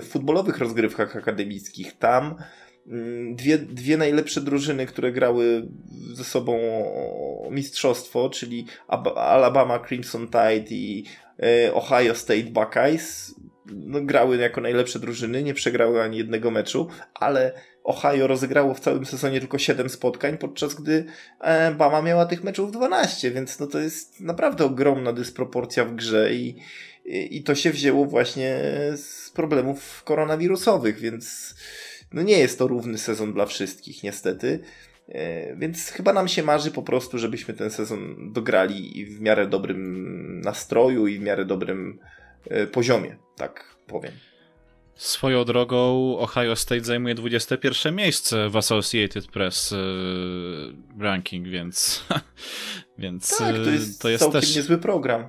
w 0.01 0.07
futbolowych 0.09 0.57
rozgrywkach 0.57 1.15
akademickich. 1.15 1.97
Tam 1.97 2.35
mm, 2.87 3.35
dwie, 3.35 3.57
dwie 3.57 3.97
najlepsze 3.97 4.41
drużyny, 4.41 4.85
które 4.85 5.11
grały 5.11 5.67
ze 6.13 6.23
sobą 6.23 6.59
mistrzostwo, 7.51 8.29
czyli 8.29 8.65
Alabama 9.15 9.79
Crimson 9.79 10.27
Tide 10.27 10.75
i 10.75 11.03
Ohio 11.73 12.15
State 12.15 12.43
Buckeyes, 12.43 13.35
no, 13.65 14.01
grały 14.01 14.37
jako 14.37 14.61
najlepsze 14.61 14.99
drużyny, 14.99 15.43
nie 15.43 15.53
przegrały 15.53 16.01
ani 16.01 16.17
jednego 16.17 16.51
meczu, 16.51 16.87
ale 17.13 17.51
Ohio 17.83 18.27
rozegrało 18.27 18.73
w 18.73 18.79
całym 18.79 19.05
sezonie 19.05 19.39
tylko 19.39 19.57
7 19.57 19.89
spotkań, 19.89 20.37
podczas 20.37 20.75
gdy 20.75 21.05
e, 21.41 21.71
Bama 21.71 22.01
miała 22.01 22.25
tych 22.25 22.43
meczów 22.43 22.71
12, 22.71 23.31
więc 23.31 23.59
no 23.59 23.67
to 23.67 23.79
jest 23.79 24.21
naprawdę 24.21 24.65
ogromna 24.65 25.13
dysproporcja 25.13 25.85
w 25.85 25.95
grze 25.95 26.33
i, 26.33 26.57
i, 27.05 27.37
i 27.37 27.43
to 27.43 27.55
się 27.55 27.71
wzięło 27.71 28.05
właśnie 28.05 28.59
z 28.95 29.31
problemów 29.35 30.03
koronawirusowych, 30.03 30.99
więc 30.99 31.55
no 32.13 32.21
nie 32.21 32.39
jest 32.39 32.59
to 32.59 32.67
równy 32.67 32.97
sezon 32.97 33.33
dla 33.33 33.45
wszystkich 33.45 34.03
niestety. 34.03 34.59
E, 35.09 35.55
więc 35.55 35.89
chyba 35.89 36.13
nam 36.13 36.27
się 36.27 36.43
marzy 36.43 36.71
po 36.71 36.83
prostu, 36.83 37.17
żebyśmy 37.17 37.53
ten 37.53 37.69
sezon 37.69 38.31
dograli 38.33 39.05
w 39.05 39.21
miarę 39.21 39.47
dobrym 39.47 40.41
nastroju 40.41 41.07
i 41.07 41.19
w 41.19 41.21
miarę 41.21 41.45
dobrym 41.45 41.99
poziomie, 42.71 43.17
tak 43.35 43.75
powiem. 43.87 44.11
Swoją 44.95 45.45
drogą 45.45 45.77
Ohio 46.19 46.55
State 46.55 46.83
zajmuje 46.83 47.15
21 47.15 47.95
miejsce 47.95 48.49
w 48.49 48.57
Associated 48.57 49.27
Press 49.27 49.71
yy, 49.71 49.77
ranking, 50.99 51.47
więc 51.47 52.03
więc 52.97 53.37
tak, 53.37 53.55
to 53.55 53.69
jest, 53.69 54.01
to 54.01 54.09
jest 54.09 54.23
całkiem 54.23 54.41
też 54.41 54.55
niezły 54.55 54.77
program. 54.77 55.27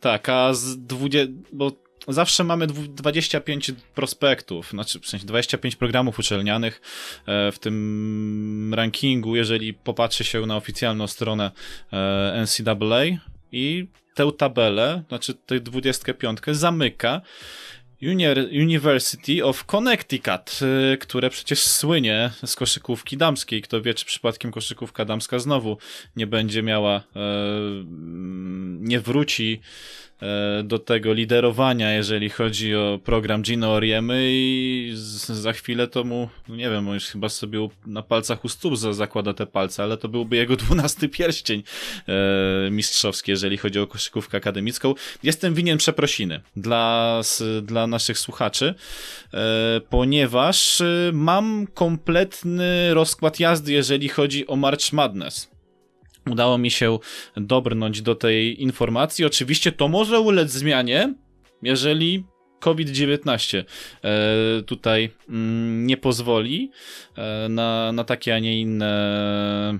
Tak, 0.00 0.28
a 0.28 0.54
z 0.54 0.78
20, 0.86 1.32
bo 1.52 1.72
zawsze 2.08 2.44
mamy 2.44 2.66
25 2.66 3.72
prospektów, 3.94 4.70
znaczy 4.70 5.00
w 5.00 5.06
sensie 5.06 5.26
25 5.26 5.76
programów 5.76 6.18
uczelnianych 6.18 6.80
e, 7.26 7.52
w 7.52 7.58
tym 7.58 8.74
rankingu, 8.74 9.36
jeżeli 9.36 9.74
popatrzy 9.74 10.24
się 10.24 10.46
na 10.46 10.56
oficjalną 10.56 11.06
stronę 11.06 11.50
e, 11.92 12.44
NCAA 12.44 13.04
i 13.52 13.88
tę 14.16 14.32
tabelę, 14.32 15.02
znaczy 15.08 15.34
tę 15.34 15.60
25 15.60 16.38
zamyka 16.52 17.20
University 18.52 19.44
of 19.44 19.64
Connecticut, 19.64 20.60
y, 20.94 20.98
które 20.98 21.30
przecież 21.30 21.62
słynie 21.62 22.30
z 22.46 22.56
koszykówki 22.56 23.16
damskiej. 23.16 23.62
Kto 23.62 23.82
wie, 23.82 23.94
czy 23.94 24.06
przypadkiem 24.06 24.52
koszykówka 24.52 25.04
damska 25.04 25.38
znowu 25.38 25.78
nie 26.16 26.26
będzie 26.26 26.62
miała, 26.62 26.96
e, 26.96 27.02
nie 28.80 29.00
wróci 29.00 29.60
do 30.64 30.78
tego 30.78 31.12
liderowania, 31.12 31.92
jeżeli 31.92 32.30
chodzi 32.30 32.74
o 32.74 33.00
program 33.04 33.42
Gino 33.42 33.72
Oriemy 33.72 34.20
i 34.22 34.92
za 35.28 35.52
chwilę 35.52 35.88
to 35.88 36.04
mu, 36.04 36.28
nie 36.48 36.70
wiem, 36.70 36.88
on 36.88 36.94
już 36.94 37.04
chyba 37.04 37.28
sobie 37.28 37.68
na 37.86 38.02
palcach 38.02 38.44
u 38.44 38.48
stóp 38.48 38.76
zakłada 38.76 39.34
te 39.34 39.46
palce, 39.46 39.82
ale 39.82 39.96
to 39.96 40.08
byłby 40.08 40.36
jego 40.36 40.56
dwunasty 40.66 41.08
pierścień 41.08 41.62
e, 42.08 42.70
mistrzowski, 42.70 43.30
jeżeli 43.30 43.56
chodzi 43.56 43.80
o 43.80 43.86
koszykówkę 43.86 44.36
akademicką. 44.36 44.94
Jestem 45.22 45.54
winien 45.54 45.78
przeprosiny 45.78 46.40
dla, 46.56 47.20
dla 47.62 47.86
naszych 47.86 48.18
słuchaczy, 48.18 48.74
e, 49.34 49.80
ponieważ 49.90 50.80
e, 50.80 51.10
mam 51.12 51.66
kompletny 51.74 52.94
rozkład 52.94 53.40
jazdy, 53.40 53.72
jeżeli 53.72 54.08
chodzi 54.08 54.46
o 54.46 54.56
March 54.56 54.92
Madness 54.92 55.55
udało 56.30 56.58
mi 56.58 56.70
się 56.70 56.98
dobrnąć 57.36 58.02
do 58.02 58.14
tej 58.14 58.62
informacji. 58.62 59.24
Oczywiście 59.24 59.72
to 59.72 59.88
może 59.88 60.20
ulec 60.20 60.50
zmianie, 60.50 61.14
jeżeli 61.62 62.24
COVID-19 62.60 63.64
e, 64.04 64.62
tutaj 64.62 65.10
mm, 65.28 65.86
nie 65.86 65.96
pozwoli 65.96 66.70
e, 67.16 67.48
na, 67.48 67.92
na 67.92 68.04
takie, 68.04 68.34
a 68.34 68.38
nie 68.38 68.60
inne 68.60 69.78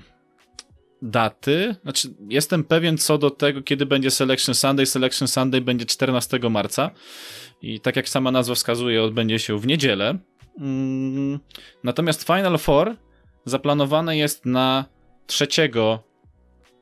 daty, 1.02 1.76
znaczy 1.82 2.08
jestem 2.28 2.64
pewien 2.64 2.98
co 2.98 3.18
do 3.18 3.30
tego, 3.30 3.62
kiedy 3.62 3.86
będzie 3.86 4.10
Selection 4.10 4.54
Sunday. 4.54 4.86
Selection 4.86 5.28
Sunday 5.28 5.60
będzie 5.60 5.84
14 5.84 6.38
marca 6.50 6.90
i 7.62 7.80
tak 7.80 7.96
jak 7.96 8.08
sama 8.08 8.30
nazwa 8.30 8.54
wskazuje, 8.54 9.02
odbędzie 9.02 9.38
się 9.38 9.58
w 9.58 9.66
niedzielę. 9.66 10.18
Mm, 10.60 11.38
natomiast 11.84 12.26
Final 12.26 12.58
Four 12.58 12.96
zaplanowane 13.44 14.16
jest 14.16 14.46
na 14.46 14.84
3 15.26 15.46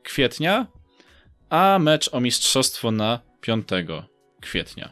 kwietnia, 0.05 0.67
a 1.51 1.79
mecz 1.79 2.11
o 2.13 2.21
mistrzostwo 2.21 2.91
na 2.91 3.21
5 3.41 3.69
kwietnia. 4.41 4.91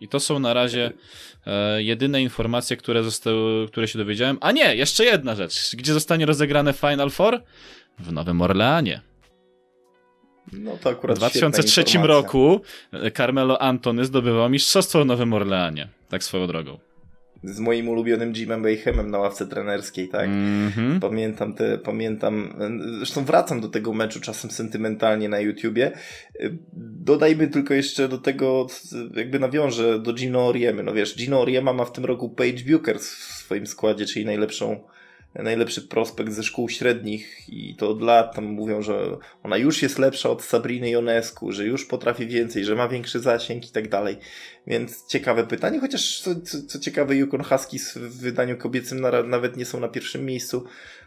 I 0.00 0.08
to 0.08 0.20
są 0.20 0.38
na 0.38 0.54
razie 0.54 0.92
e, 1.46 1.82
jedyne 1.82 2.22
informacje, 2.22 2.76
które, 2.76 3.02
zostały, 3.02 3.68
które 3.68 3.88
się 3.88 3.98
dowiedziałem. 3.98 4.38
A 4.40 4.52
nie, 4.52 4.76
jeszcze 4.76 5.04
jedna 5.04 5.34
rzecz. 5.34 5.76
Gdzie 5.76 5.92
zostanie 5.92 6.26
rozegrane 6.26 6.72
Final 6.72 7.10
Four? 7.10 7.42
W 7.98 8.12
Nowym 8.12 8.42
Orleanie. 8.42 9.00
No 10.52 10.76
to 10.76 10.90
akurat 10.90 11.16
W 11.16 11.20
2003 11.20 11.84
roku 12.02 12.60
Carmelo 13.16 13.62
Antony 13.62 14.04
zdobywał 14.04 14.50
mistrzostwo 14.50 15.02
w 15.02 15.06
Nowym 15.06 15.32
Orleanie. 15.32 15.88
Tak 16.08 16.24
swoją 16.24 16.46
drogą 16.46 16.78
z 17.44 17.60
moim 17.60 17.88
ulubionym 17.88 18.32
Jimem 18.32 18.62
Bayhemem 18.62 19.10
na 19.10 19.18
ławce 19.18 19.46
trenerskiej, 19.46 20.08
tak? 20.08 20.26
Mm 20.26 20.70
-hmm. 20.70 21.00
Pamiętam 21.00 21.54
te, 21.54 21.78
pamiętam, 21.78 22.54
zresztą 22.96 23.24
wracam 23.24 23.60
do 23.60 23.68
tego 23.68 23.92
meczu 23.92 24.20
czasem 24.20 24.50
sentymentalnie 24.50 25.28
na 25.28 25.40
YouTubie. 25.40 25.92
Dodajmy 27.04 27.48
tylko 27.48 27.74
jeszcze 27.74 28.08
do 28.08 28.18
tego, 28.18 28.66
jakby 29.14 29.38
nawiążę 29.38 29.98
do 29.98 30.12
Gino 30.12 30.46
Oriemy. 30.46 30.82
No 30.82 30.94
wiesz, 30.94 31.16
Gino 31.16 31.40
Oriema 31.40 31.72
ma 31.72 31.84
w 31.84 31.92
tym 31.92 32.04
roku 32.04 32.30
Paige 32.30 32.64
Bucher 32.64 32.98
w 32.98 33.02
swoim 33.02 33.66
składzie, 33.66 34.06
czyli 34.06 34.24
najlepszą 34.24 34.93
najlepszy 35.42 35.82
prospekt 35.82 36.32
ze 36.32 36.42
szkół 36.42 36.68
średnich 36.68 37.48
i 37.48 37.74
to 37.76 37.88
od 37.88 38.02
lat 38.02 38.34
tam 38.34 38.44
mówią, 38.44 38.82
że 38.82 39.16
ona 39.42 39.56
już 39.56 39.82
jest 39.82 39.98
lepsza 39.98 40.30
od 40.30 40.42
Sabriny 40.42 40.90
Jonesku, 40.90 41.52
że 41.52 41.64
już 41.64 41.84
potrafi 41.84 42.26
więcej, 42.26 42.64
że 42.64 42.74
ma 42.74 42.88
większy 42.88 43.20
zasięg 43.20 43.66
i 43.66 43.72
tak 43.72 43.88
dalej. 43.88 44.16
Więc 44.66 45.06
ciekawe 45.06 45.46
pytanie, 45.46 45.80
chociaż 45.80 46.20
co, 46.20 46.40
co, 46.40 46.62
co 46.62 46.78
ciekawe 46.78 47.16
Yukon 47.16 47.42
Huskies 47.42 47.94
w 47.94 48.20
wydaniu 48.20 48.56
kobiecym 48.56 49.00
na, 49.00 49.22
nawet 49.22 49.56
nie 49.56 49.64
są 49.64 49.80
na 49.80 49.88
pierwszym 49.88 50.24
miejscu 50.24 50.64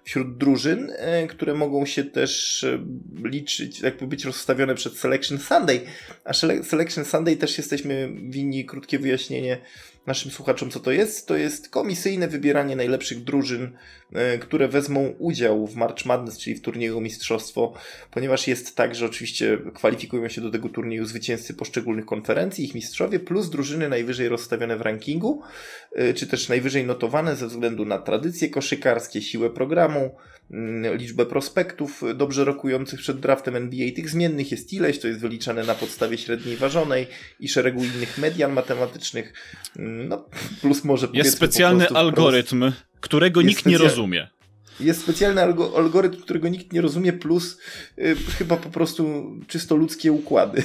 wśród 0.07 0.37
drużyn, 0.37 0.91
e, 0.97 1.27
które 1.27 1.53
mogą 1.53 1.85
się 1.85 2.03
też 2.03 2.63
e, 2.63 2.79
liczyć, 3.23 3.81
jakby 3.81 4.07
być 4.07 4.25
rozstawione 4.25 4.75
przed 4.75 4.97
Selection 4.97 5.37
Sunday. 5.37 5.81
A 6.23 6.33
Selection 6.63 7.05
Sunday 7.05 7.37
też 7.37 7.57
jesteśmy 7.57 8.09
winni 8.29 8.65
krótkie 8.65 8.99
wyjaśnienie 8.99 9.57
naszym 10.05 10.31
słuchaczom, 10.31 10.71
co 10.71 10.79
to 10.79 10.91
jest. 10.91 11.27
To 11.27 11.37
jest 11.37 11.69
komisyjne 11.69 12.27
wybieranie 12.27 12.75
najlepszych 12.75 13.23
drużyn, 13.23 13.71
e, 14.13 14.37
które 14.37 14.67
wezmą 14.67 15.13
udział 15.19 15.67
w 15.67 15.75
March 15.75 16.05
Madness, 16.05 16.37
czyli 16.37 16.55
w 16.55 16.61
turnieju 16.61 17.01
mistrzostwo, 17.01 17.73
ponieważ 18.11 18.47
jest 18.47 18.75
tak, 18.75 18.95
że 18.95 19.05
oczywiście 19.05 19.57
kwalifikują 19.73 20.29
się 20.29 20.41
do 20.41 20.51
tego 20.51 20.69
turnieju 20.69 21.05
zwycięzcy 21.05 21.53
poszczególnych 21.53 22.05
konferencji, 22.05 22.65
ich 22.65 22.75
mistrzowie, 22.75 23.19
plus 23.19 23.49
drużyny 23.49 23.89
najwyżej 23.89 24.29
rozstawione 24.29 24.77
w 24.77 24.81
rankingu, 24.81 25.41
czy 26.15 26.27
też 26.27 26.49
najwyżej 26.49 26.85
notowane 26.85 27.35
ze 27.35 27.47
względu 27.47 27.85
na 27.85 27.99
tradycje 27.99 28.49
koszykarskie, 28.49 29.21
siłę 29.21 29.49
programu, 29.49 29.96
Mm, 30.51 30.97
liczbę 30.97 31.25
prospektów 31.25 32.03
dobrze 32.15 32.45
rokujących 32.45 32.99
przed 32.99 33.19
draftem 33.19 33.55
NBA. 33.55 33.91
Tych 33.95 34.09
zmiennych 34.09 34.51
jest 34.51 34.73
ileś, 34.73 34.99
to 34.99 35.07
jest 35.07 35.19
wyliczane 35.19 35.63
na 35.63 35.75
podstawie 35.75 36.17
średniej 36.17 36.57
ważonej 36.57 37.07
i 37.39 37.49
szeregu 37.49 37.83
innych 37.83 38.17
median 38.17 38.53
matematycznych. 38.53 39.33
Mm, 39.79 40.07
no, 40.07 40.25
plus 40.61 40.83
może 40.83 41.07
Jest 41.13 41.35
specjalny 41.35 41.89
algorytm, 41.89 42.71
którego 42.99 43.41
nikt 43.41 43.65
nie 43.65 43.77
rozumie. 43.77 44.27
Jest 44.79 45.01
specjalny 45.01 45.41
algorytm, 45.75 46.21
którego 46.21 46.47
nikt 46.47 46.73
nie 46.73 46.81
rozumie, 46.81 47.13
plus 47.13 47.57
y, 47.97 48.15
chyba 48.37 48.57
po 48.57 48.69
prostu 48.69 49.31
czysto 49.47 49.75
ludzkie 49.75 50.11
układy. 50.11 50.63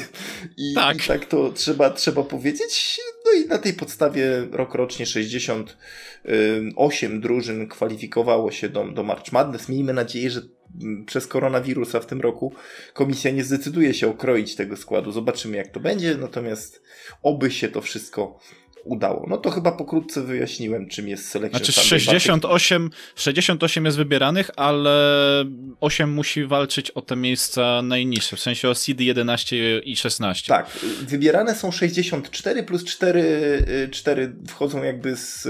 I 0.57 0.75
tak, 0.75 0.97
i 0.97 1.01
tak 1.09 1.27
to 1.27 1.53
trzeba, 1.53 1.91
trzeba 1.91 2.23
powiedzieć. 2.23 3.01
No 3.25 3.33
i 3.33 3.49
na 3.49 3.59
tej 3.59 3.75
podstawie 3.75 4.47
rok 4.51 4.75
rocznie 4.75 5.07
68 5.07 7.21
drużyn 7.21 7.69
kwalifikowało 7.69 8.51
się 8.51 8.69
do, 8.69 8.85
do 8.85 9.03
March 9.03 9.33
Madness. 9.33 9.69
Miejmy 9.69 9.93
nadzieję, 9.93 10.31
że 10.31 10.41
mm, 10.83 11.05
przez 11.05 11.27
koronawirusa 11.27 12.01
w 12.01 12.07
tym 12.07 12.21
roku 12.21 12.55
komisja 12.93 13.31
nie 13.31 13.45
zdecyduje 13.45 13.95
się 13.95 14.09
okroić 14.09 14.57
tego 14.57 14.77
składu. 14.77 15.13
Zobaczymy 15.13 15.57
jak 15.57 15.69
to 15.69 15.81
będzie, 15.81 16.17
natomiast 16.17 16.83
oby 17.23 17.51
się 17.51 17.69
to 17.69 17.81
wszystko 17.81 18.39
udało. 18.85 19.27
No 19.29 19.39
to 19.39 19.51
chyba 19.51 19.73
pokrótce 19.73 20.23
wyjaśniłem, 20.23 20.89
czym 20.89 21.09
jest 21.09 21.29
Selection 21.29 21.65
Znaczy 21.65 21.73
68, 21.73 22.91
68 23.17 23.85
jest 23.85 23.97
wybieranych, 23.97 24.51
ale 24.57 25.45
8 25.81 26.13
musi 26.13 26.47
walczyć 26.47 26.91
o 26.91 27.03
te 27.03 27.17
miejsca 27.17 27.83
najniższe, 27.83 28.37
w 28.37 28.41
sensie 28.41 28.69
o 28.69 28.75
seed 28.75 29.01
11 29.01 29.79
i 29.79 29.97
16. 29.97 30.49
Tak, 30.49 30.71
wybierane 31.03 31.55
są 31.55 31.73
64 31.73 32.63
plus 32.63 32.85
4, 32.85 33.89
4 33.91 34.35
wchodzą 34.49 34.83
jakby 34.83 35.17
z 35.17 35.49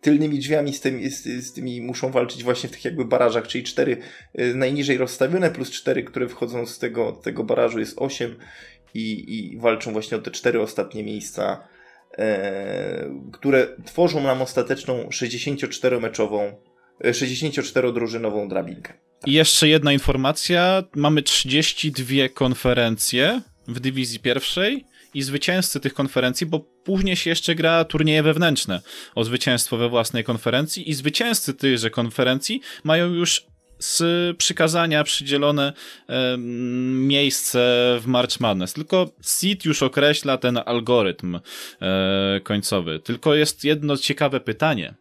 tylnymi 0.00 0.38
drzwiami 0.38 0.74
z 0.74 0.80
tymi, 0.80 1.10
z, 1.10 1.24
z, 1.24 1.52
tymi 1.52 1.80
muszą 1.80 2.10
walczyć 2.10 2.44
właśnie 2.44 2.68
w 2.68 2.72
tych 2.72 2.84
jakby 2.84 3.04
barażach, 3.04 3.46
czyli 3.48 3.64
cztery 3.64 3.96
y, 4.40 4.54
najniżej 4.54 4.98
rozstawione 4.98 5.50
plus 5.50 5.70
cztery, 5.70 6.04
które 6.04 6.28
wchodzą 6.28 6.66
z 6.66 6.78
tego, 6.78 7.12
tego 7.12 7.44
barażu 7.44 7.78
jest 7.78 7.94
8 7.98 8.36
i, 8.94 9.34
i 9.38 9.58
walczą 9.58 9.92
właśnie 9.92 10.16
o 10.16 10.20
te 10.20 10.30
cztery 10.30 10.60
ostatnie 10.62 11.04
miejsca 11.04 11.68
które 13.32 13.68
tworzą 13.84 14.22
nam 14.22 14.42
ostateczną 14.42 15.08
64-meczową, 15.08 16.52
64-drużynową 17.04 18.44
e, 18.44 18.48
drabinkę. 18.48 18.92
I 19.26 19.32
jeszcze 19.32 19.68
jedna 19.68 19.92
informacja. 19.92 20.82
Mamy 20.96 21.22
32 21.22 22.28
konferencje 22.34 23.40
w 23.68 23.80
dywizji 23.80 24.20
pierwszej 24.20 24.84
i 25.14 25.22
zwycięzcy 25.22 25.80
tych 25.80 25.94
konferencji, 25.94 26.46
bo 26.46 26.60
później 26.60 27.16
się 27.16 27.30
jeszcze 27.30 27.54
gra 27.54 27.84
turnieje 27.84 28.22
wewnętrzne 28.22 28.80
o 29.14 29.24
zwycięstwo 29.24 29.76
we 29.76 29.88
własnej 29.88 30.24
konferencji 30.24 30.90
i 30.90 30.94
zwycięzcy 30.94 31.54
tychże 31.54 31.90
konferencji 31.90 32.60
mają 32.84 33.14
już 33.14 33.46
z 33.78 34.36
przykazania 34.36 35.04
przydzielone 35.04 35.72
miejsce 36.92 37.58
w 38.00 38.06
March 38.06 38.40
Madness. 38.40 38.72
Tylko 38.72 39.10
Seed 39.20 39.64
już 39.64 39.82
określa 39.82 40.38
ten 40.38 40.60
algorytm 40.66 41.40
e, 41.80 42.40
końcowy. 42.40 43.00
Tylko 43.00 43.34
jest 43.34 43.64
jedno 43.64 43.96
ciekawe 43.96 44.40
pytanie. 44.40 44.94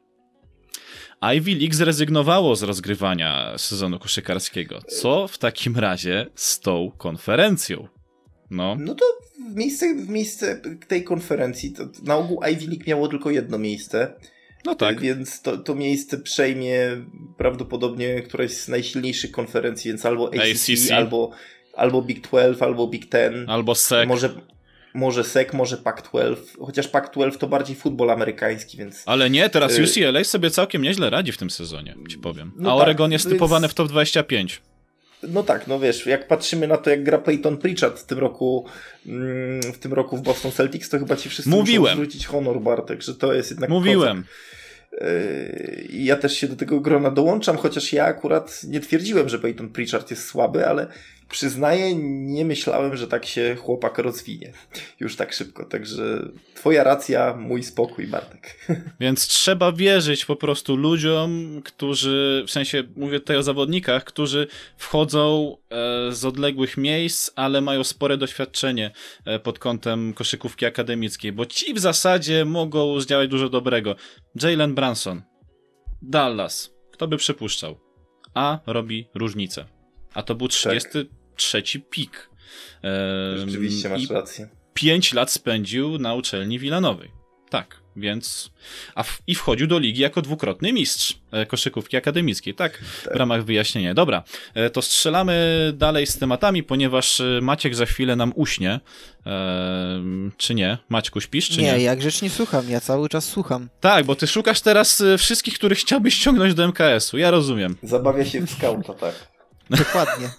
Ivy 1.36 1.56
League 1.56 1.74
zrezygnowało 1.74 2.56
z 2.56 2.64
rozgrywania 2.64 3.58
sezonu 3.58 4.00
koszykarskiego. 4.00 4.82
Co 4.88 5.28
w 5.28 5.38
takim 5.38 5.78
razie 5.78 6.26
z 6.36 6.60
tą 6.60 6.92
konferencją? 6.98 7.88
No, 8.52 8.78
no 8.80 8.96
to 8.96 9.06
w 9.52 9.56
miejsce, 9.56 9.96
w 9.96 10.10
miejsce 10.10 10.62
tej 10.88 11.04
konferencji, 11.04 11.72
to 11.74 11.84
na 12.04 12.16
ogół 12.16 12.42
Ivy 12.52 12.68
League 12.68 12.84
miało 12.88 13.08
tylko 13.08 13.32
jedno 13.32 13.58
miejsce. 13.58 14.14
No 14.66 14.76
tak. 14.76 15.02
Więc 15.02 15.42
to, 15.42 15.58
to 15.58 15.76
miejsce 15.76 16.18
przejmie 16.18 16.80
prawdopodobnie 17.38 18.22
któraś 18.22 18.52
z 18.52 18.68
najsilniejszych 18.68 19.32
konferencji, 19.32 19.92
więc 19.92 20.06
albo 20.06 20.28
ACC, 20.28 20.70
ACC. 20.70 20.92
albo, 20.92 21.32
albo 21.74 22.02
Big 22.02 22.22
12, 22.22 22.66
albo 22.66 22.88
Big 22.88 23.10
Ten. 23.10 23.50
Albo 23.50 23.76
SEC. 23.76 24.08
Może, 24.08 24.30
może 24.94 25.24
SEC, 25.24 25.54
może 25.54 25.78
Pac-12, 25.78 26.36
chociaż 26.60 26.88
Pac-12 26.88 27.38
to 27.38 27.48
bardziej 27.48 27.76
futbol 27.76 28.12
amerykański, 28.12 28.78
więc... 28.78 29.04
Ale 29.06 29.30
nie, 29.30 29.50
teraz 29.50 29.78
y- 29.78 29.84
UCLA 29.84 30.24
sobie 30.24 30.52
całkiem 30.52 30.82
nieźle 30.82 31.10
radzi 31.10 31.32
w 31.32 31.38
tym 31.38 31.50
sezonie, 31.50 31.96
ci 32.10 32.18
powiem. 32.18 32.52
No 32.56 32.72
A 32.72 32.78
tak, 32.78 32.84
Oregon 32.84 33.12
jest 33.12 33.30
typowany 33.30 33.68
w 33.68 33.74
top 33.74 33.88
25. 33.88 34.62
No 35.24 35.44
tak, 35.44 35.68
no 35.68 35.80
wiesz, 35.80 36.06
jak 36.06 36.28
patrzymy 36.28 36.68
na 36.68 36.78
to, 36.78 36.90
jak 36.90 37.04
gra 37.04 37.18
Peyton 37.18 37.58
Pritchard 37.58 38.00
w 38.00 38.06
tym 38.06 38.20
roku 38.20 38.66
mm, 39.06 39.62
w 39.62 39.78
tym 39.78 39.94
roku 39.94 40.18
w 40.18 40.22
Boston 40.22 40.52
Celtics, 40.52 40.90
to 40.90 41.00
chyba 41.00 41.16
ci 41.16 41.30
wszyscy 41.30 41.50
Mówiłem. 41.50 41.82
muszą 41.82 41.94
zwrócić 41.94 42.26
honor, 42.28 42.62
Bartek, 42.62 43.02
że 43.02 43.16
to 43.16 43.34
jest 43.34 43.52
jednak 43.52 43.70
Mówiłem. 43.70 44.18
Kozak. 44.18 44.38
I 45.90 46.06
ja 46.06 46.16
też 46.16 46.38
się 46.38 46.48
do 46.48 46.56
tego 46.56 46.80
grona 46.80 47.12
dołączam, 47.12 47.58
chociaż 47.58 47.94
ja 47.94 48.06
akurat 48.06 48.64
nie 48.64 48.80
twierdziłem, 48.80 49.30
że 49.30 49.40
Peyton 49.40 49.70
Pritchard 49.70 50.12
jest 50.12 50.26
słaby, 50.26 50.68
ale 50.68 50.88
przyznaję, 51.30 51.96
nie 51.96 52.46
myślałem, 52.46 52.98
że 52.98 53.08
tak 53.08 53.26
się 53.26 53.56
chłopak 53.56 53.98
rozwinie 53.98 54.54
już 55.00 55.16
tak 55.16 55.34
szybko. 55.34 55.66
Także 55.66 56.32
twoja 56.56 56.84
racja, 56.84 57.36
mój 57.40 57.64
spokój, 57.64 58.08
Bartek. 58.08 58.58
Więc 59.00 59.28
trzeba 59.28 59.72
wierzyć 59.72 60.26
po 60.26 60.36
prostu 60.36 60.76
ludziom, 60.76 61.62
którzy, 61.64 62.44
w 62.48 62.52
sensie 62.52 62.84
mówię 62.96 63.20
tutaj 63.20 63.38
o 63.38 63.44
zawodnikach, 63.44 64.04
którzy 64.04 64.48
wchodzą 64.78 65.58
e, 65.70 66.12
z 66.12 66.26
odległych 66.26 66.78
miejsc, 66.78 67.32
ale 67.36 67.62
mają 67.62 67.84
spore 67.84 68.18
doświadczenie 68.18 68.92
e, 69.26 69.40
pod 69.40 69.60
kątem 69.60 70.14
koszykówki 70.14 70.66
akademickiej, 70.66 71.32
bo 71.32 71.46
ci 71.46 71.74
w 71.74 71.80
zasadzie 71.80 72.46
mogą 72.46 73.00
zdziałać 73.00 73.30
dużo 73.30 73.50
dobrego. 73.50 73.96
Jalen 74.44 74.76
Branson, 74.76 75.22
Dallas, 76.02 76.74
kto 76.92 77.08
by 77.08 77.18
przypuszczał? 77.18 77.80
A 78.34 78.60
robi 78.66 79.08
różnicę. 79.16 79.66
A 80.14 80.24
to 80.24 80.36
był 80.36 80.48
33 80.48 81.06
tak. 81.06 81.17
Pik. 81.90 82.30
Ehm, 82.84 83.46
Rzeczywiście 83.46 83.90
masz 83.90 84.10
rację. 84.10 84.50
5 84.74 85.14
lat 85.14 85.32
spędził 85.32 85.98
na 85.98 86.14
uczelni 86.14 86.60
Wilanowej. 86.60 87.12
Tak, 87.50 87.82
więc 87.96 88.52
a 88.96 89.04
w, 89.04 89.22
i 89.28 89.36
wchodził 89.36 89.68
do 89.68 89.80
ligi 89.80 90.02
jako 90.02 90.22
dwukrotny 90.22 90.74
mistrz 90.74 91.20
e, 91.32 91.46
koszykówki 91.46 91.98
akademickiej, 91.98 92.54
tak? 92.56 92.72
tak? 93.04 93.14
W 93.14 93.18
ramach 93.18 93.46
wyjaśnienia. 93.46 93.94
Dobra, 93.94 94.24
e, 94.54 94.70
to 94.70 94.82
strzelamy 94.82 95.74
dalej 95.76 96.08
z 96.08 96.18
tematami, 96.18 96.64
ponieważ 96.64 97.20
e, 97.20 97.40
Maciek 97.42 97.76
za 97.76 97.86
chwilę 97.86 98.16
nam 98.16 98.34
uśnie. 98.36 98.80
E, 99.26 100.02
czy 100.38 100.56
nie? 100.56 100.78
Maćku, 100.90 101.22
śpisz, 101.22 101.50
czy 101.50 101.62
nie? 101.62 101.72
Nie, 101.72 101.80
ja 101.84 101.96
grzecznie 101.96 102.30
słucham, 102.30 102.70
ja 102.70 102.82
cały 102.82 103.10
czas 103.10 103.26
słucham. 103.26 103.70
Tak, 103.80 104.06
bo 104.06 104.16
ty 104.16 104.28
szukasz 104.28 104.62
teraz 104.62 105.04
wszystkich, 105.18 105.54
których 105.54 105.78
chciałbyś 105.78 106.14
ściągnąć 106.14 106.54
do 106.54 106.68
MKS-u, 106.68 107.18
ja 107.18 107.32
rozumiem. 107.32 107.76
Zabawia 107.84 108.26
się 108.26 108.42
w 108.42 108.52
skauta, 108.52 108.94
tak. 108.94 109.37
Dokładnie. 109.70 110.30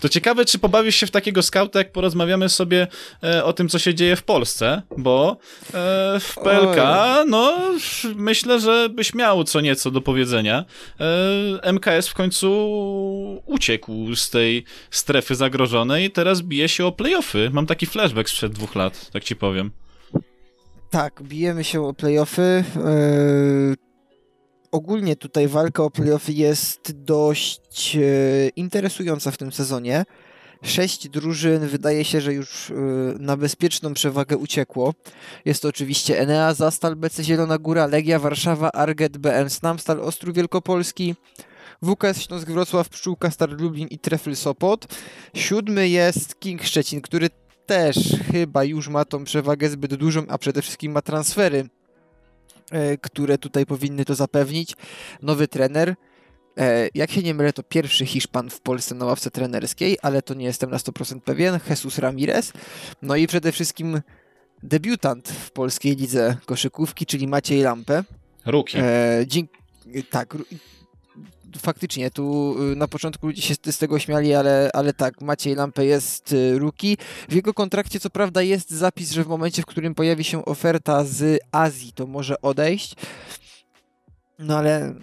To 0.00 0.08
ciekawe, 0.08 0.44
czy 0.44 0.58
pobawisz 0.58 0.96
się 0.96 1.06
w 1.06 1.10
takiego 1.10 1.42
skauta, 1.42 1.78
jak 1.78 1.92
porozmawiamy 1.92 2.48
sobie 2.48 2.86
e, 3.22 3.44
o 3.44 3.52
tym, 3.52 3.68
co 3.68 3.78
się 3.78 3.94
dzieje 3.94 4.16
w 4.16 4.22
Polsce, 4.22 4.82
bo 4.98 5.36
e, 5.74 6.20
w 6.20 6.34
PLK, 6.34 6.78
Oj. 6.78 7.26
no, 7.28 7.58
myślę, 8.14 8.60
że 8.60 8.88
byś 8.88 9.14
miał 9.14 9.44
co 9.44 9.60
nieco 9.60 9.90
do 9.90 10.00
powiedzenia. 10.00 10.64
E, 11.62 11.72
MKS 11.72 12.08
w 12.08 12.14
końcu 12.14 13.42
uciekł 13.46 14.14
z 14.14 14.30
tej 14.30 14.64
strefy 14.90 15.34
zagrożonej, 15.34 16.10
teraz 16.10 16.42
bije 16.42 16.68
się 16.68 16.86
o 16.86 16.92
playoffy. 16.92 17.50
Mam 17.52 17.66
taki 17.66 17.86
flashback 17.86 18.28
sprzed 18.28 18.52
dwóch 18.52 18.74
lat, 18.74 19.10
tak 19.12 19.24
ci 19.24 19.36
powiem. 19.36 19.70
Tak, 20.90 21.22
bijemy 21.22 21.64
się 21.64 21.82
o 21.86 21.94
playoffy. 21.94 22.64
E, 22.76 23.89
ogólnie 24.72 25.16
tutaj 25.16 25.48
walka 25.48 25.82
o 25.82 25.90
playoffy 25.90 26.32
jest 26.32 26.92
dość 26.92 27.96
e, 27.96 28.00
interesująca 28.56 29.30
w 29.30 29.36
tym 29.36 29.52
sezonie. 29.52 30.04
Sześć 30.62 31.08
drużyn 31.08 31.68
wydaje 31.68 32.04
się, 32.04 32.20
że 32.20 32.34
już 32.34 32.70
e, 32.70 32.74
na 33.18 33.36
bezpieczną 33.36 33.94
przewagę 33.94 34.36
uciekło. 34.36 34.94
Jest 35.44 35.62
to 35.62 35.68
oczywiście 35.68 36.20
Enea, 36.20 36.54
Zastal, 36.54 36.96
BC 36.96 37.24
Zielona 37.24 37.58
Góra, 37.58 37.86
Legia 37.86 38.18
Warszawa, 38.18 38.72
Arget, 38.72 39.18
BM 39.18 39.50
Snamstal, 39.50 40.00
Ostrów 40.00 40.34
Wielkopolski, 40.34 41.14
WKS 41.82 42.22
Śląsk 42.22 42.48
Wrocław, 42.48 42.88
Pszczółka, 42.88 43.30
Star 43.30 43.60
Lublin 43.60 43.88
i 43.88 43.98
Trefl 43.98 44.36
Sopot. 44.36 44.86
Siódmy 45.34 45.88
jest 45.88 46.40
King 46.40 46.62
Szczecin, 46.62 47.00
który 47.00 47.28
też 47.66 47.96
chyba 48.32 48.64
już 48.64 48.88
ma 48.88 49.04
tą 49.04 49.24
przewagę 49.24 49.68
zbyt 49.68 49.94
dużą, 49.94 50.22
a 50.28 50.38
przede 50.38 50.62
wszystkim 50.62 50.92
ma 50.92 51.02
transfery 51.02 51.68
które 53.00 53.38
tutaj 53.38 53.66
powinny 53.66 54.04
to 54.04 54.14
zapewnić. 54.14 54.76
Nowy 55.22 55.48
trener. 55.48 55.94
E, 56.58 56.88
jak 56.94 57.10
się 57.10 57.22
nie 57.22 57.34
mylę, 57.34 57.52
to 57.52 57.62
pierwszy 57.62 58.06
Hiszpan 58.06 58.50
w 58.50 58.60
Polsce 58.60 58.94
na 58.94 59.04
ławce 59.04 59.30
trenerskiej, 59.30 59.98
ale 60.02 60.22
to 60.22 60.34
nie 60.34 60.44
jestem 60.44 60.70
na 60.70 60.76
100% 60.76 61.20
pewien. 61.20 61.58
Jesus 61.70 61.98
Ramirez. 61.98 62.52
No 63.02 63.16
i 63.16 63.26
przede 63.26 63.52
wszystkim 63.52 64.00
debiutant 64.62 65.28
w 65.28 65.50
polskiej 65.50 65.96
lidze 65.96 66.36
koszykówki, 66.46 67.06
czyli 67.06 67.28
Maciej 67.28 67.62
Lampę. 67.62 68.04
Ruki. 68.46 68.78
E, 68.78 69.26
tak, 70.10 70.36
faktycznie, 71.58 72.10
tu 72.10 72.56
y, 72.72 72.76
na 72.76 72.88
początku 72.88 73.26
ludzie 73.26 73.42
się 73.42 73.54
z 73.54 73.78
tego 73.78 73.98
śmiali, 73.98 74.34
ale, 74.34 74.70
ale 74.74 74.92
tak, 74.92 75.20
Maciej 75.20 75.54
Lampę 75.54 75.84
jest 75.84 76.32
y, 76.32 76.58
ruki. 76.58 76.96
W 77.28 77.32
jego 77.32 77.54
kontrakcie 77.54 78.00
co 78.00 78.10
prawda 78.10 78.42
jest 78.42 78.70
zapis, 78.70 79.10
że 79.10 79.24
w 79.24 79.28
momencie, 79.28 79.62
w 79.62 79.66
którym 79.66 79.94
pojawi 79.94 80.24
się 80.24 80.44
oferta 80.44 81.04
z 81.04 81.40
Azji, 81.52 81.92
to 81.92 82.06
może 82.06 82.40
odejść. 82.40 82.94
No 84.38 84.58
ale 84.58 84.94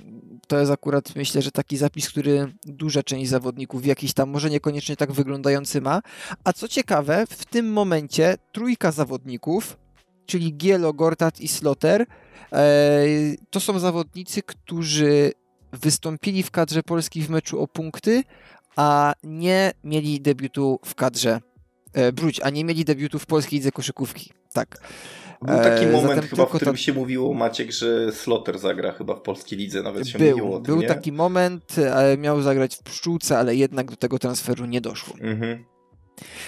to 0.48 0.60
jest 0.60 0.72
akurat 0.72 1.16
myślę, 1.16 1.42
że 1.42 1.52
taki 1.52 1.78
zapis, 1.78 2.10
który 2.10 2.54
duża 2.66 3.04
część 3.04 3.30
zawodników 3.30 3.86
jakiś 3.86 4.14
tam, 4.14 4.30
może 4.30 4.50
niekoniecznie 4.50 4.96
tak 4.96 5.12
wyglądający 5.12 5.82
ma. 5.82 6.02
A 6.44 6.54
co 6.54 6.68
ciekawe, 6.68 7.26
w 7.30 7.46
tym 7.46 7.74
momencie 7.74 8.38
trójka 8.52 8.92
zawodników, 8.92 9.78
czyli 10.26 10.58
Gielo, 10.58 10.94
Gortat 10.94 11.42
i 11.42 11.48
Sloter, 11.48 12.06
e, 12.54 13.06
to 13.50 13.60
są 13.60 13.80
zawodnicy, 13.80 14.42
którzy 14.42 15.32
wystąpili 15.74 16.44
w 16.44 16.52
kadrze 16.52 16.84
Polski 16.84 17.22
w 17.22 17.30
meczu 17.30 17.62
o 17.62 17.68
punkty, 17.68 18.24
a 18.76 19.14
nie 19.24 19.72
mieli 19.84 20.22
debiutu 20.22 20.80
w 20.86 20.96
kadrze 20.96 21.40
e, 21.94 22.12
Bruć, 22.12 22.42
a 22.42 22.50
nie 22.50 22.66
mieli 22.66 22.86
debiutu 22.86 23.20
w 23.20 23.26
polskiej 23.26 23.60
lidze 23.60 23.72
koszykówki. 23.72 24.32
Tak. 24.54 24.78
Był 25.42 25.58
taki 25.58 25.86
e, 25.86 25.92
moment 25.92 26.26
chyba, 26.26 26.46
w 26.46 26.50
którym 26.50 26.74
to... 26.74 26.82
się 26.82 26.94
mówiło, 26.94 27.34
Maciek, 27.34 27.72
że 27.72 28.12
Slotter 28.12 28.60
zagra 28.60 28.92
chyba 28.92 29.16
w 29.16 29.22
polskiej 29.22 29.60
lidze, 29.60 29.84
nawet 29.84 30.08
się 30.08 30.20
był, 30.20 30.30
mówiło 30.30 30.50
o 30.50 30.60
tym, 30.60 30.64
Był 30.64 30.82
nie? 30.82 30.88
taki 30.88 31.12
moment, 31.12 31.76
e, 31.78 32.18
miał 32.18 32.42
zagrać 32.42 32.76
w 32.76 32.84
Pszczółce, 32.84 33.38
ale 33.38 33.56
jednak 33.56 33.92
do 33.92 33.96
tego 33.96 34.20
transferu 34.20 34.66
nie 34.66 34.82
doszło. 34.82 35.16
Mhm. 35.22 35.66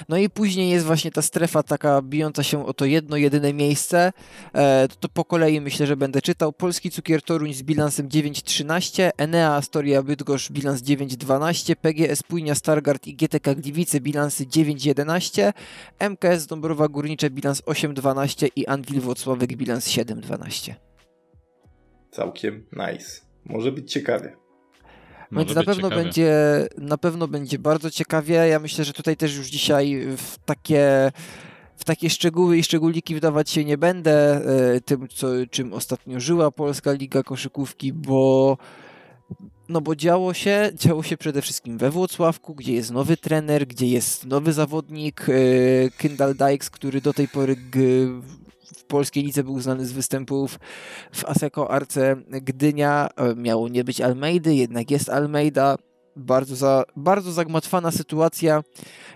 No 0.09 0.17
i 0.17 0.29
później 0.29 0.69
jest 0.69 0.85
właśnie 0.85 1.11
ta 1.11 1.21
strefa 1.21 1.63
taka 1.63 2.01
bijąca 2.01 2.43
się 2.43 2.65
o 2.65 2.73
to 2.73 2.85
jedno, 2.85 3.17
jedyne 3.17 3.53
miejsce. 3.53 4.11
E, 4.53 4.87
to, 4.87 4.95
to, 4.95 5.09
po 5.09 5.25
kolei 5.25 5.61
myślę, 5.61 5.87
że 5.87 5.97
będę 5.97 6.21
czytał. 6.21 6.53
Polski 6.53 6.91
Cukier 6.91 7.21
Toruń 7.21 7.53
z 7.53 7.63
bilansem 7.63 8.09
9-13, 8.09 9.09
Enea 9.17 9.55
Astoria 9.55 10.03
Bydgoszcz 10.03 10.51
bilans 10.51 10.81
9-12, 10.81 11.75
PGS 11.75 12.23
Płynia 12.23 12.55
Stargard 12.55 13.07
i 13.07 13.15
GTK 13.15 13.55
Gliwice 13.55 13.99
bilansy 14.01 14.45
9-11, 14.45 15.53
MKS 15.99 16.47
Dąbrowa 16.47 16.87
Górnicze 16.87 17.29
bilans 17.29 17.61
8-12 17.61 18.49
i 18.55 18.67
Anwil 18.67 19.01
Włocławek 19.01 19.55
bilans 19.55 19.87
7-12. 19.87 20.73
Całkiem 22.11 22.65
nice. 22.71 23.21
Może 23.45 23.71
być 23.71 23.91
ciekawie. 23.91 24.35
Więc 25.31 25.55
na 25.55 25.63
pewno 25.63 25.89
będzie 25.89 26.33
na 26.77 26.97
pewno 26.97 27.27
będzie 27.27 27.59
bardzo 27.59 27.91
ciekawie. 27.91 28.33
Ja 28.35 28.59
myślę, 28.59 28.85
że 28.85 28.93
tutaj 28.93 29.17
też 29.17 29.37
już 29.37 29.47
dzisiaj 29.47 30.07
w 30.17 30.37
takie 30.45 31.11
w 31.75 31.83
takie 31.83 32.09
szczegóły 32.09 32.57
i 32.57 32.63
szczególiki 32.63 33.15
wdawać 33.15 33.49
się 33.49 33.65
nie 33.65 33.77
będę 33.77 34.45
e, 34.75 34.81
tym, 34.81 35.07
co, 35.07 35.27
czym 35.51 35.73
ostatnio 35.73 36.19
żyła 36.19 36.51
Polska 36.51 36.91
Liga 36.91 37.23
Koszykówki, 37.23 37.93
bo 37.93 38.57
no 39.69 39.81
bo 39.81 39.95
działo 39.95 40.33
się, 40.33 40.71
działo 40.75 41.03
się 41.03 41.17
przede 41.17 41.41
wszystkim 41.41 41.77
we 41.77 41.89
Włocławku, 41.89 42.55
gdzie 42.55 42.73
jest 42.73 42.91
nowy 42.91 43.17
trener, 43.17 43.67
gdzie 43.67 43.87
jest 43.87 44.25
nowy 44.25 44.53
zawodnik, 44.53 45.25
e, 45.29 45.33
Kendall 45.97 46.35
Dykes, 46.35 46.69
który 46.69 47.01
do 47.01 47.13
tej 47.13 47.27
pory 47.27 47.55
w 48.75 48.83
polskiej 48.83 49.23
lidze 49.23 49.43
był 49.43 49.59
znany 49.59 49.85
z 49.85 49.91
występów 49.91 50.59
w 51.13 51.25
Aseko 51.25 51.71
Arce 51.71 52.15
Gdynia. 52.29 53.09
Miało 53.35 53.69
nie 53.69 53.83
być 53.83 54.01
Almeidy, 54.01 54.55
jednak 54.55 54.91
jest 54.91 55.09
Almeida. 55.09 55.75
Bardzo, 56.15 56.55
za, 56.55 56.83
bardzo 56.95 57.31
zagmatwana 57.31 57.91
sytuacja. 57.91 58.63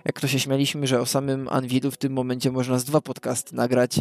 Jak 0.04 0.20
to 0.20 0.28
się 0.28 0.40
śmialiśmy, 0.40 0.86
że 0.86 1.00
o 1.00 1.06
samym 1.06 1.48
Anwilu 1.48 1.90
w 1.90 1.96
tym 1.96 2.12
momencie 2.12 2.50
można 2.50 2.78
z 2.78 2.84
dwa 2.84 3.00
podcasty 3.00 3.56
nagrać, 3.56 4.00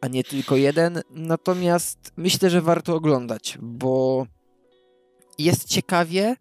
a 0.00 0.08
nie 0.08 0.24
tylko 0.24 0.56
jeden. 0.56 1.02
Natomiast 1.10 2.12
myślę, 2.16 2.50
że 2.50 2.60
warto 2.60 2.94
oglądać, 2.94 3.58
bo 3.62 4.26
jest 5.38 5.68
ciekawie. 5.68 6.36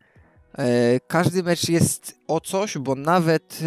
E, 0.57 0.99
każdy 1.07 1.43
mecz 1.43 1.69
jest 1.69 2.19
o 2.27 2.41
coś, 2.41 2.77
bo 2.77 2.95
nawet 2.95 3.59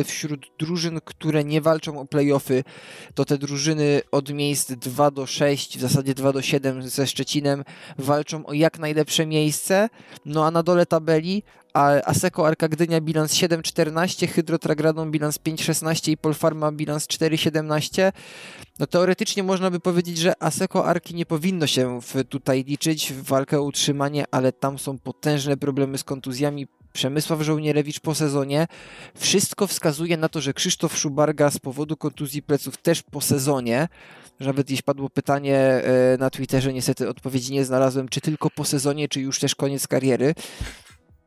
e, 0.00 0.04
wśród 0.04 0.46
drużyn, 0.58 1.00
które 1.04 1.44
nie 1.44 1.60
walczą 1.60 2.00
o 2.00 2.04
playoffy, 2.04 2.64
to 3.14 3.24
te 3.24 3.38
drużyny 3.38 4.00
od 4.12 4.32
miejsc 4.32 4.72
2 4.72 5.10
do 5.10 5.26
6, 5.26 5.78
w 5.78 5.80
zasadzie 5.80 6.14
2 6.14 6.32
do 6.32 6.42
7 6.42 6.82
ze 6.88 7.06
Szczecinem 7.06 7.64
walczą 7.98 8.46
o 8.46 8.52
jak 8.52 8.78
najlepsze 8.78 9.26
miejsce. 9.26 9.88
No 10.24 10.46
a 10.46 10.50
na 10.50 10.62
dole 10.62 10.86
tabeli 10.86 11.42
Aseko 11.74 12.46
Arka 12.46 12.68
Gdynia 12.68 13.00
bilans 13.00 13.32
7,14, 13.32 14.28
Hydrotragradą 14.28 15.10
bilans 15.10 15.38
5,16 15.38 16.10
i 16.10 16.16
Polfarma 16.16 16.72
bilans 16.72 17.06
4,17. 17.06 18.12
No 18.78 18.86
teoretycznie 18.86 19.42
można 19.42 19.70
by 19.70 19.80
powiedzieć, 19.80 20.18
że 20.18 20.42
Aseko 20.42 20.86
Arki 20.86 21.14
nie 21.14 21.26
powinno 21.26 21.66
się 21.66 22.00
tutaj 22.28 22.64
liczyć 22.64 23.12
w 23.12 23.22
walkę 23.22 23.58
o 23.58 23.62
utrzymanie, 23.62 24.24
ale 24.30 24.52
tam 24.52 24.78
są 24.78 24.98
potężne 24.98 25.56
problemy 25.56 25.98
z 25.98 26.04
kontuzjami. 26.04 26.66
Przemysław 26.92 27.40
Żołnierewicz 27.40 28.00
po 28.00 28.14
sezonie. 28.14 28.66
Wszystko 29.14 29.66
wskazuje 29.66 30.16
na 30.16 30.28
to, 30.28 30.40
że 30.40 30.54
Krzysztof 30.54 30.98
Szubarga 30.98 31.50
z 31.50 31.58
powodu 31.58 31.96
kontuzji 31.96 32.42
pleców 32.42 32.76
też 32.76 33.02
po 33.02 33.20
sezonie. 33.20 33.88
Nawet 34.40 34.66
gdzieś 34.66 34.82
padło 34.82 35.10
pytanie 35.10 35.56
e, 35.56 35.82
na 36.18 36.30
Twitterze, 36.30 36.72
niestety 36.72 37.08
odpowiedzi 37.08 37.52
nie 37.52 37.64
znalazłem, 37.64 38.08
czy 38.08 38.20
tylko 38.20 38.50
po 38.50 38.64
sezonie, 38.64 39.08
czy 39.08 39.20
już 39.20 39.40
też 39.40 39.54
koniec 39.54 39.86
kariery. 39.86 40.34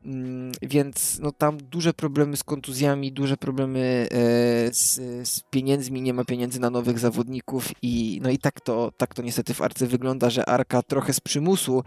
Mm, 0.04 0.52
więc 0.62 1.18
no, 1.18 1.32
tam 1.32 1.58
duże 1.58 1.94
problemy 1.94 2.36
z 2.36 2.44
kontuzjami, 2.44 3.12
duże 3.12 3.36
problemy 3.36 4.08
e, 4.10 4.74
z, 4.74 4.94
z, 5.28 5.40
pieniędzmi, 5.50 6.02
nie 6.02 6.14
ma 6.14 6.24
pieniędzy 6.24 6.60
na 6.60 6.70
nowych 6.70 6.98
zawodników 6.98 7.70
i 7.82 8.20
no 8.22 8.30
i 8.30 8.38
tak 8.38 8.60
to, 8.60 8.92
tak 8.96 9.14
to 9.14 9.22
niestety 9.22 9.54
w 9.54 9.62
Arce 9.62 9.86
wygląda, 9.86 10.30
że 10.30 10.48
Arka 10.48 10.82
trochę 10.82 11.12
z 11.12 11.20
przymusu 11.20 11.84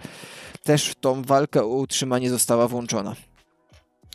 też 0.63 0.89
w 0.89 0.95
tą 0.95 1.21
walkę 1.21 1.63
o 1.63 1.67
utrzymanie 1.67 2.29
została 2.29 2.67
włączona. 2.67 3.15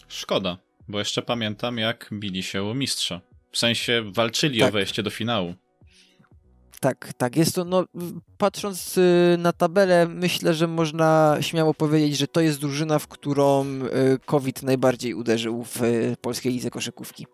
Szkoda, 0.09 0.59
bo 0.89 0.99
jeszcze 0.99 1.23
pamiętam 1.23 1.79
jak 1.79 2.09
bili 2.13 2.43
się 2.43 2.63
o 2.63 2.75
mistrza. 2.75 3.21
W 3.53 3.59
sensie 3.59 4.03
walczyli 4.15 4.61
tak. 4.61 4.69
o 4.69 4.73
wejście 4.73 5.03
do 5.03 5.11
finału. 5.11 5.55
Tak, 6.83 7.13
tak. 7.17 7.37
Jest 7.37 7.55
to, 7.55 7.65
no, 7.65 7.85
patrząc 8.39 8.99
y, 8.99 9.37
na 9.39 9.53
tabelę, 9.53 10.09
myślę, 10.09 10.55
że 10.55 10.67
można 10.67 11.37
śmiało 11.41 11.75
powiedzieć, 11.75 12.17
że 12.17 12.27
to 12.27 12.41
jest 12.41 12.61
drużyna, 12.61 12.99
w 12.99 13.09
którą 13.09 13.65
y, 13.65 14.19
COVID 14.27 14.63
najbardziej 14.63 15.15
uderzył 15.15 15.65
w 15.65 15.83
y, 15.83 16.17
polskiej 16.21 16.53
lidze 16.53 16.71
koszykówki. 16.71 17.27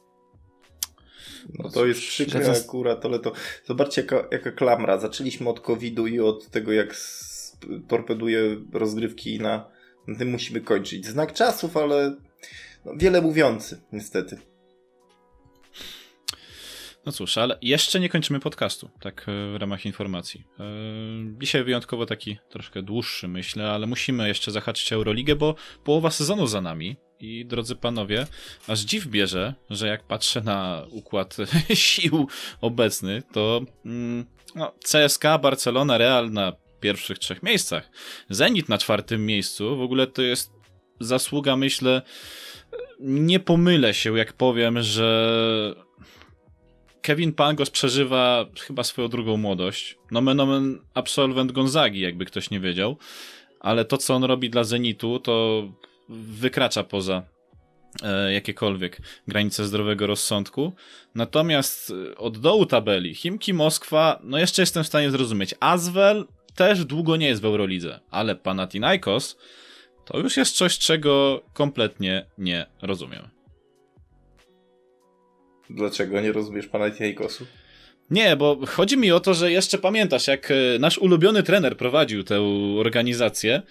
No 1.59 1.71
to 1.71 1.87
jest 1.87 2.01
przykre 2.01 2.41
to... 2.41 2.53
akurat, 2.53 3.05
ale 3.05 3.19
to 3.19 3.33
zobaczcie 3.67 4.01
jaka, 4.01 4.29
jaka 4.33 4.53
klamra. 4.53 4.99
Zaczęliśmy 4.99 5.49
od 5.49 5.61
COVID-u 5.61 6.07
i 6.07 6.21
od 6.21 6.51
tego 6.51 6.73
jak 6.73 6.97
torpeduje 7.89 8.57
rozgrywki 8.73 9.41
na, 9.41 9.71
na 10.07 10.19
tym 10.19 10.31
musimy 10.31 10.61
kończyć. 10.61 11.07
Znak 11.07 11.33
czasów, 11.33 11.77
ale 11.77 12.17
no, 12.85 12.93
wiele 12.97 13.23
mówiący 13.23 13.81
niestety. 13.93 14.39
No 17.09 17.13
cóż, 17.13 17.39
ale 17.39 17.59
jeszcze 17.63 18.01
nie 18.01 18.09
kończymy 18.09 18.41
podcastu, 18.41 18.91
tak 19.01 19.27
e, 19.29 19.53
w 19.53 19.57
ramach 19.57 19.87
informacji. 19.87 20.45
E, 20.61 20.65
dzisiaj 21.41 21.65
wyjątkowo 21.65 22.07
taki 22.07 22.39
troszkę 22.49 22.83
dłuższy, 22.83 23.29
myślę, 23.29 23.71
ale 23.71 23.87
musimy 23.87 24.29
jeszcze 24.29 24.51
zahaczyć 24.51 24.93
Euroligę, 24.93 25.37
bo 25.37 25.55
połowa 25.85 26.11
sezonu 26.11 26.47
za 26.47 26.61
nami. 26.61 26.97
I 27.21 27.47
drodzy 27.47 27.77
panowie, 27.77 28.27
aż 28.67 28.81
dziw 28.81 29.07
bierze, 29.07 29.55
że 29.71 29.89
jak 29.89 30.07
patrzę 30.07 30.41
na 30.41 30.87
układ 30.91 31.37
sił 31.75 32.29
obecny, 32.61 33.23
to 33.33 33.61
mm, 33.85 34.27
no, 34.55 34.73
CSK, 34.85 35.25
Barcelona, 35.43 35.99
Real 35.99 36.31
na 36.31 36.53
pierwszych 36.81 37.19
trzech 37.19 37.43
miejscach. 37.43 37.91
Zenit 38.31 38.69
na 38.69 38.79
czwartym 38.79 39.27
miejscu. 39.27 39.77
W 39.77 39.83
ogóle 39.83 40.07
to 40.07 40.23
jest 40.23 40.51
zasługa, 41.01 41.57
myślę, 41.57 42.03
nie 43.01 43.41
pomylę 43.41 43.95
się, 43.95 44.19
jak 44.19 44.33
powiem, 44.33 44.83
że 44.83 45.88
Kevin 47.03 47.33
Pangos 47.33 47.71
przeżywa 47.71 48.47
chyba 48.61 48.85
swoją 48.85 49.09
drugą 49.09 49.37
młodość. 49.37 49.99
Nomen 50.11 50.41
omen 50.41 50.79
absolwent 50.95 51.53
Gonzagi, 51.53 52.01
jakby 52.01 52.25
ktoś 52.25 52.51
nie 52.51 52.61
wiedział. 52.61 52.97
Ale 53.61 53.85
to, 53.85 53.97
co 53.99 54.15
on 54.15 54.25
robi 54.25 54.51
dla 54.51 54.65
Zenitu, 54.65 55.19
to 55.19 55.63
wykracza 56.09 56.85
poza 56.85 57.23
e, 58.03 58.33
jakiekolwiek 58.33 59.01
granice 59.29 59.65
zdrowego 59.65 60.07
rozsądku. 60.07 60.73
Natomiast 61.15 61.93
e, 62.13 62.17
od 62.17 62.39
dołu 62.39 62.67
tabeli 62.67 63.15
Chimki 63.15 63.55
Moskwa, 63.55 64.21
no 64.23 64.39
jeszcze 64.39 64.63
jestem 64.63 64.85
w 64.85 64.87
stanie 64.87 65.11
zrozumieć. 65.11 65.55
Azwel 65.61 66.27
też 66.55 66.85
długo 66.85 67.17
nie 67.17 67.27
jest 67.27 67.43
w 67.43 67.45
Eurolidze, 67.45 68.01
ale 68.11 68.37
Panathinaikos 68.37 69.37
to 70.05 70.19
już 70.19 70.37
jest 70.37 70.57
coś, 70.57 70.79
czego 70.79 71.43
kompletnie 71.53 72.27
nie 72.39 72.67
rozumiem. 72.83 73.38
Dlaczego 75.71 76.21
nie 76.21 76.33
rozumiesz 76.33 76.67
Panathinaikosu? 76.67 77.47
Nie, 78.11 78.37
bo 78.37 78.59
chodzi 78.67 78.97
mi 78.97 79.13
o 79.13 79.21
to, 79.21 79.35
że 79.35 79.53
jeszcze 79.53 79.79
pamiętasz, 79.79 80.27
jak 80.27 80.51
e, 80.51 80.55
nasz 80.79 80.99
ulubiony 80.99 81.43
trener 81.43 81.77
prowadził 81.77 82.25
tę 82.25 82.41
organizację. 82.79 83.63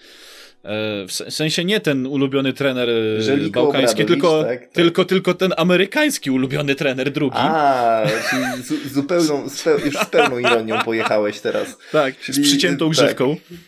E, 0.64 1.06
w 1.06 1.12
sensie 1.34 1.64
nie 1.64 1.80
ten 1.80 2.06
ulubiony 2.06 2.52
trener 2.52 2.88
e, 2.90 3.22
Żeliko 3.22 3.62
bałkański, 3.62 4.04
tylko, 4.04 4.42
tak, 4.42 4.60
tak. 4.60 4.72
tylko, 4.72 5.04
tylko 5.04 5.34
ten 5.34 5.54
amerykański 5.56 6.30
ulubiony 6.30 6.74
trener 6.74 7.10
drugi. 7.10 7.36
A, 7.38 8.02
czyli 8.30 8.62
z, 8.62 8.92
zupełną, 8.92 9.44
już 9.84 9.94
z 9.94 10.06
pełną 10.06 10.38
ironią 10.38 10.78
pojechałeś 10.84 11.40
teraz. 11.40 11.78
Tak, 11.92 12.18
czyli, 12.18 12.44
z 12.44 12.48
przyciętą 12.48 12.88
grzywką. 12.88 13.36
Tak. 13.36 13.58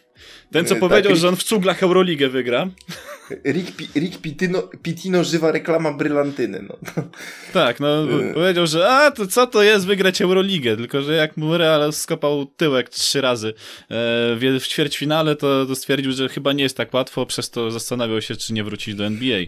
Ten, 0.53 0.67
co 0.67 0.75
tak, 0.75 0.81
powiedział, 0.81 1.17
że 1.17 1.29
on 1.29 1.37
w 1.37 1.43
cuglach 1.43 1.83
Euroligę 1.83 2.29
wygra. 2.29 2.69
Rick, 3.45 3.97
Rick 3.97 4.19
Pitino, 4.19 4.63
Pitino 4.83 5.25
żywa 5.25 5.53
reklama 5.53 5.93
brylantyny. 5.93 6.63
No. 6.69 6.77
Tak, 7.53 7.81
no 7.81 8.21
y. 8.21 8.35
powiedział, 8.35 8.67
że 8.67 8.89
a 8.89 9.11
to 9.11 9.27
co 9.27 9.47
to 9.47 9.63
jest 9.63 9.87
wygrać 9.87 10.23
Euroligę, 10.23 10.77
tylko 10.77 11.03
że 11.03 11.15
jak 11.15 11.37
mu 11.37 11.59
Real 11.59 11.93
skopał 11.93 12.47
tyłek 12.47 12.89
trzy 12.89 13.21
razy 13.21 13.49
e, 13.49 13.55
w 14.37 14.67
ćwierćfinale, 14.67 15.37
to, 15.37 15.67
to 15.67 15.75
stwierdził, 15.75 16.13
że 16.13 16.29
chyba 16.29 16.53
nie 16.53 16.63
jest 16.63 16.77
tak 16.77 16.95
łatwo, 16.95 17.27
przez 17.27 17.51
to 17.51 17.71
zastanawiał 17.71 18.23
się, 18.23 18.37
czy 18.37 18.53
nie 18.53 18.65
wrócić 18.65 18.95
do 18.95 19.07
NBA. 19.07 19.39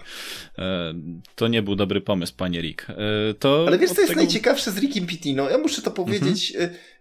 E, 0.59 0.95
to 1.35 1.49
nie 1.49 1.63
był 1.63 1.77
dobry 1.77 2.01
pomysł, 2.01 2.35
panie 2.37 2.61
Rick. 2.61 2.91
E, 2.91 2.95
to 3.39 3.65
Ale 3.67 3.79
wiesz, 3.79 3.91
co 3.91 4.01
jest 4.01 4.09
tego... 4.09 4.21
najciekawsze 4.21 4.71
z 4.71 4.79
Rickiem 4.79 5.07
Pitino? 5.07 5.51
Ja 5.51 5.59
muszę 5.59 5.83
to 5.83 5.91
powiedzieć... 5.91 6.53
Mhm 6.53 6.71
e, 6.71 6.92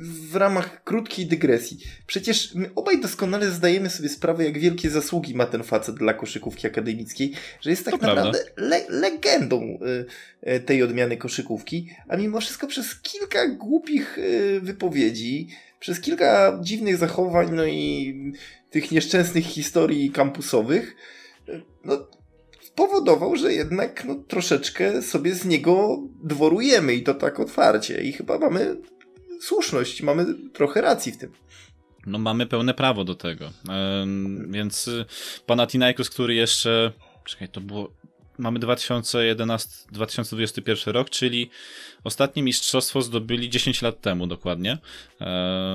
w 0.00 0.36
ramach 0.36 0.84
krótkiej 0.84 1.26
dygresji. 1.26 1.78
Przecież 2.06 2.54
my 2.54 2.70
obaj 2.74 3.00
doskonale 3.00 3.50
zdajemy 3.50 3.90
sobie 3.90 4.08
sprawę, 4.08 4.44
jak 4.44 4.58
wielkie 4.58 4.90
zasługi 4.90 5.34
ma 5.34 5.46
ten 5.46 5.62
facet 5.62 5.96
dla 5.96 6.14
koszykówki 6.14 6.66
akademickiej, 6.66 7.32
że 7.60 7.70
jest 7.70 7.84
tak 7.84 7.98
to 7.98 8.06
naprawdę 8.06 8.38
le 8.56 8.84
legendą 8.88 9.78
y, 10.42 10.50
y, 10.52 10.60
tej 10.60 10.82
odmiany 10.82 11.16
koszykówki, 11.16 11.88
a 12.08 12.16
mimo 12.16 12.40
wszystko 12.40 12.66
przez 12.66 13.00
kilka 13.00 13.48
głupich 13.48 14.18
y, 14.18 14.60
wypowiedzi, 14.62 15.48
przez 15.80 16.00
kilka 16.00 16.58
dziwnych 16.62 16.96
zachowań, 16.96 17.48
no 17.52 17.64
i 17.64 18.14
tych 18.70 18.90
nieszczęsnych 18.90 19.44
historii 19.44 20.10
kampusowych, 20.10 20.96
no, 21.84 22.08
spowodował, 22.62 23.36
że 23.36 23.52
jednak 23.52 24.04
no, 24.04 24.14
troszeczkę 24.14 25.02
sobie 25.02 25.34
z 25.34 25.44
niego 25.44 26.02
dworujemy 26.22 26.94
i 26.94 27.02
to 27.02 27.14
tak 27.14 27.40
otwarcie. 27.40 28.02
I 28.02 28.12
chyba 28.12 28.38
mamy 28.38 28.76
słuszność, 29.40 30.02
mamy 30.02 30.26
trochę 30.52 30.80
racji 30.80 31.12
w 31.12 31.16
tym. 31.16 31.32
No 32.06 32.18
mamy 32.18 32.46
pełne 32.46 32.74
prawo 32.74 33.04
do 33.04 33.14
tego. 33.14 33.50
więc 34.48 34.88
y, 34.88 35.04
Panathinaikos, 35.46 36.10
który 36.10 36.34
jeszcze, 36.34 36.92
czekaj, 37.24 37.48
to 37.48 37.60
było, 37.60 37.92
mamy 38.38 38.60
2011-2021 38.60 40.92
rok, 40.92 41.10
czyli 41.10 41.50
ostatnie 42.04 42.42
mistrzostwo 42.42 43.02
zdobyli 43.02 43.50
10 43.50 43.82
lat 43.82 44.00
temu 44.00 44.26
dokładnie. 44.26 44.78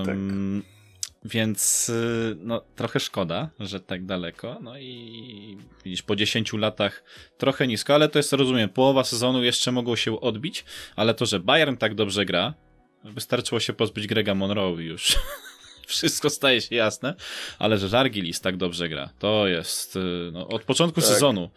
tak. 0.05 0.17
Więc 1.25 1.89
y, 1.89 2.37
no, 2.39 2.61
trochę 2.75 2.99
szkoda, 2.99 3.49
że 3.59 3.79
tak 3.79 4.05
daleko. 4.05 4.57
No 4.61 4.77
i 4.77 5.57
widzisz, 5.85 6.01
po 6.01 6.15
10 6.15 6.53
latach 6.53 7.03
trochę 7.37 7.67
nisko, 7.67 7.95
ale 7.95 8.09
to 8.09 8.19
jest, 8.19 8.33
rozumiem, 8.33 8.69
połowa 8.69 9.03
sezonu 9.03 9.43
jeszcze 9.43 9.71
mogło 9.71 9.95
się 9.95 10.21
odbić, 10.21 10.65
ale 10.95 11.13
to, 11.13 11.25
że 11.25 11.39
Bayern 11.39 11.77
tak 11.77 11.95
dobrze 11.95 12.25
gra, 12.25 12.53
Wystarczyło 13.03 13.59
się 13.59 13.73
pozbyć 13.73 14.07
Grega 14.07 14.35
Monroe 14.35 14.83
już 14.83 15.15
wszystko 15.87 16.29
staje 16.29 16.61
się 16.61 16.75
jasne, 16.75 17.15
ale 17.59 17.77
że 17.77 17.87
Żargilis 17.87 18.41
tak 18.41 18.57
dobrze 18.57 18.89
gra, 18.89 19.09
to 19.19 19.47
jest 19.47 19.95
y, 19.95 19.99
no, 20.33 20.47
od 20.47 20.63
początku 20.63 21.01
tak. 21.01 21.09
sezonu 21.09 21.49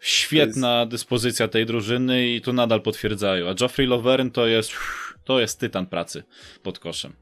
świetna 0.00 0.80
jest... 0.80 0.90
dyspozycja 0.90 1.48
tej 1.48 1.66
drużyny 1.66 2.28
i 2.28 2.40
to 2.40 2.52
nadal 2.52 2.82
potwierdzają, 2.82 3.48
a 3.48 3.54
Geoffrey 3.54 3.86
Lovern 3.86 4.30
to 4.30 4.46
jest 4.46 4.72
to 5.24 5.40
jest 5.40 5.60
tytan 5.60 5.86
pracy 5.86 6.22
pod 6.62 6.78
koszem. 6.78 7.12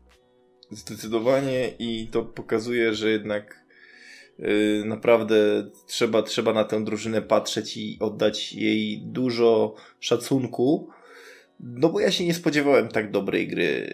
Zdecydowanie 0.70 1.68
i 1.78 2.09
to 2.12 2.22
pokazuje, 2.22 2.95
że 2.95 3.11
jednak 3.11 3.64
yy, 4.39 4.83
naprawdę 4.85 5.70
trzeba, 5.87 6.22
trzeba 6.22 6.53
na 6.53 6.64
tę 6.64 6.85
drużynę 6.85 7.22
patrzeć 7.22 7.76
i 7.76 7.97
oddać 8.01 8.53
jej 8.53 9.03
dużo 9.03 9.74
szacunku, 10.01 10.89
no 11.62 11.88
bo 11.88 12.00
ja 12.00 12.11
się 12.11 12.24
nie 12.26 12.34
spodziewałem 12.34 12.88
tak 12.88 13.11
dobrej 13.11 13.48
gry 13.48 13.92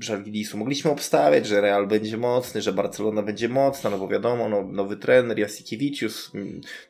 Żalgirisu. 0.00 0.58
Mogliśmy 0.58 0.90
obstawiać, 0.90 1.46
że 1.46 1.60
Real 1.60 1.86
będzie 1.86 2.16
mocny, 2.16 2.62
że 2.62 2.72
Barcelona 2.72 3.22
będzie 3.22 3.48
mocna, 3.48 3.90
no 3.90 3.98
bo 3.98 4.08
wiadomo, 4.08 4.48
no, 4.48 4.62
nowy 4.62 4.96
trener, 4.96 5.38
Jasikiewicz, 5.38 6.04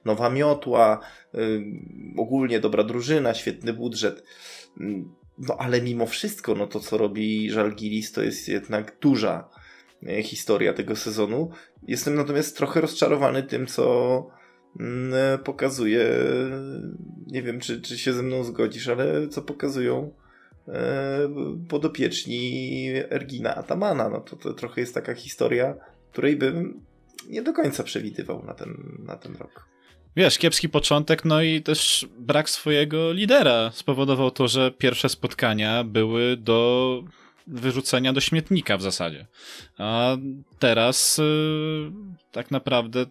nowa 0.05 0.31
miotła, 0.31 1.01
ogólnie 2.17 2.61
dobra 2.61 2.85
drużyna, 2.85 3.35
świetny 3.35 3.73
budżet. 3.73 4.25
No 5.39 5.57
ale 5.59 5.83
mimo 5.83 6.07
wszystko, 6.07 6.55
no 6.55 6.67
to 6.67 6.81
co 6.81 6.99
robi 6.99 7.51
Żalgiris 7.51 8.13
to 8.13 8.23
jest 8.23 8.49
jednak 8.49 8.97
duża 9.01 9.49
y, 10.03 10.23
historia 10.23 10.73
tego 10.73 10.97
sezonu. 10.97 11.51
Jestem 11.89 12.15
natomiast 12.15 12.57
trochę 12.57 12.81
rozczarowany 12.81 13.43
tym, 13.43 13.67
co 13.67 14.27
e, 14.27 14.42
pokazuje, 15.45 16.09
nie 17.27 17.43
wiem 17.43 17.61
czy, 17.61 17.81
czy 17.81 17.99
się 17.99 18.13
ze 18.13 18.23
mną 18.23 18.45
zgodzisz, 18.45 18.89
ale 18.89 19.29
co 19.29 19.43
pokazują 19.43 20.15
e, 20.69 21.29
podopieczni 21.69 22.89
Ergina 23.11 23.55
Atamana. 23.55 24.09
No 24.09 24.21
to, 24.21 24.37
to 24.37 24.55
trochę 24.55 24.81
jest 24.81 24.95
taka 24.95 25.15
historia, 25.15 25.75
której 26.13 26.37
bym 26.37 26.81
nie 27.29 27.43
do 27.43 27.53
końca 27.53 27.83
przewidywał 27.83 28.45
na 28.45 28.55
ten, 28.55 28.99
na 29.07 29.17
ten 29.17 29.37
rok. 29.37 29.69
Wiesz, 30.17 30.39
kiepski 30.39 30.69
początek, 30.69 31.25
no 31.25 31.43
i 31.43 31.63
też 31.63 32.07
brak 32.19 32.51
swojego 32.51 33.13
lidera 33.13 33.71
spowodował 33.75 34.31
to, 34.31 34.49
że 34.49 34.71
pierwsze 34.71 35.09
spotkania 35.09 35.85
były 35.85 36.37
do 36.37 37.03
wyrzucenia 37.47 38.13
do 38.13 38.21
śmietnika 38.21 38.77
w 38.77 38.83
zasadzie. 38.83 39.27
A 39.79 40.17
teraz 40.59 41.19
yy, 41.19 41.93
tak 42.33 42.51
naprawdę 42.51 43.07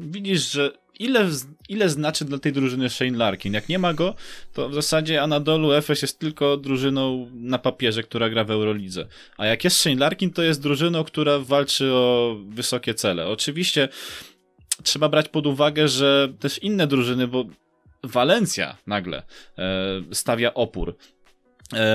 widzisz, 0.00 0.52
że 0.52 0.72
ile, 1.00 1.28
ile 1.68 1.88
znaczy 1.88 2.24
dla 2.24 2.38
tej 2.38 2.52
drużyny 2.52 2.90
Shane 2.90 3.18
Larkin. 3.18 3.52
Jak 3.52 3.68
nie 3.68 3.78
ma 3.78 3.94
go, 3.94 4.14
to 4.52 4.68
w 4.68 4.74
zasadzie 4.74 5.22
Anadolu 5.22 5.72
Efes 5.72 6.02
jest 6.02 6.18
tylko 6.18 6.56
drużyną 6.56 7.30
na 7.34 7.58
papierze, 7.58 8.02
która 8.02 8.30
gra 8.30 8.44
w 8.44 8.50
Eurolidze. 8.50 9.06
A 9.36 9.46
jak 9.46 9.64
jest 9.64 9.76
Shane 9.76 9.96
Larkin, 9.96 10.30
to 10.30 10.42
jest 10.42 10.62
drużyną, 10.62 11.04
która 11.04 11.38
walczy 11.38 11.92
o 11.92 12.36
wysokie 12.48 12.94
cele. 12.94 13.28
Oczywiście 13.28 13.88
trzeba 14.82 15.08
brać 15.08 15.28
pod 15.28 15.46
uwagę, 15.46 15.88
że 15.88 16.32
też 16.38 16.58
inne 16.58 16.86
drużyny, 16.86 17.28
bo 17.28 17.44
Walencja 18.02 18.76
nagle 18.86 19.22
e, 19.58 20.02
stawia 20.12 20.54
opór 20.54 20.96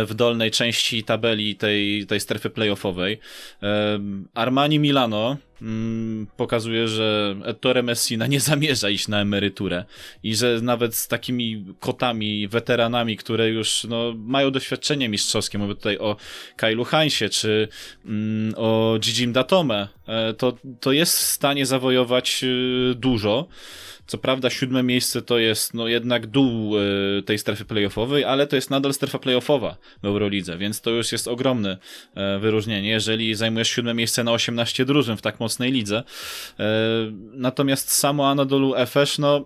w 0.08 0.14
dolnej 0.14 0.52
części 0.52 1.04
tabeli 1.04 1.56
tej, 1.56 2.06
tej 2.06 2.20
strefy 2.20 2.50
playoffowej. 2.50 3.20
E, 3.64 4.00
Armani 4.34 4.80
Milano 4.80 5.38
mm, 5.62 6.28
pokazuje, 6.38 6.88
że 6.88 7.36
Ettore 7.46 7.84
Messina 7.84 8.28
nie 8.28 8.40
zamierza 8.40 8.90
iść 8.90 9.08
na 9.08 9.22
emeryturę 9.22 9.86
i 10.24 10.36
że 10.36 10.60
nawet 10.62 10.96
z 10.96 11.08
takimi 11.08 11.66
kotami, 11.80 12.48
weteranami, 12.48 13.18
które 13.18 13.50
już 13.50 13.84
no, 13.84 14.14
mają 14.18 14.52
doświadczenie 14.52 15.10
mistrzowskie, 15.10 15.58
mówię 15.58 15.76
tutaj 15.76 15.98
o 15.98 16.16
Kailu 16.56 16.84
Hansie 16.84 17.30
czy 17.30 17.68
mm, 18.06 18.54
o 18.58 18.98
Gigi 19.00 19.28
Datome, 19.28 19.88
e, 20.08 20.34
to, 20.34 20.58
to 20.80 20.92
jest 20.92 21.18
w 21.18 21.22
stanie 21.22 21.66
zawojować 21.66 22.44
e, 22.44 22.96
dużo. 22.96 23.48
Co 24.08 24.18
prawda 24.18 24.50
siódme 24.50 24.84
miejsce 24.84 25.22
to 25.22 25.40
jest 25.40 25.74
no 25.74 25.88
jednak 25.88 26.28
dół 26.28 26.78
y, 26.78 27.24
tej 27.26 27.38
strefy 27.38 27.66
playoffowej, 27.66 28.24
ale 28.24 28.48
to 28.48 28.56
jest 28.56 28.70
nadal 28.70 28.94
strefa 28.94 29.20
playoffowa 29.20 29.78
w 30.04 30.06
Eurolidze, 30.06 30.58
więc 30.58 30.82
to 30.82 30.90
już 30.90 31.12
jest 31.12 31.28
ogromne 31.28 31.78
y, 32.38 32.40
wyróżnienie, 32.40 32.90
jeżeli 32.90 33.36
zajmujesz 33.36 33.70
siódme 33.70 33.94
miejsce 33.94 34.24
na 34.24 34.32
18 34.32 34.86
drużyn 34.86 35.18
w 35.18 35.22
tak 35.22 35.40
mocnej 35.40 35.72
lidze. 35.72 36.04
Y, 36.04 36.64
natomiast 37.34 37.92
samo 37.92 38.30
Anadolu 38.30 38.76
Efes, 38.76 39.20
no 39.20 39.46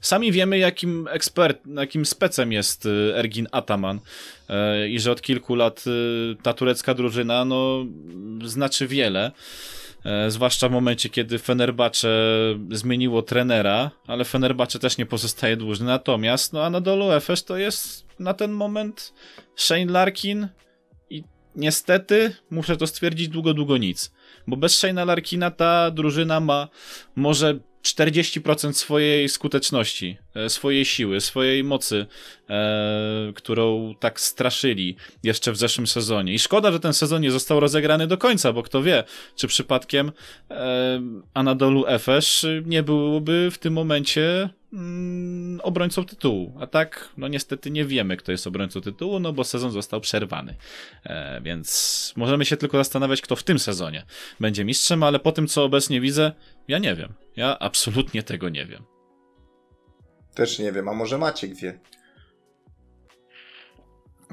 Sami 0.00 0.32
wiemy, 0.32 0.58
jakim 0.58 1.08
ekspert, 1.10 1.60
jakim 1.76 2.06
specem 2.06 2.52
jest 2.52 2.88
Ergin 3.14 3.48
Ataman 3.52 4.00
i 4.88 5.00
że 5.00 5.12
od 5.12 5.22
kilku 5.22 5.54
lat 5.54 5.84
ta 6.42 6.52
turecka 6.52 6.94
drużyna 6.94 7.44
no, 7.44 7.86
znaczy 8.44 8.86
wiele. 8.86 9.32
E, 10.08 10.30
zwłaszcza 10.30 10.68
w 10.68 10.72
momencie, 10.72 11.08
kiedy 11.08 11.38
Fenerbacze 11.38 12.08
zmieniło 12.70 13.22
trenera, 13.22 13.90
ale 14.06 14.24
Fenerbacze 14.24 14.78
też 14.78 14.98
nie 14.98 15.06
pozostaje 15.06 15.56
dłużny. 15.56 15.86
Natomiast, 15.86 16.52
no 16.52 16.64
Anadolu 16.64 17.12
Efes 17.12 17.44
to 17.44 17.56
jest 17.56 18.06
na 18.18 18.34
ten 18.34 18.52
moment 18.52 19.14
Shane 19.56 19.92
Larkin 19.92 20.48
i 21.10 21.24
niestety 21.56 22.36
muszę 22.50 22.76
to 22.76 22.86
stwierdzić 22.86 23.28
długo, 23.28 23.54
długo 23.54 23.76
nic. 23.76 24.12
Bo 24.46 24.56
bez 24.56 24.82
Shane'a 24.82 25.06
Larkina 25.06 25.50
ta 25.50 25.90
drużyna 25.90 26.40
ma 26.40 26.68
może 27.16 27.58
40% 27.82 28.72
swojej 28.72 29.28
skuteczności, 29.28 30.16
e, 30.34 30.48
swojej 30.48 30.84
siły, 30.84 31.20
swojej 31.20 31.64
mocy, 31.64 32.06
e, 32.50 33.32
którą 33.34 33.94
tak 34.00 34.20
straszyli 34.20 34.96
jeszcze 35.22 35.52
w 35.52 35.56
zeszłym 35.56 35.86
sezonie. 35.86 36.32
I 36.32 36.38
szkoda, 36.38 36.72
że 36.72 36.80
ten 36.80 36.92
sezon 36.92 37.22
nie 37.22 37.30
został 37.30 37.60
rozegrany 37.60 38.06
do 38.06 38.18
końca, 38.18 38.52
bo 38.52 38.62
kto 38.62 38.82
wie, 38.82 39.04
czy 39.36 39.46
przypadkiem 39.48 40.12
e, 40.50 41.02
Anadolu 41.34 41.86
Efes 41.86 42.46
nie 42.64 42.82
byłoby 42.82 43.48
w 43.52 43.58
tym 43.58 43.72
momencie 43.72 44.50
mm, 44.72 45.60
obrońcą 45.60 46.04
tytułu. 46.04 46.52
A 46.60 46.66
tak, 46.66 47.08
no 47.16 47.28
niestety 47.28 47.70
nie 47.70 47.84
wiemy, 47.84 48.16
kto 48.16 48.32
jest 48.32 48.46
obrońcą 48.46 48.80
tytułu, 48.80 49.20
no 49.20 49.32
bo 49.32 49.44
sezon 49.44 49.70
został 49.70 50.00
przerwany. 50.00 50.54
E, 51.04 51.40
więc 51.40 52.12
możemy 52.16 52.44
się 52.44 52.56
tylko 52.56 52.76
zastanawiać, 52.76 53.20
kto 53.20 53.36
w 53.36 53.42
tym 53.42 53.58
sezonie 53.58 54.04
będzie 54.40 54.64
mistrzem, 54.64 55.02
ale 55.02 55.18
po 55.18 55.32
tym, 55.32 55.46
co 55.46 55.64
obecnie 55.64 56.00
widzę, 56.00 56.32
ja 56.68 56.78
nie 56.78 56.94
wiem. 56.94 57.12
Ja 57.36 57.58
absolutnie 57.58 58.22
tego 58.22 58.48
nie 58.48 58.66
wiem. 58.66 58.84
Też 60.34 60.58
nie 60.58 60.72
wiem, 60.72 60.88
a 60.88 60.94
może 60.94 61.18
Maciek 61.18 61.54
wie? 61.54 61.80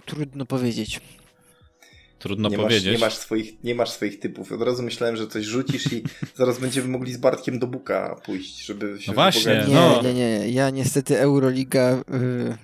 Trudno 0.05 0.45
powiedzieć. 0.45 1.01
Trudno 2.25 2.49
nie 2.49 2.57
powiedzieć. 2.57 2.85
Masz, 2.85 2.93
nie, 2.93 3.05
masz 3.05 3.17
swoich, 3.17 3.63
nie 3.63 3.75
masz 3.75 3.89
swoich 3.89 4.19
typów. 4.19 4.51
Od 4.51 4.61
razu 4.61 4.83
myślałem, 4.83 5.15
że 5.15 5.27
coś 5.27 5.45
rzucisz 5.45 5.93
i 5.93 6.03
zaraz 6.35 6.59
będziemy 6.59 6.87
mogli 6.87 7.13
z 7.13 7.17
Bartkiem 7.17 7.59
do 7.59 7.67
Buka 7.67 8.15
pójść, 8.25 8.65
żeby 8.65 9.01
się 9.01 9.11
No 9.11 9.13
właśnie, 9.13 9.65
nie, 9.67 9.73
no. 9.73 10.01
nie, 10.01 10.13
nie. 10.13 10.49
Ja 10.49 10.69
niestety 10.69 11.19
Euroliga... 11.19 11.91
Yy... 11.91 12.57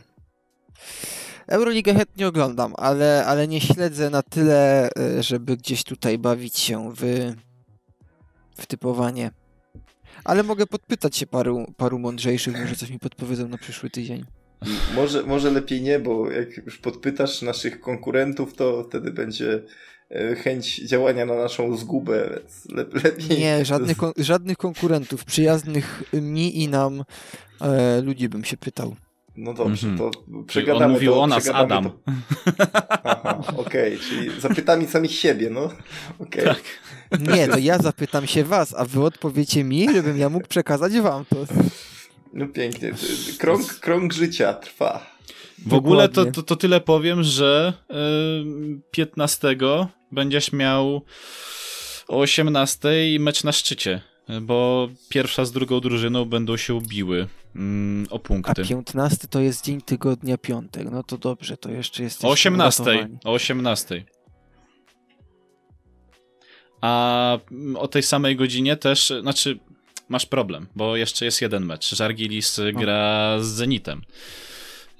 Euroligę 1.47 1.93
chętnie 1.93 2.27
oglądam, 2.27 2.73
ale, 2.77 3.25
ale 3.25 3.47
nie 3.47 3.61
śledzę 3.61 4.09
na 4.09 4.21
tyle, 4.23 4.89
y, 5.19 5.23
żeby 5.23 5.57
gdzieś 5.57 5.83
tutaj 5.83 6.17
bawić 6.17 6.59
się 6.59 6.93
w, 6.95 7.33
w 8.57 8.65
typowanie. 8.65 9.31
Ale 10.23 10.43
mogę 10.43 10.67
podpytać 10.67 11.17
się 11.17 11.27
paru, 11.27 11.73
paru 11.77 11.99
mądrzejszych, 11.99 12.59
może 12.59 12.75
coś 12.75 12.89
mi 12.89 12.99
podpowiedzą 12.99 13.47
na 13.47 13.57
przyszły 13.57 13.89
tydzień. 13.89 14.25
Może, 14.95 15.23
może 15.23 15.51
lepiej 15.51 15.81
nie, 15.81 15.99
bo 15.99 16.31
jak 16.31 16.57
już 16.57 16.77
podpytasz 16.77 17.41
naszych 17.41 17.79
konkurentów, 17.79 18.53
to 18.53 18.83
wtedy 18.83 19.11
będzie 19.11 19.63
e, 20.11 20.35
chęć 20.35 20.75
działania 20.75 21.25
na 21.25 21.35
naszą 21.35 21.77
zgubę, 21.77 22.29
więc 22.29 22.67
lepiej... 23.03 23.39
Nie, 23.39 23.65
żadnych, 23.65 23.97
kon 23.97 24.13
żadnych 24.17 24.57
konkurentów, 24.57 25.25
przyjaznych 25.25 26.03
mi 26.13 26.63
i 26.63 26.67
nam 26.67 27.03
e, 27.61 28.01
ludzi 28.01 28.29
bym 28.29 28.43
się 28.43 28.57
pytał. 28.57 28.95
No 29.35 29.53
dobrze, 29.53 29.87
mm 29.87 29.99
-hmm. 29.99 30.11
to 30.11 30.43
przegadamy 30.47 30.85
On 30.85 30.91
mówił 30.91 31.11
to, 31.11 31.21
o 31.21 31.27
nas, 31.27 31.47
Adam. 31.47 31.83
To... 31.83 31.99
Aha, 33.03 33.43
okej, 33.57 33.95
okay, 33.95 34.07
czyli 34.09 34.41
zapytamy 34.41 34.87
samych 34.87 35.11
siebie, 35.11 35.49
no. 35.49 35.69
Okay. 36.19 36.43
Tak. 36.43 36.61
Nie, 37.19 37.47
to 37.47 37.57
ja 37.57 37.77
zapytam 37.77 38.27
się 38.27 38.43
was, 38.43 38.75
a 38.77 38.85
wy 38.85 39.03
odpowiecie 39.03 39.63
mi, 39.63 39.93
żebym 39.93 40.17
ja 40.17 40.29
mógł 40.29 40.47
przekazać 40.47 40.99
wam 40.99 41.25
to. 41.25 41.45
No 42.33 42.47
pięknie. 42.47 42.93
Krąg, 43.39 43.79
krąg 43.79 44.13
życia 44.13 44.53
trwa. 44.53 45.11
W 45.65 45.73
ogóle 45.73 46.09
to, 46.09 46.25
to, 46.25 46.43
to 46.43 46.55
tyle 46.55 46.81
powiem, 46.81 47.23
że 47.23 47.73
yy, 47.89 48.81
15 48.91 49.55
będziesz 50.11 50.51
miał 50.51 51.01
o 52.07 52.19
18 52.19 52.89
mecz 53.19 53.43
na 53.43 53.51
szczycie, 53.51 54.01
bo 54.41 54.89
pierwsza 55.09 55.45
z 55.45 55.51
drugą 55.51 55.79
drużyną 55.79 56.25
będą 56.25 56.57
się 56.57 56.81
biły 56.81 57.27
mm, 57.55 58.07
o 58.09 58.19
punkty. 58.19 58.61
A 58.61 58.65
15 58.65 59.27
to 59.27 59.39
jest 59.39 59.65
dzień 59.65 59.81
tygodnia 59.81 60.37
piątek. 60.37 60.87
No 60.91 61.03
to 61.03 61.17
dobrze, 61.17 61.57
to 61.57 61.71
jeszcze 61.71 62.03
jest. 62.03 62.25
O 62.25 62.29
18. 62.29 63.09
O 63.23 63.31
18. 63.31 64.05
A 66.81 67.37
o 67.75 67.87
tej 67.87 68.03
samej 68.03 68.35
godzinie 68.35 68.77
też, 68.77 69.13
znaczy 69.21 69.59
masz 70.11 70.25
problem, 70.25 70.67
bo 70.75 70.95
jeszcze 70.95 71.25
jest 71.25 71.41
jeden 71.41 71.65
mecz. 71.65 71.95
Żargilis 71.95 72.59
gra 72.73 73.37
z 73.39 73.47
Zenitem. 73.47 74.01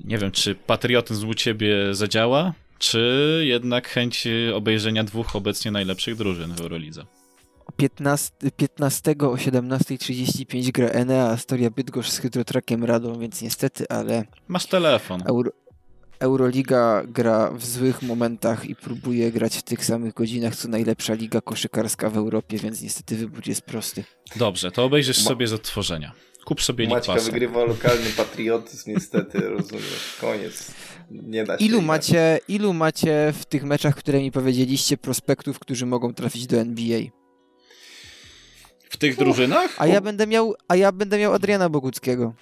Nie 0.03 0.17
wiem, 0.17 0.31
czy 0.31 0.55
patriotyzm 0.55 1.29
u 1.29 1.33
ciebie 1.33 1.75
zadziała, 1.95 2.53
czy 2.79 3.41
jednak 3.45 3.87
chęć 3.87 4.27
obejrzenia 4.53 5.03
dwóch 5.03 5.35
obecnie 5.35 5.71
najlepszych 5.71 6.15
drużyn 6.15 6.53
w 6.53 6.61
Eurolidze. 6.61 7.05
15, 7.77 8.31
15 8.57 9.11
o 9.11 9.35
17.35 9.35 10.71
gra 10.71 10.87
Enea 10.87 11.29
Astoria 11.29 11.69
Bydgoszcz 11.69 12.11
z 12.11 12.17
Hydrotrakiem 12.17 12.83
Radą, 12.83 13.19
więc 13.19 13.41
niestety, 13.41 13.85
ale... 13.89 14.23
Masz 14.47 14.65
telefon. 14.65 15.23
Euro, 15.25 15.51
Euroliga 16.21 17.03
gra 17.07 17.51
w 17.51 17.65
złych 17.65 18.01
momentach 18.01 18.65
i 18.65 18.75
próbuje 18.75 19.31
grać 19.31 19.57
w 19.57 19.61
tych 19.61 19.85
samych 19.85 20.13
godzinach, 20.13 20.55
co 20.55 20.67
najlepsza 20.67 21.13
liga 21.13 21.41
koszykarska 21.41 22.09
w 22.09 22.17
Europie, 22.17 22.57
więc 22.57 22.81
niestety 22.81 23.15
wybór 23.15 23.47
jest 23.47 23.61
prosty. 23.61 24.03
Dobrze, 24.35 24.71
to 24.71 24.83
obejrzysz 24.83 25.23
Ma... 25.23 25.29
sobie 25.29 25.47
z 25.47 25.53
odtworzenia. 25.53 26.11
Kup 26.45 26.61
sobie 26.61 26.87
Maćka 26.87 27.13
wygrywa 27.13 27.63
lokalny 27.65 28.09
patriotyzm, 28.17 28.91
niestety, 28.91 29.39
rozumiesz. 29.57 30.17
Koniec. 30.21 30.71
Nie 31.11 31.43
da 31.43 31.59
się. 31.59 31.65
Ilu 31.65 31.81
macie, 31.81 32.39
ilu 32.47 32.73
macie 32.73 33.33
w 33.39 33.45
tych 33.45 33.63
meczach, 33.63 33.95
które 33.95 34.19
mi 34.19 34.31
powiedzieliście, 34.31 34.97
prospektów, 34.97 35.59
którzy 35.59 35.85
mogą 35.85 36.13
trafić 36.13 36.47
do 36.47 36.57
NBA? 36.57 36.99
W 38.89 38.97
tych 38.97 39.17
drużynach? 39.17 39.75
A 39.77 39.87
ja 39.87 40.01
będę 40.01 40.27
miał, 40.27 40.55
a 40.67 40.75
ja 40.75 40.91
będę 40.91 41.17
miał 41.17 41.33
Adriana 41.33 41.69
Boguckiego 41.69 42.33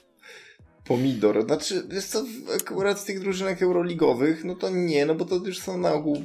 pomidor. 0.90 1.46
Znaczy, 1.46 1.88
jest 1.92 2.14
to 2.14 2.26
akurat 2.56 3.00
w 3.00 3.06
tych 3.06 3.20
drużynach 3.20 3.62
euroligowych, 3.62 4.44
no 4.44 4.56
to 4.56 4.70
nie, 4.70 5.06
no 5.06 5.16
bo 5.16 5.26
to 5.26 5.36
już 5.36 5.60
są 5.60 5.78
na 5.78 5.94
ogół 5.94 6.24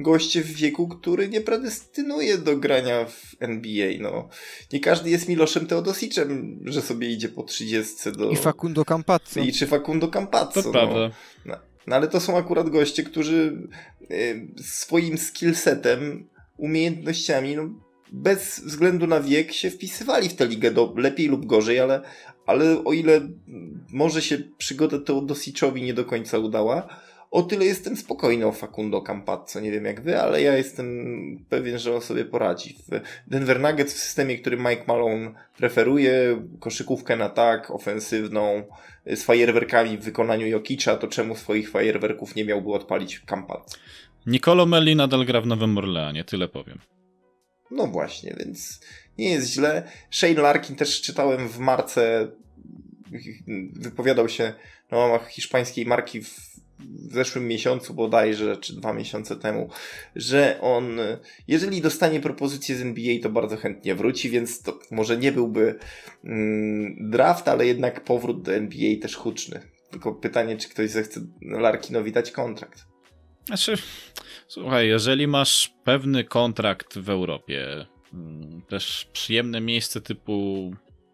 goście 0.00 0.42
w 0.42 0.52
wieku, 0.52 0.88
który 0.88 1.28
nie 1.28 1.40
predestynuje 1.40 2.38
do 2.38 2.56
grania 2.56 3.04
w 3.04 3.36
NBA, 3.40 3.90
no. 4.00 4.28
Nie 4.72 4.80
każdy 4.80 5.10
jest 5.10 5.28
Miloszem 5.28 5.66
Teodosiczem, 5.66 6.60
że 6.64 6.82
sobie 6.82 7.10
idzie 7.10 7.28
po 7.28 7.42
30 7.42 8.12
do... 8.12 8.30
I 8.30 8.36
Facundo 8.36 8.84
Campazzo. 8.84 9.40
I 9.40 9.52
czy 9.52 9.66
Facundo 9.66 10.08
Campazzo, 10.08 10.62
To 10.62 10.68
no. 10.68 10.72
prawda. 10.72 11.10
No. 11.44 11.56
no. 11.86 11.96
ale 11.96 12.08
to 12.08 12.20
są 12.20 12.36
akurat 12.36 12.70
goście, 12.70 13.02
którzy 13.02 13.68
y, 14.10 14.48
swoim 14.62 15.18
skillsetem, 15.18 16.28
umiejętnościami, 16.56 17.56
no 17.56 17.70
bez 18.12 18.60
względu 18.60 19.06
na 19.06 19.20
wiek 19.20 19.52
się 19.52 19.70
wpisywali 19.70 20.28
w 20.28 20.34
tę 20.34 20.46
ligę 20.46 20.70
do, 20.70 20.94
lepiej 20.96 21.28
lub 21.28 21.46
gorzej, 21.46 21.80
ale, 21.80 22.02
ale 22.48 22.84
o 22.84 22.92
ile 22.92 23.20
może 23.92 24.22
się 24.22 24.38
przygoda 24.58 24.98
Teodosiczowi 24.98 25.82
nie 25.82 25.94
do 25.94 26.04
końca 26.04 26.38
udała, 26.38 26.88
o 27.30 27.42
tyle 27.42 27.64
jestem 27.64 27.96
spokojny 27.96 28.46
o 28.46 28.52
Facundo 28.52 29.02
Campazzo. 29.02 29.60
Nie 29.60 29.70
wiem 29.70 29.84
jak 29.84 30.00
wy, 30.00 30.20
ale 30.20 30.42
ja 30.42 30.56
jestem 30.56 30.86
pewien, 31.48 31.78
że 31.78 31.94
on 31.94 32.00
sobie 32.00 32.24
poradzi. 32.24 32.76
W 32.88 33.00
Denver 33.30 33.60
Nuggets 33.60 33.94
w 33.94 33.98
systemie, 33.98 34.38
który 34.38 34.56
Mike 34.56 34.84
Malone 34.86 35.34
preferuje, 35.56 36.42
koszykówkę 36.60 37.16
na 37.16 37.28
tak, 37.28 37.70
ofensywną, 37.70 38.62
z 39.06 39.22
fajerwerkami 39.22 39.98
w 39.98 40.04
wykonaniu 40.04 40.46
Jokicza, 40.46 40.96
to 40.96 41.08
czemu 41.08 41.36
swoich 41.36 41.70
fajerwerków 41.70 42.34
nie 42.34 42.44
miałby 42.44 42.72
odpalić 42.72 43.20
Campazzo? 43.20 43.64
Nicolo 44.26 44.66
Melli 44.66 44.96
nadal 44.96 45.24
gra 45.24 45.40
w 45.40 45.46
Nowym 45.46 45.78
Orleanie, 45.78 46.24
tyle 46.24 46.48
powiem. 46.48 46.78
No 47.70 47.86
właśnie, 47.86 48.34
więc 48.38 48.80
nie 49.18 49.30
jest 49.30 49.52
źle. 49.52 49.90
Shane 50.10 50.42
Larkin 50.42 50.76
też 50.76 51.02
czytałem 51.02 51.48
w 51.48 51.58
marce, 51.58 52.28
wypowiadał 53.72 54.28
się 54.28 54.54
na 54.90 54.98
łamach 54.98 55.28
hiszpańskiej 55.28 55.86
marki 55.86 56.22
w 56.22 56.58
w 56.78 57.12
zeszłym 57.12 57.48
miesiącu 57.48 57.94
bodajże, 57.94 58.56
czy 58.56 58.76
dwa 58.76 58.92
miesiące 58.92 59.36
temu, 59.36 59.70
że 60.16 60.58
on, 60.60 60.98
jeżeli 61.48 61.80
dostanie 61.80 62.20
propozycję 62.20 62.76
z 62.76 62.80
NBA, 62.80 63.14
to 63.22 63.30
bardzo 63.30 63.56
chętnie 63.56 63.94
wróci, 63.94 64.30
więc 64.30 64.62
to 64.62 64.78
może 64.90 65.16
nie 65.16 65.32
byłby 65.32 65.78
mm, 66.24 67.10
draft, 67.10 67.48
ale 67.48 67.66
jednak 67.66 68.04
powrót 68.04 68.42
do 68.42 68.54
NBA 68.54 69.00
też 69.02 69.16
huczny. 69.16 69.60
Tylko 69.90 70.14
pytanie, 70.14 70.56
czy 70.56 70.68
ktoś 70.68 70.90
zechce 70.90 71.20
Larkinowi 71.40 72.12
dać 72.12 72.30
kontrakt. 72.30 72.84
Znaczy, 73.46 73.74
słuchaj, 74.48 74.88
jeżeli 74.88 75.26
masz 75.26 75.74
pewny 75.84 76.24
kontrakt 76.24 76.98
w 76.98 77.10
Europie, 77.10 77.86
też 78.68 79.08
przyjemne 79.12 79.60
miejsce 79.60 80.00
typu, 80.00 80.70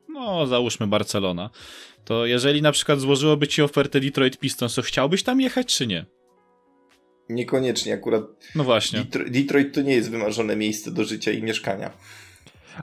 no 0.09 0.47
załóżmy 0.47 0.86
Barcelona, 0.86 1.51
to 2.05 2.26
jeżeli 2.26 2.62
na 2.62 2.72
przykład 2.72 3.01
złożyłoby 3.01 3.49
ci 3.49 3.62
ofertę 3.62 4.01
Detroit 4.01 4.38
Pistons, 4.38 4.74
to 4.74 4.82
chciałbyś 4.82 5.22
tam 5.22 5.40
jechać 5.40 5.76
czy 5.76 5.86
nie? 5.86 6.07
Niekoniecznie 7.28 7.95
akurat. 7.95 8.22
No 8.55 8.64
właśnie. 8.64 9.07
Detroit, 9.26 9.74
to 9.74 9.82
nie 9.82 9.95
jest 9.95 10.11
wymarzone 10.11 10.57
miejsce 10.57 10.90
do 10.90 11.05
życia 11.05 11.30
i 11.30 11.42
mieszkania. 11.42 11.90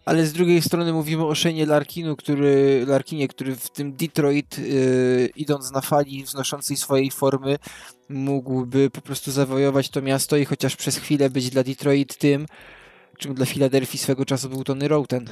Ale 0.05 0.25
z 0.25 0.33
drugiej 0.33 0.61
strony 0.61 0.93
mówimy 0.93 1.25
o 1.25 1.35
Shane 1.35 1.65
Larkinu, 1.65 2.15
który, 2.15 2.85
Larkinie, 2.87 3.27
który 3.27 3.55
w 3.55 3.69
tym 3.69 3.93
Detroit, 3.93 4.57
yy, 4.57 5.29
idąc 5.35 5.71
na 5.71 5.81
fali 5.81 6.23
wznoszącej 6.23 6.77
swojej 6.77 7.11
formy, 7.11 7.57
mógłby 8.09 8.89
po 8.89 9.01
prostu 9.01 9.31
zawojować 9.31 9.89
to 9.89 10.01
miasto 10.01 10.37
i 10.37 10.45
chociaż 10.45 10.75
przez 10.75 10.97
chwilę 10.97 11.29
być 11.29 11.49
dla 11.49 11.63
Detroit 11.63 12.17
tym, 12.17 12.45
czym 13.21 13.33
dla 13.33 13.45
Filadelfii 13.45 13.99
swego 13.99 14.25
czasu 14.25 14.49
był 14.49 14.63
Tony 14.63 14.87
Roten. 14.87 15.29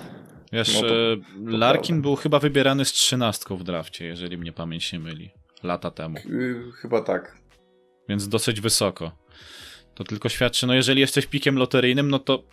Wiesz, 0.51 0.73
no 0.73 0.81
to, 0.81 1.13
e, 1.13 1.17
to 1.17 1.57
Larkin 1.57 1.95
prawda. 1.95 2.01
był 2.01 2.15
chyba 2.15 2.39
wybierany 2.39 2.85
z 2.85 2.91
trzynastką 2.91 3.57
w 3.57 3.63
drafcie, 3.63 4.05
jeżeli 4.05 4.37
mnie 4.37 4.51
pamięć 4.51 4.93
nie 4.93 4.99
myli. 4.99 5.29
Lata 5.63 5.91
temu. 5.91 6.17
Chyba 6.81 7.01
tak. 7.01 7.37
Więc 8.09 8.27
dosyć 8.27 8.61
wysoko. 8.61 9.11
To 9.95 10.03
tylko 10.03 10.29
świadczy, 10.29 10.67
no 10.67 10.73
jeżeli 10.73 11.01
jesteś 11.01 11.25
pikiem 11.25 11.57
loteryjnym, 11.57 12.09
no 12.09 12.19
to 12.19 12.43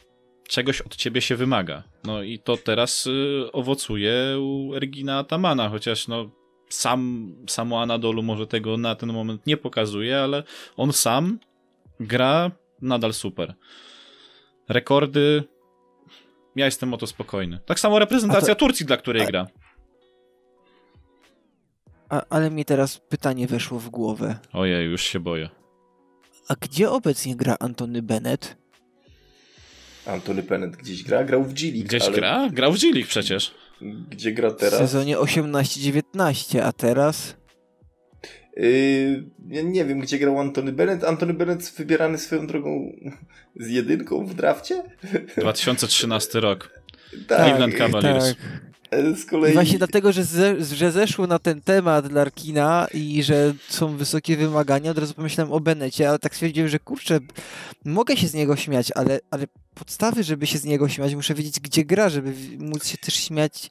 czegoś 0.48 0.80
od 0.80 0.96
ciebie 0.96 1.20
się 1.20 1.36
wymaga. 1.36 1.82
No 2.04 2.22
i 2.22 2.38
to 2.38 2.56
teraz 2.56 3.06
y, 3.06 3.52
owocuje 3.52 4.40
u 4.40 4.74
Ergina 4.74 5.18
Atamana, 5.18 5.68
chociaż 5.68 6.08
no 6.08 6.30
sam, 6.68 7.32
samo 7.48 7.82
Anadolu 7.82 8.22
może 8.22 8.46
tego 8.46 8.76
na 8.76 8.94
ten 8.94 9.12
moment 9.12 9.46
nie 9.46 9.56
pokazuje, 9.56 10.18
ale 10.18 10.42
on 10.76 10.92
sam 10.92 11.38
gra 12.00 12.50
nadal 12.82 13.12
super. 13.12 13.54
Rekordy 14.68 15.44
ja 16.56 16.64
jestem 16.64 16.94
o 16.94 16.96
to 16.96 17.06
spokojny. 17.06 17.60
Tak 17.66 17.80
samo 17.80 17.98
reprezentacja 17.98 18.54
to... 18.54 18.58
Turcji, 18.58 18.86
dla 18.86 18.96
której 18.96 19.22
A... 19.22 19.26
gra. 19.26 19.46
A, 22.08 22.22
ale 22.30 22.50
mi 22.50 22.64
teraz 22.64 22.98
pytanie 22.98 23.46
weszło 23.46 23.78
w 23.78 23.88
głowę. 23.90 24.38
Ojej, 24.52 24.90
już 24.90 25.02
się 25.02 25.20
boję. 25.20 25.48
A 26.48 26.54
gdzie 26.60 26.90
obecnie 26.90 27.36
gra 27.36 27.56
Antony 27.60 28.02
Bennett? 28.02 28.56
Antony 30.06 30.42
Bennett 30.42 30.76
gdzieś 30.76 31.02
gra? 31.02 31.24
Grał 31.24 31.44
w 31.44 31.54
G 31.54 31.72
Gdzieś 31.72 32.02
ale... 32.02 32.12
gra? 32.12 32.48
Grał 32.52 32.72
w 32.72 32.78
G 32.78 33.04
przecież. 33.04 33.54
Gdzie 34.10 34.32
gra 34.32 34.50
teraz? 34.50 34.74
W 34.74 34.78
sezonie 34.78 35.18
18-19, 35.18 36.60
a 36.60 36.72
teraz? 36.72 37.36
Yy, 38.56 39.24
ja 39.48 39.62
nie 39.62 39.84
wiem, 39.84 40.00
gdzie 40.00 40.18
grał 40.18 40.40
Antony 40.40 40.72
Bennett. 40.72 41.04
Antony 41.04 41.34
Bennett 41.34 41.72
wybierany 41.76 42.18
swoją 42.18 42.46
drogą 42.46 42.92
z 43.56 43.68
jedynką 43.68 44.26
w 44.26 44.34
drafcie? 44.34 44.82
2013 45.36 46.40
rok. 46.40 46.70
Tak, 47.28 47.46
Cleveland 47.46 47.74
Cavaliers. 47.74 48.24
Tak. 48.24 48.36
E, 48.90 49.16
z 49.16 49.26
kolei... 49.26 49.52
Właśnie 49.52 49.78
dlatego, 49.78 50.12
że, 50.12 50.24
ze, 50.24 50.64
że 50.64 50.92
zeszło 50.92 51.26
na 51.26 51.38
ten 51.38 51.60
temat 51.60 52.12
Larkina 52.12 52.86
i 52.94 53.22
że 53.22 53.54
są 53.68 53.96
wysokie 53.96 54.36
wymagania, 54.36 54.90
od 54.90 54.98
razu 54.98 55.14
pomyślałem 55.14 55.52
o 55.52 55.60
Benecie, 55.60 56.08
ale 56.08 56.18
tak 56.18 56.34
stwierdziłem, 56.34 56.68
że 56.68 56.78
kurczę, 56.78 57.18
mogę 57.84 58.16
się 58.16 58.28
z 58.28 58.34
niego 58.34 58.56
śmiać, 58.56 58.92
ale, 58.94 59.20
ale 59.30 59.46
podstawy, 59.74 60.24
żeby 60.24 60.46
się 60.46 60.58
z 60.58 60.64
niego 60.64 60.88
śmiać, 60.88 61.14
muszę 61.14 61.34
wiedzieć, 61.34 61.60
gdzie 61.60 61.84
gra, 61.84 62.08
żeby 62.08 62.32
móc 62.58 62.86
się 62.86 62.98
też 62.98 63.14
śmiać 63.14 63.70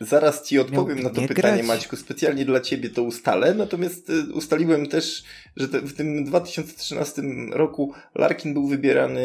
Zaraz 0.00 0.46
ci 0.46 0.58
odpowiem 0.58 1.02
na 1.02 1.10
to 1.10 1.20
pytanie, 1.20 1.34
grać. 1.34 1.66
Maćku. 1.66 1.96
Specjalnie 1.96 2.44
dla 2.44 2.60
ciebie 2.60 2.90
to 2.90 3.02
ustalę. 3.02 3.54
Natomiast 3.54 4.10
y, 4.10 4.32
ustaliłem 4.32 4.86
też, 4.86 5.22
że 5.56 5.68
te, 5.68 5.80
w 5.80 5.94
tym 5.94 6.24
2013 6.24 7.22
roku 7.52 7.94
Larkin 8.14 8.54
był 8.54 8.68
wybierany 8.68 9.20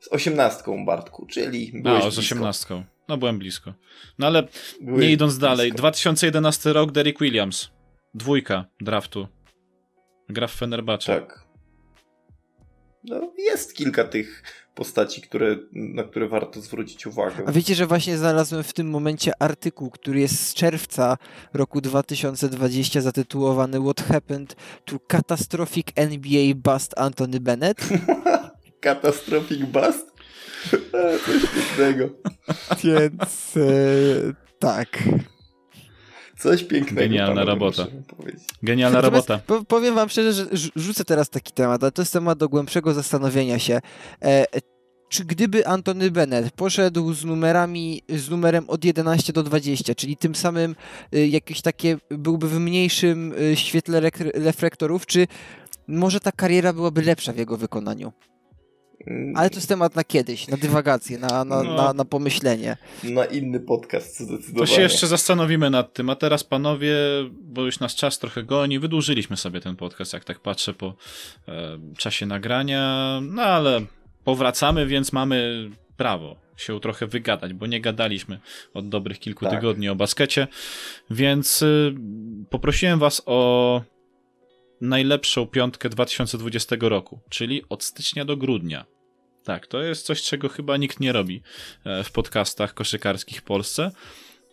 z 0.00 0.08
osiemnastką, 0.08 0.84
Bartku, 0.84 1.26
czyli 1.26 1.72
byłeś 1.82 2.04
A, 2.04 2.10
z 2.10 2.18
osiemnastką. 2.18 2.84
No, 3.08 3.16
byłem 3.16 3.38
blisko. 3.38 3.74
No 4.18 4.26
ale 4.26 4.48
byłeś 4.80 5.00
nie 5.00 5.12
idąc 5.12 5.32
blisko. 5.32 5.46
dalej. 5.46 5.72
2011 5.72 6.72
rok, 6.72 6.92
Derek 6.92 7.18
Williams. 7.18 7.70
Dwójka 8.14 8.64
draftu. 8.80 9.28
Gra 10.28 10.46
w 10.46 10.54
Fenerbahce. 10.54 11.20
Tak. 11.20 11.44
No, 13.04 13.32
jest 13.38 13.74
kilka 13.74 14.04
tych 14.04 14.42
postaci, 14.74 15.22
które, 15.22 15.56
na 15.72 16.04
które 16.04 16.28
warto 16.28 16.60
zwrócić 16.60 17.06
uwagę. 17.06 17.44
A 17.46 17.52
wiecie, 17.52 17.74
że 17.74 17.86
właśnie 17.86 18.18
znalazłem 18.18 18.62
w 18.62 18.72
tym 18.72 18.90
momencie 18.90 19.32
artykuł, 19.38 19.90
który 19.90 20.20
jest 20.20 20.48
z 20.48 20.54
czerwca 20.54 21.16
roku 21.54 21.80
2020 21.80 23.00
zatytułowany 23.00 23.80
What 23.80 24.00
Happened 24.08 24.56
to 24.84 24.98
Catastrophic 24.98 25.86
NBA 25.96 26.54
Bust 26.54 26.98
Anthony 26.98 27.40
Bennett? 27.40 27.88
Catastrophic 28.80 29.58
Bust? 29.66 30.14
Coś 31.26 31.42
pięknego. 31.54 32.08
Więc 32.84 33.56
e, 33.56 34.32
tak. 34.58 34.98
Coś 36.38 36.64
pięknego. 36.64 37.00
Genialna 37.00 37.44
robota. 37.44 37.86
Genialna 38.62 39.02
Natomiast 39.02 39.28
robota. 39.28 39.64
powiem 39.68 39.94
wam 39.94 40.08
szczerze, 40.08 40.46
że 40.52 40.68
rzucę 40.76 41.04
teraz 41.04 41.30
taki 41.30 41.52
temat, 41.52 41.82
ale 41.82 41.92
to 41.92 42.02
jest 42.02 42.12
temat 42.12 42.38
do 42.38 42.48
głębszego 42.48 42.94
zastanowienia 42.94 43.58
się. 43.58 43.80
E, 44.22 44.44
czy 45.14 45.24
gdyby 45.24 45.66
Antony 45.66 46.10
Bennett 46.10 46.50
poszedł 46.50 47.12
z 47.12 47.24
numerami, 47.24 48.02
z 48.08 48.30
numerem 48.30 48.64
od 48.68 48.84
11 48.84 49.32
do 49.32 49.42
20, 49.42 49.94
czyli 49.94 50.16
tym 50.16 50.34
samym 50.34 50.76
y, 51.14 51.26
jakieś 51.26 51.62
takie, 51.62 51.96
byłby 52.10 52.48
w 52.48 52.60
mniejszym 52.60 53.32
y, 53.32 53.56
świetle 53.56 54.10
reflektorów, 54.34 55.06
czy 55.06 55.26
może 55.88 56.20
ta 56.20 56.32
kariera 56.32 56.72
byłaby 56.72 57.02
lepsza 57.02 57.32
w 57.32 57.36
jego 57.36 57.56
wykonaniu? 57.56 58.12
Mm. 59.06 59.36
Ale 59.36 59.50
to 59.50 59.56
jest 59.56 59.68
temat 59.68 59.96
na 59.96 60.04
kiedyś, 60.04 60.48
na 60.48 60.56
dywagację, 60.56 61.18
na, 61.18 61.44
na, 61.44 61.62
no, 61.62 61.74
na, 61.74 61.92
na, 61.92 62.04
pomyślenie. 62.04 62.76
Na 63.04 63.24
inny 63.24 63.60
podcast 63.60 64.20
zdecydowanie. 64.20 64.58
To 64.58 64.66
się 64.66 64.82
jeszcze 64.82 65.06
zastanowimy 65.06 65.70
nad 65.70 65.92
tym, 65.92 66.10
a 66.10 66.16
teraz 66.16 66.44
panowie, 66.44 66.96
bo 67.30 67.64
już 67.64 67.80
nas 67.80 67.94
czas 67.94 68.18
trochę 68.18 68.42
goni, 68.42 68.78
wydłużyliśmy 68.78 69.36
sobie 69.36 69.60
ten 69.60 69.76
podcast, 69.76 70.12
jak 70.12 70.24
tak 70.24 70.40
patrzę 70.40 70.74
po 70.74 70.94
e, 71.48 71.78
czasie 71.98 72.26
nagrania, 72.26 73.20
no 73.22 73.42
ale 73.42 73.80
powracamy, 74.24 74.86
więc 74.86 75.12
mamy 75.12 75.70
prawo 75.96 76.44
się 76.56 76.80
trochę 76.80 77.06
wygadać, 77.06 77.52
bo 77.52 77.66
nie 77.66 77.80
gadaliśmy 77.80 78.40
od 78.74 78.88
dobrych 78.88 79.18
kilku 79.18 79.44
tak. 79.44 79.54
tygodni 79.54 79.88
o 79.88 79.94
baskecie, 79.94 80.46
więc 81.10 81.62
y, 81.62 81.94
poprosiłem 82.50 82.98
was 82.98 83.22
o 83.26 83.82
najlepszą 84.88 85.46
piątkę 85.46 85.88
2020 85.88 86.76
roku, 86.80 87.20
czyli 87.30 87.62
od 87.68 87.84
stycznia 87.84 88.24
do 88.24 88.36
grudnia. 88.36 88.84
Tak, 89.44 89.66
to 89.66 89.82
jest 89.82 90.06
coś, 90.06 90.22
czego 90.22 90.48
chyba 90.48 90.76
nikt 90.76 91.00
nie 91.00 91.12
robi 91.12 91.42
e, 91.84 92.04
w 92.04 92.12
podcastach 92.12 92.74
koszykarskich 92.74 93.38
w 93.38 93.42
Polsce. 93.42 93.90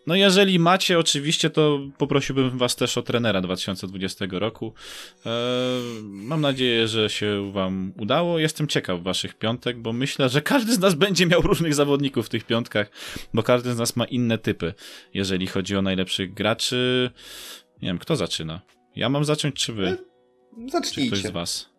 No 0.07 0.15
jeżeli 0.15 0.59
macie 0.59 0.99
oczywiście, 0.99 1.49
to 1.49 1.79
poprosiłbym 1.97 2.57
was 2.57 2.75
też 2.75 2.97
o 2.97 3.01
trenera 3.01 3.41
2020 3.41 4.25
roku. 4.31 4.73
Eee, 5.25 5.31
mam 6.03 6.41
nadzieję, 6.41 6.87
że 6.87 7.09
się 7.09 7.51
wam 7.51 7.93
udało. 7.99 8.39
Jestem 8.39 8.67
ciekaw 8.67 9.03
waszych 9.03 9.37
piątek, 9.37 9.81
bo 9.81 9.93
myślę, 9.93 10.29
że 10.29 10.41
każdy 10.41 10.73
z 10.73 10.79
nas 10.79 10.93
będzie 10.93 11.25
miał 11.25 11.41
różnych 11.41 11.73
zawodników 11.73 12.25
w 12.25 12.29
tych 12.29 12.43
piątkach, 12.43 12.91
bo 13.33 13.43
każdy 13.43 13.73
z 13.73 13.77
nas 13.77 13.95
ma 13.95 14.05
inne 14.05 14.37
typy, 14.37 14.73
jeżeli 15.13 15.47
chodzi 15.47 15.75
o 15.75 15.81
najlepszych 15.81 16.33
graczy. 16.33 17.11
Nie 17.81 17.87
wiem, 17.87 17.97
kto 17.97 18.15
zaczyna? 18.15 18.61
Ja 18.95 19.09
mam 19.09 19.25
zacząć, 19.25 19.55
czy 19.55 19.73
wy? 19.73 20.10
Zacznijcie. 20.71 21.15
Czy 21.15 21.21
ktoś 21.21 21.31
z 21.31 21.33
was? 21.33 21.71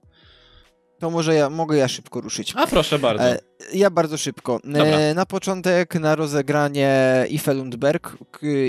To 1.02 1.10
może 1.10 1.34
ja 1.34 1.50
mogę 1.50 1.76
ja 1.76 1.88
szybko 1.88 2.20
ruszyć. 2.20 2.52
A 2.56 2.66
proszę 2.66 2.98
bardzo. 2.98 3.24
E, 3.24 3.38
ja 3.74 3.90
bardzo 3.90 4.18
szybko. 4.18 4.60
E, 4.74 5.14
na 5.14 5.26
początek 5.26 5.94
na 5.94 6.14
rozegranie 6.14 7.24
Ife 7.30 7.54
Lundberg 7.54 8.16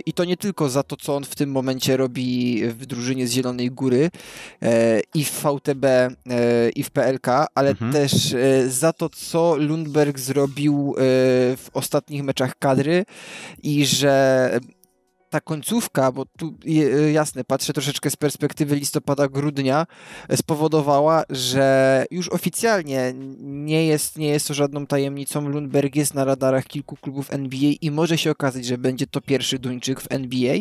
i 0.06 0.14
to 0.14 0.26
nie 0.26 0.38
tylko 0.38 0.70
za 0.70 0.84
to, 0.84 0.96
co 0.96 1.16
on 1.16 1.24
w 1.24 1.36
tym 1.36 1.52
momencie 1.52 1.98
robi 1.98 2.62
w 2.68 2.86
drużynie 2.86 3.28
z 3.28 3.32
Zielonej 3.32 3.72
Góry 3.72 4.10
e, 4.62 5.00
i 5.16 5.26
w 5.26 5.32
VTB 5.32 5.86
i 6.76 6.84
w 6.84 6.92
PLK, 6.92 7.28
ale 7.56 7.70
mhm. 7.70 7.94
też 7.94 8.36
za 8.68 8.94
to, 8.94 9.10
co 9.10 9.56
Lundberg 9.56 10.20
zrobił 10.20 10.96
w 11.58 11.68
ostatnich 11.74 12.24
meczach 12.24 12.60
kadry 12.60 13.06
i 13.64 13.86
że 13.86 14.60
ta 15.34 15.42
końcówka, 15.42 16.12
bo 16.12 16.26
tu 16.26 16.54
jasne, 17.12 17.44
patrzę 17.44 17.74
troszeczkę 17.74 18.10
z 18.10 18.16
perspektywy 18.16 18.76
listopada-grudnia, 18.76 19.86
spowodowała, 20.36 21.24
że 21.30 22.06
już 22.12 22.30
oficjalnie 22.30 23.14
nie 23.40 23.86
jest, 23.86 24.18
nie 24.18 24.28
jest 24.28 24.48
to 24.48 24.54
żadną 24.54 24.86
tajemnicą. 24.86 25.50
Lundberg 25.50 25.96
jest 25.96 26.14
na 26.14 26.26
radarach 26.26 26.66
kilku 26.66 26.96
klubów 26.96 27.34
NBA 27.34 27.72
i 27.82 27.92
może 27.92 28.18
się 28.18 28.32
okazać, 28.32 28.66
że 28.66 28.78
będzie 28.78 29.08
to 29.08 29.22
pierwszy 29.22 29.60
Duńczyk 29.60 30.02
w 30.02 30.08
NBA. 30.10 30.56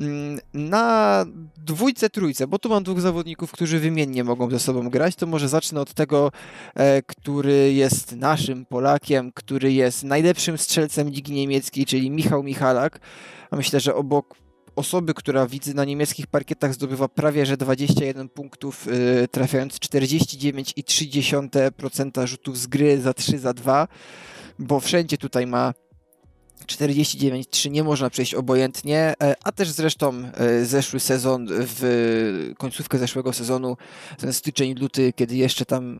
Mm, 0.00 0.40
na 0.54 1.24
dwójce, 1.56 2.10
trójce, 2.10 2.46
bo 2.46 2.58
tu 2.58 2.68
mam 2.68 2.82
dwóch 2.82 3.00
zawodników, 3.00 3.52
którzy 3.52 3.78
wymiennie 3.78 4.24
mogą 4.24 4.50
ze 4.50 4.58
sobą 4.58 4.90
grać, 4.90 5.16
to 5.16 5.26
może 5.26 5.48
zacznę 5.48 5.80
od 5.80 5.94
tego, 5.94 6.32
e, 6.74 7.02
który 7.02 7.72
jest 7.72 8.16
naszym 8.16 8.66
Polakiem, 8.66 9.32
który 9.32 9.72
jest 9.72 10.04
najlepszym 10.04 10.58
strzelcem 10.58 11.10
ligi 11.10 11.32
niemieckiej, 11.32 11.86
czyli 11.86 12.10
Michał 12.10 12.42
Michalak. 12.42 13.00
Myślę, 13.52 13.80
że 13.80 13.94
obok 13.94 14.34
osoby, 14.76 15.14
która 15.14 15.46
widzę 15.46 15.74
na 15.74 15.84
niemieckich 15.84 16.26
parkietach 16.26 16.74
zdobywa 16.74 17.08
prawie 17.08 17.46
że 17.46 17.56
21 17.56 18.28
punktów, 18.28 18.86
yy, 18.86 19.28
trafiając 19.28 19.74
49,3% 19.74 22.26
rzutów 22.26 22.58
z 22.58 22.66
gry 22.66 23.00
za 23.00 23.14
3 23.14 23.38
za 23.38 23.54
2, 23.54 23.88
bo 24.58 24.80
wszędzie 24.80 25.18
tutaj 25.18 25.46
ma 25.46 25.74
49-3 26.66 27.70
nie 27.70 27.84
można 27.84 28.10
przejść 28.10 28.34
obojętnie, 28.34 29.14
e, 29.22 29.34
a 29.44 29.52
też 29.52 29.70
zresztą 29.70 30.22
e, 30.34 30.64
zeszły 30.64 31.00
sezon, 31.00 31.46
w 31.50 32.52
końcówkę 32.58 32.98
zeszłego 32.98 33.32
sezonu, 33.32 33.76
ten 34.18 34.32
styczeń, 34.32 34.74
luty, 34.74 35.12
kiedy 35.12 35.36
jeszcze 35.36 35.64
tam 35.64 35.94
e, 35.94 35.98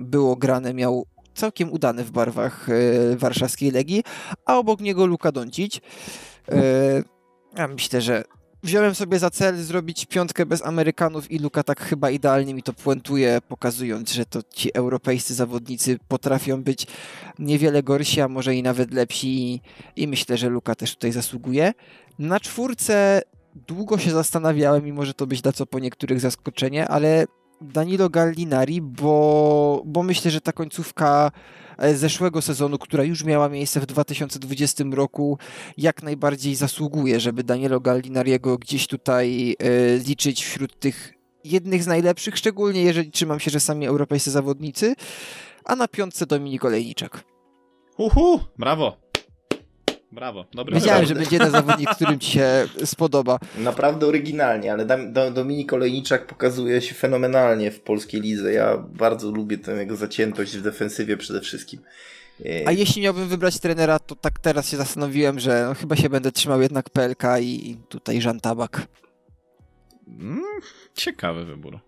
było 0.00 0.36
grane, 0.36 0.74
miał 0.74 1.06
całkiem 1.34 1.72
udany 1.72 2.04
w 2.04 2.10
barwach 2.10 2.66
warszawskiej 3.16 3.70
Legii, 3.70 4.02
a 4.46 4.58
obok 4.58 4.80
niego 4.80 5.06
Luka 5.06 5.32
Doncic. 5.32 5.80
Ja 7.56 7.68
myślę, 7.68 8.00
że 8.00 8.24
wziąłem 8.62 8.94
sobie 8.94 9.18
za 9.18 9.30
cel 9.30 9.62
zrobić 9.62 10.06
piątkę 10.06 10.46
bez 10.46 10.66
Amerykanów 10.66 11.30
i 11.30 11.38
Luka 11.38 11.62
tak 11.62 11.80
chyba 11.80 12.10
idealnie 12.10 12.54
mi 12.54 12.62
to 12.62 12.72
puentuje, 12.72 13.38
pokazując, 13.48 14.12
że 14.12 14.26
to 14.26 14.40
ci 14.54 14.70
europejscy 14.74 15.34
zawodnicy 15.34 15.98
potrafią 16.08 16.62
być 16.62 16.86
niewiele 17.38 17.82
gorsi, 17.82 18.20
a 18.20 18.28
może 18.28 18.54
i 18.54 18.62
nawet 18.62 18.94
lepsi 18.94 19.60
i 19.96 20.08
myślę, 20.08 20.36
że 20.36 20.48
Luka 20.48 20.74
też 20.74 20.94
tutaj 20.94 21.12
zasługuje. 21.12 21.72
Na 22.18 22.40
czwórce 22.40 23.22
długo 23.68 23.98
się 23.98 24.10
zastanawiałem 24.10 24.86
i 24.86 24.92
może 24.92 25.14
to 25.14 25.26
być 25.26 25.42
da 25.42 25.52
co 25.52 25.66
po 25.66 25.78
niektórych 25.78 26.20
zaskoczenie, 26.20 26.88
ale 26.88 27.26
Danilo 27.62 28.10
Gallinari, 28.10 28.80
bo, 28.80 29.82
bo 29.86 30.02
myślę, 30.02 30.30
że 30.30 30.40
ta 30.40 30.52
końcówka 30.52 31.30
e, 31.78 31.96
zeszłego 31.96 32.42
sezonu, 32.42 32.78
która 32.78 33.04
już 33.04 33.24
miała 33.24 33.48
miejsce 33.48 33.80
w 33.80 33.86
2020 33.86 34.84
roku, 34.92 35.38
jak 35.76 36.02
najbardziej 36.02 36.54
zasługuje, 36.54 37.20
żeby 37.20 37.44
Danilo 37.44 37.80
Gallinariego 37.80 38.58
gdzieś 38.58 38.86
tutaj 38.86 39.56
e, 39.58 39.98
liczyć 39.98 40.44
wśród 40.44 40.78
tych 40.78 41.14
jednych 41.44 41.82
z 41.82 41.86
najlepszych, 41.86 42.38
szczególnie 42.38 42.82
jeżeli 42.82 43.10
trzymam 43.10 43.40
się, 43.40 43.50
że 43.50 43.60
sami 43.60 43.86
europejscy 43.86 44.30
zawodnicy, 44.30 44.94
a 45.64 45.76
na 45.76 45.88
piątce 45.88 46.26
Dominik 46.26 46.64
Olejniczak. 46.64 47.24
Uhu, 47.98 48.40
brawo. 48.58 49.01
Brawo, 50.12 50.44
dobry 50.54 50.74
Wiedziałem, 50.74 51.06
że 51.06 51.14
będzie 51.14 51.36
jeden 51.36 51.50
zawodnik, 51.50 51.90
którym 51.90 52.18
ci 52.18 52.30
się 52.30 52.68
spodoba. 52.84 53.38
Naprawdę 53.58 54.06
oryginalnie, 54.06 54.72
ale 54.72 54.86
Dominik 55.34 55.72
Olejniczak 55.72 56.26
pokazuje 56.26 56.80
się 56.80 56.94
fenomenalnie 56.94 57.70
w 57.70 57.80
polskiej 57.80 58.20
lidze. 58.20 58.52
Ja 58.52 58.78
bardzo 58.78 59.30
lubię 59.30 59.58
tę 59.58 59.72
jego 59.72 59.96
zaciętość 59.96 60.56
w 60.56 60.62
defensywie 60.62 61.16
przede 61.16 61.40
wszystkim. 61.40 61.80
A 62.66 62.72
jeśli 62.72 63.02
miałbym 63.02 63.28
wybrać 63.28 63.58
trenera, 63.58 63.98
to 63.98 64.16
tak 64.16 64.38
teraz 64.38 64.70
się 64.70 64.76
zastanowiłem, 64.76 65.40
że 65.40 65.64
no, 65.68 65.74
chyba 65.74 65.96
się 65.96 66.08
będę 66.08 66.32
trzymał 66.32 66.62
jednak 66.62 66.90
PLK 66.90 67.22
i 67.40 67.76
tutaj 67.88 68.20
Żan 68.20 68.40
Tabak. 68.40 68.86
Mm, 70.08 70.42
ciekawy 70.94 71.44
wybór. 71.44 71.78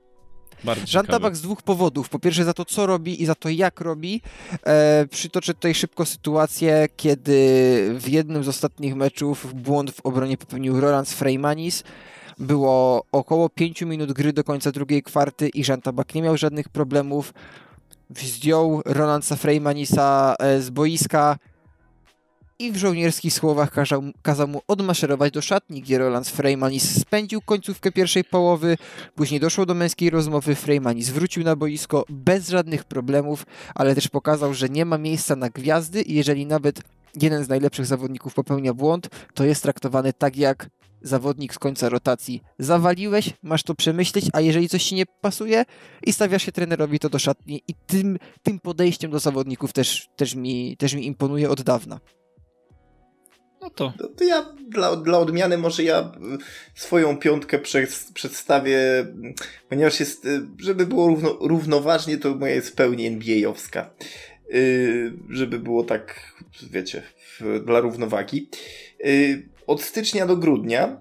Bardzo 0.64 0.84
Jean 0.94 1.06
Tabak 1.06 1.36
z 1.36 1.40
dwóch 1.40 1.62
powodów. 1.62 2.08
Po 2.08 2.18
pierwsze 2.18 2.44
za 2.44 2.54
to, 2.54 2.64
co 2.64 2.86
robi 2.86 3.22
i 3.22 3.26
za 3.26 3.34
to, 3.34 3.48
jak 3.48 3.80
robi. 3.80 4.20
E, 4.66 5.06
przytoczę 5.10 5.54
tutaj 5.54 5.74
szybko 5.74 6.04
sytuację, 6.04 6.88
kiedy 6.96 7.38
w 8.00 8.08
jednym 8.08 8.44
z 8.44 8.48
ostatnich 8.48 8.94
meczów 8.94 9.54
błąd 9.54 9.90
w 9.90 10.00
obronie 10.00 10.36
popełnił 10.36 10.80
Roland 10.80 11.08
Freimanis. 11.08 11.84
Było 12.38 13.04
około 13.12 13.48
5 13.48 13.82
minut 13.82 14.12
gry 14.12 14.32
do 14.32 14.44
końca 14.44 14.72
drugiej 14.72 15.02
kwarty 15.02 15.48
i 15.48 15.62
Jean 15.68 15.80
Tabak 15.80 16.14
nie 16.14 16.22
miał 16.22 16.36
żadnych 16.36 16.68
problemów. 16.68 17.34
Zdjął 18.10 18.82
Rolandsa 18.84 19.36
Freimanisa 19.36 20.34
e, 20.38 20.60
z 20.60 20.70
boiska, 20.70 21.38
i 22.58 22.72
w 22.72 22.76
żołnierskich 22.76 23.34
słowach 23.34 23.70
kazał, 23.70 24.02
kazał 24.22 24.48
mu 24.48 24.62
odmaszerować 24.68 25.32
do 25.32 25.42
szatni, 25.42 25.82
gdzie 25.82 25.98
Roland 25.98 26.28
Freimanis 26.28 27.00
spędził 27.00 27.40
końcówkę 27.40 27.92
pierwszej 27.92 28.24
połowy, 28.24 28.76
później 29.14 29.40
doszło 29.40 29.66
do 29.66 29.74
męskiej 29.74 30.10
rozmowy, 30.10 30.54
Freimanis 30.54 31.10
wrócił 31.10 31.44
na 31.44 31.56
boisko 31.56 32.04
bez 32.08 32.48
żadnych 32.48 32.84
problemów, 32.84 33.46
ale 33.74 33.94
też 33.94 34.08
pokazał, 34.08 34.54
że 34.54 34.68
nie 34.68 34.84
ma 34.84 34.98
miejsca 34.98 35.36
na 35.36 35.50
gwiazdy 35.50 36.02
i 36.02 36.14
jeżeli 36.14 36.46
nawet 36.46 36.80
jeden 37.20 37.44
z 37.44 37.48
najlepszych 37.48 37.86
zawodników 37.86 38.34
popełnia 38.34 38.74
błąd, 38.74 39.08
to 39.34 39.44
jest 39.44 39.62
traktowany 39.62 40.12
tak 40.12 40.36
jak 40.36 40.68
zawodnik 41.02 41.54
z 41.54 41.58
końca 41.58 41.88
rotacji. 41.88 42.42
Zawaliłeś, 42.58 43.30
masz 43.42 43.62
to 43.62 43.74
przemyśleć, 43.74 44.24
a 44.32 44.40
jeżeli 44.40 44.68
coś 44.68 44.84
ci 44.84 44.94
nie 44.94 45.06
pasuje 45.06 45.64
i 46.06 46.12
stawiasz 46.12 46.42
się 46.42 46.52
trenerowi, 46.52 46.98
to 46.98 47.08
do 47.08 47.18
szatni 47.18 47.62
i 47.68 47.74
tym, 47.86 48.18
tym 48.42 48.60
podejściem 48.60 49.10
do 49.10 49.18
zawodników 49.18 49.72
też, 49.72 50.08
też, 50.16 50.34
mi, 50.34 50.76
też 50.76 50.94
mi 50.94 51.06
imponuje 51.06 51.50
od 51.50 51.62
dawna. 51.62 52.00
No 53.64 53.70
to. 53.70 53.92
No 54.00 54.08
to 54.08 54.24
ja 54.24 54.54
dla, 54.68 54.96
dla 54.96 55.18
odmiany 55.18 55.58
może 55.58 55.82
ja 55.82 56.00
y, 56.00 56.80
swoją 56.80 57.16
piątkę 57.16 57.58
przedstawię, 58.14 58.78
ponieważ 59.68 60.00
jest, 60.00 60.24
y, 60.24 60.40
żeby 60.58 60.86
było 60.86 61.06
równo, 61.06 61.38
równoważnie, 61.40 62.18
to 62.18 62.34
moja 62.34 62.54
jest 62.54 62.68
w 62.68 62.74
pełni 62.74 63.06
NBA-owska. 63.06 63.90
Yy, 64.50 65.12
żeby 65.30 65.58
było 65.58 65.84
tak, 65.84 66.32
wiecie, 66.70 67.02
dla 67.64 67.80
równowagi. 67.80 68.48
Yy, 69.04 69.48
od 69.66 69.82
stycznia 69.82 70.26
do 70.26 70.36
grudnia 70.36 70.96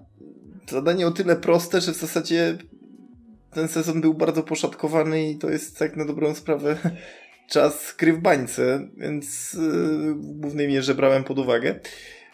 zadanie 0.70 1.06
o 1.06 1.10
tyle 1.10 1.36
proste, 1.36 1.80
że 1.80 1.92
w 1.92 1.96
zasadzie 1.96 2.58
ten 3.50 3.68
sezon 3.68 4.00
był 4.00 4.14
bardzo 4.14 4.42
poszatkowany 4.42 5.30
i 5.30 5.38
to 5.38 5.50
jest 5.50 5.78
tak 5.78 5.96
na 5.96 6.04
dobrą 6.04 6.34
sprawę 6.34 6.76
czas 7.50 7.94
gry 7.98 8.12
w 8.12 8.20
bańce, 8.20 8.88
więc 8.96 9.52
yy, 9.52 10.14
w 10.14 10.40
głównej 10.40 10.68
mierze 10.68 10.94
brałem 10.94 11.24
pod 11.24 11.38
uwagę. 11.38 11.80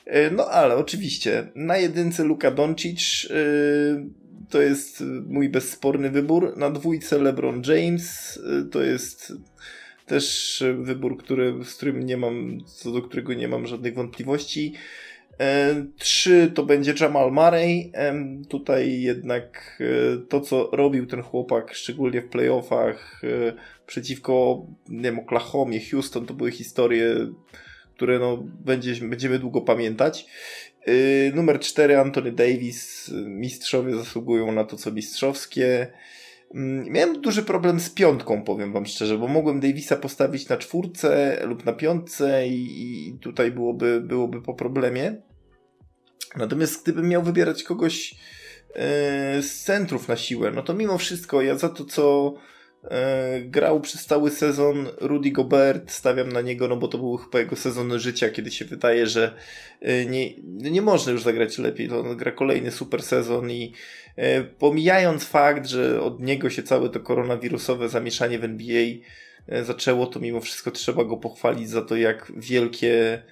E, 0.06 0.30
no 0.30 0.46
ale 0.46 0.76
oczywiście, 0.76 1.46
na 1.54 1.76
jedynce 1.76 2.24
Luka 2.24 2.50
Doncic 2.50 3.28
e, 3.30 3.34
to 4.48 4.62
jest 4.62 5.04
mój 5.26 5.48
bezsporny 5.48 6.10
wybór. 6.10 6.56
Na 6.56 6.70
dwójce 6.70 7.18
LeBron 7.18 7.62
James 7.66 8.38
e, 8.60 8.70
to 8.70 8.82
jest 8.82 9.32
też 10.06 10.64
wybór, 10.78 11.18
który, 11.18 11.64
z 11.64 11.74
którym 11.74 12.06
nie 12.06 12.16
mam, 12.16 12.58
co 12.66 12.92
do 12.92 13.02
którego 13.02 13.34
nie 13.34 13.48
mam 13.48 13.66
żadnych 13.66 13.94
wątpliwości. 13.94 14.74
Trzy 15.98 16.52
to 16.54 16.62
będzie 16.62 16.94
Jamal 17.00 17.32
Murray. 17.32 17.92
Tutaj 18.48 19.00
jednak 19.00 19.78
to, 20.28 20.40
co 20.40 20.70
robił 20.72 21.06
ten 21.06 21.22
chłopak, 21.22 21.74
szczególnie 21.74 22.22
w 22.22 22.28
playoffach 22.28 23.22
przeciwko 23.86 24.66
nie 24.88 25.02
wiem, 25.02 25.18
Oklahomie, 25.18 25.80
Houston, 25.90 26.26
to 26.26 26.34
były 26.34 26.50
historie 26.50 27.14
które 28.00 28.18
no, 28.18 28.36
będzie, 28.64 28.94
będziemy 29.08 29.38
długo 29.38 29.60
pamiętać. 29.60 30.26
Yy, 30.86 31.32
numer 31.34 31.60
4 31.60 31.98
Anthony 31.98 32.32
Davis. 32.32 33.10
Mistrzowie 33.26 33.94
zasługują 33.94 34.52
na 34.52 34.64
to, 34.64 34.76
co 34.76 34.92
mistrzowskie. 34.92 35.92
Yy, 36.54 36.60
miałem 36.90 37.20
duży 37.20 37.42
problem 37.42 37.80
z 37.80 37.90
piątką, 37.90 38.42
powiem 38.42 38.72
wam 38.72 38.86
szczerze, 38.86 39.18
bo 39.18 39.28
mogłem 39.28 39.60
Davisa 39.60 39.96
postawić 39.96 40.48
na 40.48 40.56
czwórce 40.56 41.40
lub 41.46 41.64
na 41.64 41.72
piątce 41.72 42.48
i, 42.48 43.08
i 43.08 43.18
tutaj 43.18 43.50
byłoby, 43.50 44.00
byłoby 44.00 44.42
po 44.42 44.54
problemie. 44.54 45.22
Natomiast 46.36 46.82
gdybym 46.82 47.08
miał 47.08 47.22
wybierać 47.22 47.62
kogoś 47.62 48.12
yy, 48.12 49.42
z 49.42 49.62
centrów 49.62 50.08
na 50.08 50.16
siłę, 50.16 50.50
no 50.50 50.62
to 50.62 50.74
mimo 50.74 50.98
wszystko 50.98 51.42
ja 51.42 51.58
za 51.58 51.68
to, 51.68 51.84
co 51.84 52.34
grał 53.44 53.80
przez 53.80 54.06
cały 54.06 54.30
sezon 54.30 54.88
Rudy 55.00 55.30
Gobert, 55.30 55.90
stawiam 55.90 56.32
na 56.32 56.40
niego, 56.40 56.68
no 56.68 56.76
bo 56.76 56.88
to 56.88 56.98
był 56.98 57.16
chyba 57.16 57.38
jego 57.38 57.56
sezon 57.56 57.98
życia, 57.98 58.30
kiedy 58.30 58.50
się 58.50 58.64
wydaje, 58.64 59.06
że 59.06 59.34
e, 59.80 60.06
nie, 60.06 60.34
nie 60.46 60.82
można 60.82 61.12
już 61.12 61.22
zagrać 61.22 61.58
lepiej. 61.58 61.88
To 61.88 62.00
on 62.00 62.16
gra 62.16 62.32
kolejny 62.32 62.70
super 62.70 63.02
sezon 63.02 63.50
i 63.50 63.72
e, 64.16 64.44
pomijając 64.44 65.24
fakt, 65.24 65.66
że 65.66 66.02
od 66.02 66.20
niego 66.20 66.50
się 66.50 66.62
całe 66.62 66.88
to 66.88 67.00
koronawirusowe 67.00 67.88
zamieszanie 67.88 68.38
w 68.38 68.44
NBA 68.44 68.84
zaczęło, 69.62 70.06
to 70.06 70.20
mimo 70.20 70.40
wszystko 70.40 70.70
trzeba 70.70 71.04
go 71.04 71.16
pochwalić 71.16 71.70
za 71.70 71.82
to, 71.82 71.96
jak 71.96 72.32
wielkie 72.36 73.22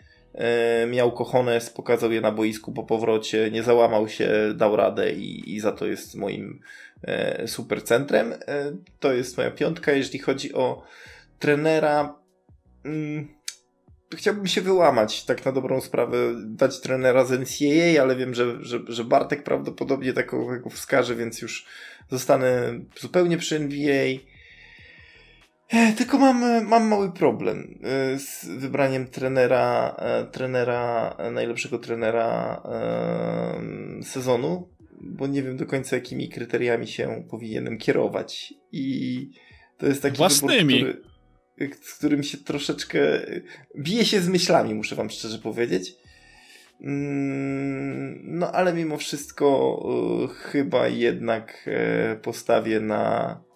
miał 0.90 1.12
kochones, 1.12 1.70
pokazał 1.70 2.12
je 2.12 2.20
na 2.20 2.32
boisku 2.32 2.72
po 2.72 2.82
powrocie, 2.82 3.50
nie 3.50 3.62
załamał 3.62 4.08
się, 4.08 4.30
dał 4.54 4.76
radę 4.76 5.12
i, 5.12 5.54
i 5.54 5.60
za 5.60 5.72
to 5.72 5.86
jest 5.86 6.14
moim 6.14 6.60
E, 6.60 6.87
supercentrem. 7.46 8.32
E, 8.32 8.72
to 9.00 9.12
jest 9.12 9.36
moja 9.36 9.50
piątka. 9.50 9.92
Jeżeli 9.92 10.18
chodzi 10.18 10.54
o 10.54 10.82
trenera, 11.38 12.14
mm, 12.84 13.28
chciałbym 14.16 14.46
się 14.46 14.60
wyłamać, 14.60 15.24
tak 15.24 15.44
na 15.44 15.52
dobrą 15.52 15.80
sprawę, 15.80 16.16
dać 16.44 16.80
trenera 16.80 17.24
z 17.24 17.32
NCAA, 17.32 18.02
ale 18.02 18.16
wiem, 18.16 18.34
że, 18.34 18.64
że, 18.64 18.80
że 18.88 19.04
Bartek 19.04 19.42
prawdopodobnie 19.42 20.12
taką 20.12 20.46
wskaże, 20.70 21.16
więc 21.16 21.42
już 21.42 21.66
zostanę 22.10 22.80
zupełnie 23.00 23.38
przy 23.38 23.56
NBA. 23.56 24.18
E, 25.68 25.92
tylko 25.92 26.18
mam, 26.18 26.66
mam 26.66 26.88
mały 26.88 27.12
problem 27.12 27.78
e, 27.82 28.18
z 28.18 28.44
wybraniem 28.44 29.06
trenera, 29.06 29.94
e, 29.98 30.24
trenera, 30.24 31.16
najlepszego 31.32 31.78
trenera 31.78 32.62
sezonu, 34.02 34.68
bo 35.00 35.26
nie 35.26 35.42
wiem 35.42 35.56
do 35.56 35.66
końca 35.66 35.96
jakimi 35.96 36.28
kryteriami 36.28 36.86
się 36.86 37.24
powinienem 37.30 37.78
kierować. 37.78 38.54
I 38.72 39.30
to 39.78 39.86
jest 39.86 40.02
taki 40.02 40.16
Własnymi. 40.16 40.84
wybór, 40.84 41.02
który, 41.54 41.74
z 41.80 41.94
którym 41.94 42.22
się 42.22 42.38
troszeczkę 42.38 42.98
bije 43.78 44.04
się 44.04 44.20
z 44.20 44.28
myślami, 44.28 44.74
muszę 44.74 44.96
wam 44.96 45.10
szczerze 45.10 45.38
powiedzieć. 45.38 45.94
Mm, 46.80 48.20
no 48.38 48.52
ale 48.52 48.74
mimo 48.74 48.96
wszystko 48.96 49.78
chyba 50.36 50.88
jednak 50.88 51.68
postawię 52.22 52.80
na 52.80 53.48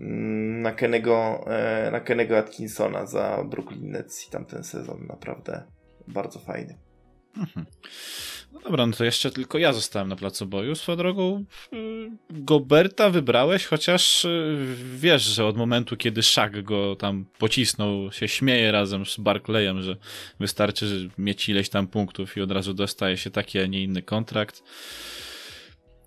Mm, 0.00 0.62
na 0.62 0.72
Kennego, 0.72 1.44
e, 1.46 1.90
na 1.90 2.00
Kennego 2.00 2.38
Atkinsona 2.38 3.06
za 3.06 3.44
Brooklyn 3.44 3.90
Nets 3.90 4.28
i 4.28 4.30
tamten 4.30 4.64
sezon 4.64 5.06
naprawdę 5.06 5.62
bardzo 6.08 6.38
fajny. 6.38 6.78
Mhm. 7.36 7.66
No 8.56 8.62
dobra, 8.62 8.86
no 8.86 8.92
to 8.92 9.04
jeszcze 9.04 9.30
tylko 9.30 9.58
ja 9.58 9.72
zostałem 9.72 10.08
na 10.08 10.16
placu 10.16 10.46
boju. 10.46 10.74
Swoją 10.74 10.98
drogą 10.98 11.44
y, 11.72 12.10
Goberta 12.30 13.10
wybrałeś, 13.10 13.66
chociaż 13.66 14.24
y, 14.24 14.56
wiesz, 14.96 15.22
że 15.22 15.46
od 15.46 15.56
momentu, 15.56 15.96
kiedy 15.96 16.22
Szak 16.22 16.62
go 16.62 16.96
tam 16.96 17.26
pocisnął, 17.38 18.12
się 18.12 18.28
śmieje 18.28 18.72
razem 18.72 19.06
z 19.06 19.16
Barclayem, 19.16 19.82
że 19.82 19.96
wystarczy 20.40 21.10
mieć 21.18 21.48
ileś 21.48 21.68
tam 21.68 21.86
punktów 21.86 22.36
i 22.36 22.40
od 22.40 22.50
razu 22.50 22.74
dostaje 22.74 23.16
się 23.16 23.30
taki, 23.30 23.58
a 23.58 23.66
nie 23.66 23.82
inny 23.82 24.02
kontrakt. 24.02 24.62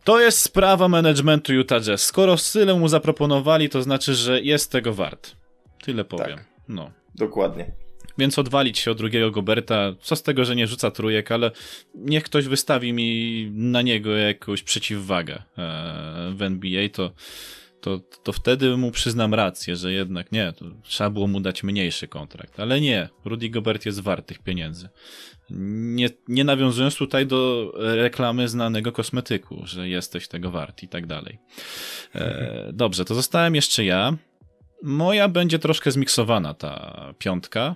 To 0.04 0.20
jest 0.20 0.40
sprawa 0.40 0.88
managementu 0.88 1.54
Utah 1.54 1.82
Jazz. 1.82 2.02
Skoro 2.06 2.36
tyle 2.54 2.74
mu 2.74 2.88
zaproponowali, 2.88 3.70
to 3.70 3.82
znaczy, 3.82 4.16
że 4.16 4.42
jest 4.42 4.72
tego 4.72 4.94
wart. 4.94 5.36
Tyle 5.84 6.06
powiem. 6.06 6.38
Tak, 6.38 6.46
no. 6.68 6.92
Dokładnie. 7.16 7.72
Więc 8.20 8.40
odwalić 8.40 8.80
się 8.80 8.92
od 8.92 8.98
drugiego 8.98 9.32
Goberta, 9.32 9.94
co 10.02 10.16
z 10.16 10.24
tego, 10.24 10.46
że 10.46 10.56
nie 10.56 10.68
rzuca 10.68 10.92
trójek, 10.92 11.32
ale 11.32 11.52
niech 11.96 12.24
ktoś 12.24 12.46
wystawi 12.46 12.94
mi 12.94 13.52
na 13.54 13.82
niego 13.82 14.12
jakąś 14.12 14.64
przeciwwagę 14.64 15.34
e, 15.36 15.42
w 16.36 16.42
NBA, 16.42 16.90
to, 16.90 17.12
to, 17.82 18.00
to 18.24 18.34
wtedy 18.34 18.78
mu 18.78 18.92
przyznam 18.92 19.34
rację, 19.34 19.76
że 19.76 19.94
jednak 19.94 20.32
nie, 20.32 20.54
trzeba 20.84 21.10
było 21.10 21.28
mu 21.28 21.40
dać 21.40 21.64
mniejszy 21.64 22.08
kontrakt. 22.08 22.60
Ale 22.60 22.82
nie, 22.82 23.10
Rudy 23.26 23.50
Gobert 23.50 23.86
jest 23.86 24.00
wart 24.00 24.28
tych 24.28 24.40
pieniędzy. 24.40 24.90
Nie, 25.50 26.10
nie 26.28 26.44
nawiązując 26.44 26.96
tutaj 26.96 27.28
do 27.28 27.72
reklamy 27.76 28.48
znanego 28.48 28.92
kosmetyku, 28.92 29.62
że 29.64 29.90
jesteś 29.90 30.28
tego 30.28 30.52
wart 30.52 30.84
i 30.84 30.88
tak 30.88 31.08
dalej. 31.08 31.40
E, 32.16 32.70
dobrze, 32.74 33.06
to 33.06 33.16
zostałem 33.16 33.56
jeszcze 33.56 33.86
ja. 33.86 34.18
Moja 34.84 35.28
będzie 35.28 35.60
troszkę 35.60 35.92
zmiksowana 35.92 36.54
ta 36.54 37.14
piątka. 37.20 37.76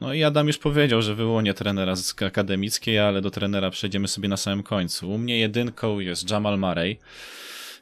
No 0.00 0.14
i 0.14 0.24
Adam 0.24 0.46
już 0.46 0.58
powiedział, 0.58 1.02
że 1.02 1.14
wyłonię 1.14 1.54
trenera 1.54 1.96
z 1.96 2.22
akademickiej, 2.22 2.98
ale 2.98 3.20
do 3.20 3.30
trenera 3.30 3.70
przejdziemy 3.70 4.08
sobie 4.08 4.28
na 4.28 4.36
samym 4.36 4.62
końcu. 4.62 5.10
U 5.10 5.18
mnie 5.18 5.38
jedynką 5.38 6.00
jest 6.00 6.30
Jamal 6.30 6.58
Murray. 6.58 6.98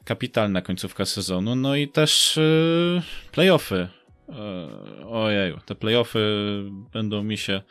Kapitalna 0.04 0.62
końcówka 0.62 1.04
sezonu. 1.04 1.56
No 1.56 1.76
i 1.76 1.88
też 1.88 2.36
yy, 2.36 3.02
playoffy. 3.32 3.88
Yy, 4.28 5.06
ojeju, 5.08 5.58
te 5.66 5.74
playoffy 5.74 6.20
będą 6.92 7.22
mi 7.22 7.38
się 7.38 7.62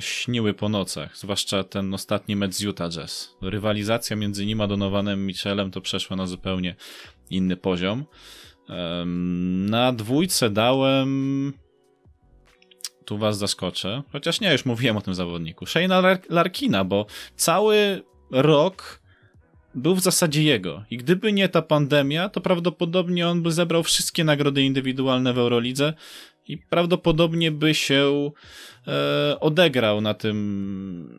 śniły 0.00 0.54
po 0.54 0.68
nocach, 0.68 1.16
zwłaszcza 1.16 1.64
ten 1.64 1.94
ostatni 1.94 2.36
mecz 2.36 2.54
z 2.54 2.60
Utah 2.60 2.90
Jazz. 2.90 3.36
Rywalizacja 3.42 4.16
między 4.16 4.46
nim 4.46 4.60
a 4.60 4.66
Donovanem 4.66 5.26
Michelem 5.26 5.70
to 5.70 5.80
przeszła 5.80 6.16
na 6.16 6.26
zupełnie 6.26 6.74
inny 7.30 7.56
poziom. 7.56 8.04
Na 9.70 9.92
dwójce 9.92 10.50
dałem 10.50 11.52
tu 13.04 13.18
was 13.18 13.38
zaskoczę, 13.38 14.02
chociaż 14.12 14.40
nie, 14.40 14.52
już 14.52 14.64
mówiłem 14.64 14.96
o 14.96 15.00
tym 15.00 15.14
zawodniku. 15.14 15.66
Shayna 15.66 16.02
Larkina, 16.30 16.84
bo 16.84 17.06
cały 17.36 18.02
rok 18.30 19.02
był 19.74 19.94
w 19.94 20.00
zasadzie 20.00 20.42
jego. 20.42 20.84
I 20.90 20.96
gdyby 20.96 21.32
nie 21.32 21.48
ta 21.48 21.62
pandemia, 21.62 22.28
to 22.28 22.40
prawdopodobnie 22.40 23.28
on 23.28 23.42
by 23.42 23.52
zebrał 23.52 23.82
wszystkie 23.82 24.24
nagrody 24.24 24.62
indywidualne 24.62 25.32
w 25.32 25.38
Eurolidze 25.38 25.94
i 26.48 26.58
prawdopodobnie 26.58 27.50
by 27.50 27.74
się 27.74 28.30
e, 28.86 29.40
odegrał 29.40 30.00
na 30.00 30.14
tym 30.14 31.18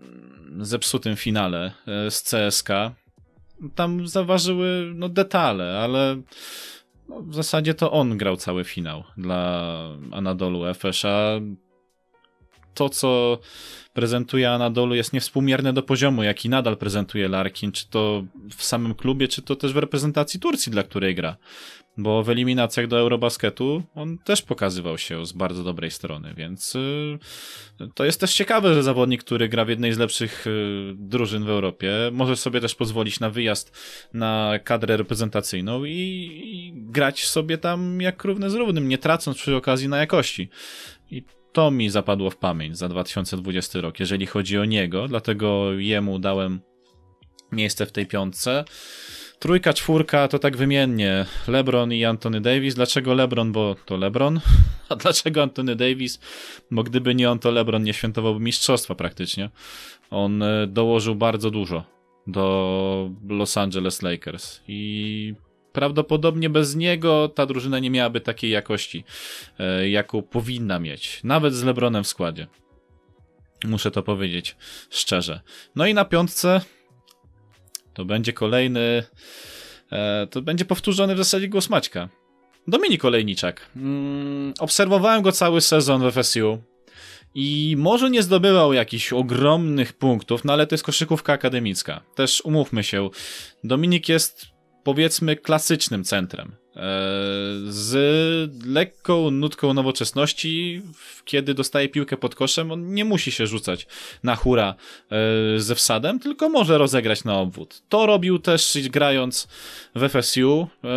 zepsutym 0.60 1.16
finale 1.16 1.72
e, 1.88 2.12
z 2.12 2.24
CSK. 2.24 2.70
Tam 3.76 4.08
zaważyły 4.08 4.92
no, 4.96 5.10
detale, 5.10 5.80
ale 5.80 6.22
no, 7.10 7.22
w 7.22 7.36
zasadzie 7.36 7.74
to 7.74 7.92
on 7.92 8.18
grał 8.18 8.38
cały 8.38 8.64
finał 8.64 9.04
dla 9.18 9.74
Anadolu 10.12 10.66
Efes, 10.66 11.06
a 11.06 11.40
to, 12.74 12.90
co 12.90 13.40
prezentuje 13.94 14.52
Anadolu 14.52 14.96
jest 14.96 15.14
niewspółmierne 15.14 15.74
do 15.74 15.84
poziomu, 15.84 16.24
jaki 16.24 16.50
nadal 16.50 16.78
prezentuje 16.78 17.28
Larkin, 17.28 17.72
czy 17.72 17.90
to 17.90 18.24
w 18.58 18.64
samym 18.64 18.96
klubie, 18.96 19.28
czy 19.28 19.42
to 19.42 19.56
też 19.56 19.74
w 19.74 19.78
reprezentacji 19.78 20.40
Turcji, 20.40 20.72
dla 20.72 20.84
której 20.84 21.16
gra. 21.16 21.38
Bo 21.98 22.24
w 22.24 22.30
eliminacjach 22.30 22.88
do 22.88 23.00
Eurobasketu 23.00 23.84
on 23.96 24.18
też 24.18 24.42
pokazywał 24.42 24.98
się 24.98 25.26
z 25.26 25.32
bardzo 25.32 25.64
dobrej 25.64 25.92
strony, 25.92 26.34
więc 26.38 26.76
y, 26.76 27.20
to 27.96 28.06
jest 28.06 28.20
też 28.20 28.34
ciekawe, 28.34 28.74
że 28.74 28.84
zawodnik, 28.84 29.24
który 29.24 29.50
gra 29.50 29.66
w 29.66 29.70
jednej 29.70 29.94
z 29.94 29.98
lepszych 29.98 30.48
y, 30.48 30.94
drużyn 30.96 31.44
w 31.44 31.50
Europie, 31.50 31.94
może 32.12 32.36
sobie 32.36 32.62
też 32.62 32.76
pozwolić 32.76 33.20
na 33.20 33.30
wyjazd 33.30 33.78
na 34.14 34.60
kadrę 34.64 34.98
reprezentacyjną 34.98 35.84
i, 35.86 35.92
i 36.44 36.74
grać 36.76 37.26
sobie 37.26 37.58
tam 37.58 38.02
jak 38.02 38.24
równy 38.24 38.50
z 38.50 38.54
równym, 38.54 38.88
nie 38.88 38.98
tracąc 38.98 39.38
przy 39.38 39.56
okazji 39.56 39.90
na 39.90 39.98
jakości. 39.98 40.50
I 41.12 41.24
to 41.54 41.72
mi 41.72 41.90
zapadło 41.90 42.30
w 42.30 42.38
pamięć 42.38 42.78
za 42.78 42.90
2020 42.90 43.82
rok, 43.82 44.00
jeżeli 44.00 44.26
chodzi 44.26 44.58
o 44.58 44.66
niego, 44.66 45.08
dlatego 45.08 45.74
jemu 45.74 46.20
dałem 46.20 46.60
miejsce 47.52 47.86
w 47.86 47.92
tej 47.92 48.06
piątce. 48.06 48.64
Trójka, 49.40 49.74
czwórka 49.74 50.28
to 50.28 50.40
tak 50.40 50.58
wymiennie. 50.58 51.26
LeBron 51.48 51.94
i 51.94 52.06
Anthony 52.06 52.42
Davis. 52.42 52.76
Dlaczego 52.76 53.14
LeBron? 53.14 53.52
Bo 53.52 53.76
to 53.86 53.98
LeBron. 53.98 54.40
A 54.90 54.96
dlaczego 54.96 55.44
Anthony 55.44 55.76
Davis? 55.76 56.20
Bo 56.72 56.84
gdyby 56.84 57.16
nie 57.16 57.32
on, 57.32 57.40
to 57.40 57.52
LeBron 57.52 57.84
nie 57.84 57.94
świętowałby 57.94 58.40
mistrzostwa 58.40 58.96
praktycznie. 58.96 59.50
On 60.10 60.44
e, 60.44 60.68
dołożył 60.68 61.16
bardzo 61.16 61.52
dużo 61.52 61.84
do 62.28 63.10
Los 63.30 63.58
Angeles 63.58 64.02
Lakers 64.02 64.62
i 64.68 65.34
prawdopodobnie 65.74 66.50
bez 66.50 66.76
niego 66.76 67.30
ta 67.36 67.46
drużyna 67.46 67.80
nie 67.80 67.90
miałaby 67.90 68.22
takiej 68.22 68.52
jakości, 68.52 69.04
e, 69.60 69.90
jaką 69.90 70.22
powinna 70.22 70.80
mieć. 70.80 71.20
Nawet 71.24 71.54
z 71.54 71.64
LeBronem 71.64 72.04
w 72.04 72.08
składzie. 72.08 72.48
Muszę 73.66 73.92
to 73.92 74.04
powiedzieć 74.04 74.56
szczerze. 74.90 75.42
No 75.76 75.86
i 75.86 75.94
na 75.94 76.06
piątce 76.06 76.62
to 77.94 78.06
będzie 78.06 78.34
kolejny. 78.34 79.04
E, 79.92 80.28
to 80.28 80.42
będzie 80.42 80.66
powtórzony 80.66 81.16
w 81.16 81.18
zasadzie 81.18 81.48
głos 81.48 81.70
Maćka. 81.70 82.10
Dominik 82.68 83.06
Olejniczak. 83.06 83.70
Mm, 83.76 84.54
obserwowałem 84.60 85.22
go 85.22 85.32
cały 85.32 85.62
sezon 85.62 86.12
w 86.12 86.14
FSU. 86.14 86.64
I 87.36 87.76
może 87.78 88.10
nie 88.10 88.24
zdobywał 88.24 88.74
jakichś 88.74 89.14
ogromnych 89.14 89.94
punktów, 89.94 90.46
no 90.46 90.54
ale 90.54 90.68
to 90.68 90.74
jest 90.74 90.84
koszykówka 90.84 91.34
akademicka. 91.34 92.02
Też 92.16 92.42
umówmy 92.46 92.84
się, 92.84 93.10
Dominik 93.64 94.10
jest 94.10 94.53
powiedzmy 94.84 95.36
klasycznym 95.36 96.04
centrem. 96.04 96.56
E, 96.76 96.80
z 97.68 98.66
lekką 98.66 99.32
nutką 99.32 99.74
nowoczesności, 99.74 100.82
kiedy 101.26 101.54
dostaje 101.54 101.90
piłkę 101.90 102.18
pod 102.18 102.36
koszem, 102.36 102.72
on 102.72 102.94
nie 102.94 103.06
musi 103.06 103.32
się 103.32 103.48
rzucać 103.48 103.88
na 104.24 104.36
hura 104.36 104.76
e, 105.12 105.60
ze 105.60 105.76
wsadem, 105.76 106.20
tylko 106.20 106.50
może 106.50 106.78
rozegrać 106.78 107.24
na 107.24 107.40
obwód. 107.40 107.82
To 107.90 108.06
robił 108.06 108.40
też 108.40 108.78
grając 108.90 109.48
w 109.96 110.10
FSU, 110.10 110.68
e, 110.84 110.88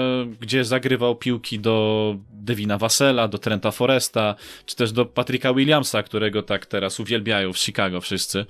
gdzie 0.41 0.65
zagrywał 0.65 1.17
piłki 1.17 1.59
do 1.59 2.17
Devina 2.31 2.79
Vassela, 2.79 3.29
do 3.29 3.39
Trenta 3.39 3.71
Foresta, 3.71 4.35
czy 4.67 4.77
też 4.77 4.93
do 4.93 5.05
Patricka 5.05 5.55
Williamsa, 5.55 6.03
którego 6.03 6.43
tak 6.43 6.67
teraz 6.67 7.01
uwielbiają 7.01 7.53
w 7.53 7.59
Chicago 7.59 8.01
wszyscy. 8.01 8.47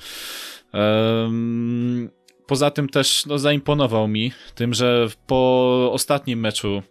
Poza 2.47 2.71
tym 2.71 2.89
też 2.89 3.27
no, 3.27 3.39
zaimponował 3.39 4.09
mi 4.09 4.33
tym, 4.55 4.75
że 4.75 5.09
po 5.27 5.91
ostatnim 5.93 6.41
meczu 6.41 6.83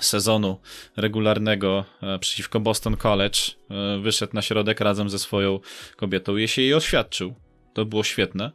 sezonu 0.00 0.60
regularnego 0.96 1.84
e, 2.02 2.18
przeciwko 2.18 2.60
Boston 2.60 2.96
College 2.96 3.38
e, 3.70 3.98
wyszedł 3.98 4.34
na 4.34 4.42
środek 4.42 4.80
razem 4.80 5.10
ze 5.10 5.18
swoją 5.18 5.60
kobietą 5.96 6.36
i 6.36 6.48
się 6.48 6.62
jej 6.62 6.74
oświadczył. 6.74 7.34
To 7.74 7.84
było 7.84 8.04
świetne. 8.04 8.52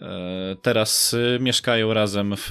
E, 0.00 0.56
teraz 0.62 1.16
mieszkają 1.40 1.94
razem 1.94 2.34
w, 2.36 2.46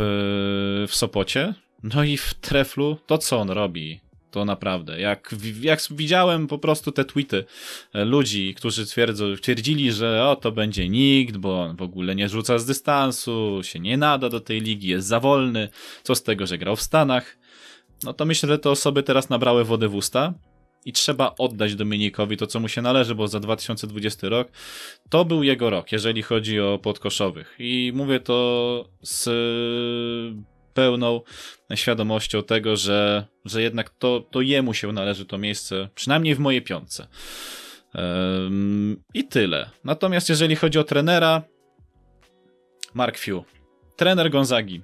w 0.87 0.95
Sopocie. 0.95 1.53
No 1.83 2.03
i 2.03 2.17
w 2.17 2.33
Treflu 2.33 2.97
to 3.05 3.17
co 3.17 3.39
on 3.39 3.49
robi? 3.49 4.06
To 4.31 4.45
naprawdę. 4.45 4.99
Jak, 4.99 5.35
jak 5.61 5.79
widziałem 5.91 6.47
po 6.47 6.57
prostu 6.57 6.91
te 6.91 7.05
tweety 7.05 7.45
e, 7.93 8.05
ludzi, 8.05 8.53
którzy 8.53 8.85
twierdzą, 8.85 9.35
twierdzili, 9.35 9.91
że 9.91 10.27
o, 10.27 10.35
to 10.35 10.51
będzie 10.51 10.89
nikt, 10.89 11.37
bo 11.37 11.61
on 11.61 11.75
w 11.75 11.81
ogóle 11.81 12.15
nie 12.15 12.29
rzuca 12.29 12.59
z 12.59 12.65
dystansu, 12.65 13.59
się 13.63 13.79
nie 13.79 13.97
nada 13.97 14.29
do 14.29 14.39
tej 14.39 14.61
ligi, 14.61 14.87
jest 14.87 15.07
za 15.07 15.19
wolny, 15.19 15.69
co 16.03 16.15
z 16.15 16.23
tego, 16.23 16.47
że 16.47 16.57
grał 16.57 16.75
w 16.75 16.81
Stanach. 16.81 17.37
No 18.03 18.13
to 18.13 18.25
myślę, 18.25 18.49
że 18.49 18.59
te 18.59 18.69
osoby 18.69 19.03
teraz 19.03 19.29
nabrały 19.29 19.63
wody 19.63 19.87
w 19.87 19.95
usta 19.95 20.33
i 20.85 20.93
trzeba 20.93 21.35
oddać 21.37 21.75
Dominikowi 21.75 22.37
to, 22.37 22.47
co 22.47 22.59
mu 22.59 22.67
się 22.67 22.81
należy, 22.81 23.15
bo 23.15 23.27
za 23.27 23.39
2020 23.39 24.29
rok 24.29 24.51
to 25.09 25.25
był 25.25 25.43
jego 25.43 25.69
rok, 25.69 25.91
jeżeli 25.91 26.21
chodzi 26.21 26.59
o 26.59 26.79
podkoszowych. 26.79 27.55
I 27.59 27.91
mówię 27.95 28.19
to 28.19 28.89
z 29.01 29.29
pełną 30.77 31.21
świadomością 31.75 32.43
tego, 32.43 32.75
że, 32.75 33.25
że 33.45 33.61
jednak 33.61 33.89
to, 33.89 34.19
to 34.31 34.41
jemu 34.41 34.73
się 34.73 34.91
należy 34.91 35.25
to 35.25 35.37
miejsce, 35.37 35.89
przynajmniej 35.95 36.35
w 36.35 36.39
mojej 36.39 36.61
piątce. 36.61 37.07
Um, 37.95 39.03
I 39.13 39.23
tyle. 39.23 39.69
Natomiast 39.83 40.29
jeżeli 40.29 40.55
chodzi 40.55 40.79
o 40.79 40.83
trenera, 40.83 41.41
Mark 42.93 43.17
Few. 43.17 43.43
Trener 43.95 44.29
Gonzagi. 44.29 44.81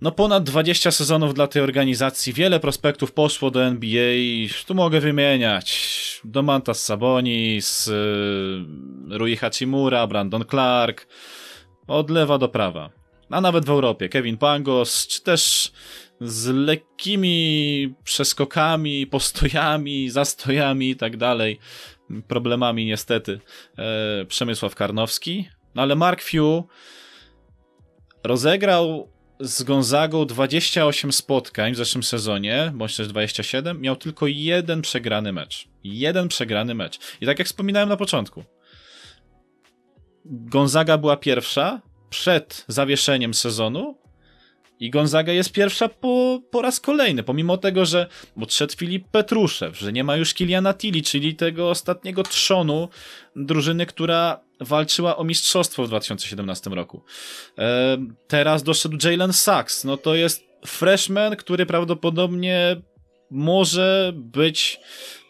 No 0.00 0.12
ponad 0.12 0.44
20 0.44 0.90
sezonów 0.90 1.34
dla 1.34 1.46
tej 1.46 1.62
organizacji, 1.62 2.32
wiele 2.32 2.60
prospektów 2.60 3.12
poszło 3.12 3.50
do 3.50 3.64
NBA, 3.64 4.48
tu 4.66 4.74
mogę 4.74 5.00
wymieniać 5.00 6.20
Domantas 6.24 6.82
Sabonis, 6.82 7.88
y, 7.88 7.92
Rui 9.10 9.36
Hachimura, 9.36 10.06
Brandon 10.06 10.44
Clark, 10.50 11.06
od 11.86 12.10
lewa 12.10 12.38
do 12.38 12.48
prawa. 12.48 13.03
A 13.30 13.40
nawet 13.40 13.64
w 13.64 13.70
Europie, 13.70 14.08
Kevin 14.08 14.36
Pangos, 14.36 15.06
czy 15.06 15.22
też 15.22 15.72
z 16.20 16.46
lekkimi 16.48 17.94
przeskokami, 18.04 19.06
postojami, 19.06 20.10
zastojami 20.10 20.90
i 20.90 20.96
tak 20.96 21.16
dalej, 21.16 21.58
problemami 22.28 22.86
niestety, 22.86 23.40
e, 23.78 24.24
Przemysław 24.24 24.74
Karnowski. 24.74 25.48
No 25.74 25.82
ale 25.82 25.94
Mark 25.94 26.22
Few 26.22 26.64
rozegrał 28.24 29.08
z 29.40 29.62
Gonzagą 29.62 30.26
28 30.26 31.12
spotkań 31.12 31.72
w 31.72 31.76
zeszłym 31.76 32.02
sezonie, 32.02 32.72
bądź 32.74 32.96
też 32.96 33.08
27, 33.08 33.80
miał 33.80 33.96
tylko 33.96 34.26
jeden 34.26 34.82
przegrany 34.82 35.32
mecz. 35.32 35.68
Jeden 35.84 36.28
przegrany 36.28 36.74
mecz. 36.74 36.98
I 37.20 37.26
tak 37.26 37.38
jak 37.38 37.48
wspominałem 37.48 37.88
na 37.88 37.96
początku, 37.96 38.44
Gonzaga 40.24 40.98
była 40.98 41.16
pierwsza 41.16 41.80
przed 42.14 42.64
zawieszeniem 42.68 43.34
sezonu 43.34 43.98
i 44.80 44.90
Gonzaga 44.90 45.32
jest 45.32 45.52
pierwsza 45.52 45.88
po, 45.88 46.40
po 46.50 46.62
raz 46.62 46.80
kolejny, 46.80 47.22
pomimo 47.22 47.56
tego, 47.56 47.84
że 47.84 48.06
odszedł 48.40 48.76
Filip 48.76 49.08
Petruszew, 49.08 49.78
że 49.78 49.92
nie 49.92 50.04
ma 50.04 50.16
już 50.16 50.34
Kiliana 50.34 50.74
Tilly, 50.74 51.02
czyli 51.02 51.34
tego 51.34 51.70
ostatniego 51.70 52.22
trzonu 52.22 52.88
drużyny, 53.36 53.86
która 53.86 54.40
walczyła 54.60 55.16
o 55.16 55.24
mistrzostwo 55.24 55.84
w 55.84 55.88
2017 55.88 56.70
roku. 56.70 57.02
E, 57.58 57.98
teraz 58.28 58.62
doszedł 58.62 59.08
Jalen 59.08 59.32
Sachs, 59.32 59.84
no 59.84 59.96
to 59.96 60.14
jest 60.14 60.44
freshman, 60.66 61.36
który 61.36 61.66
prawdopodobnie 61.66 62.76
może 63.30 64.12
być, 64.14 64.80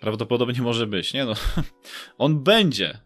prawdopodobnie 0.01 0.63
może 0.63 0.87
być, 0.87 1.13
nie 1.13 1.25
no, 1.25 1.35
on 2.19 2.43
będzie 2.43 3.04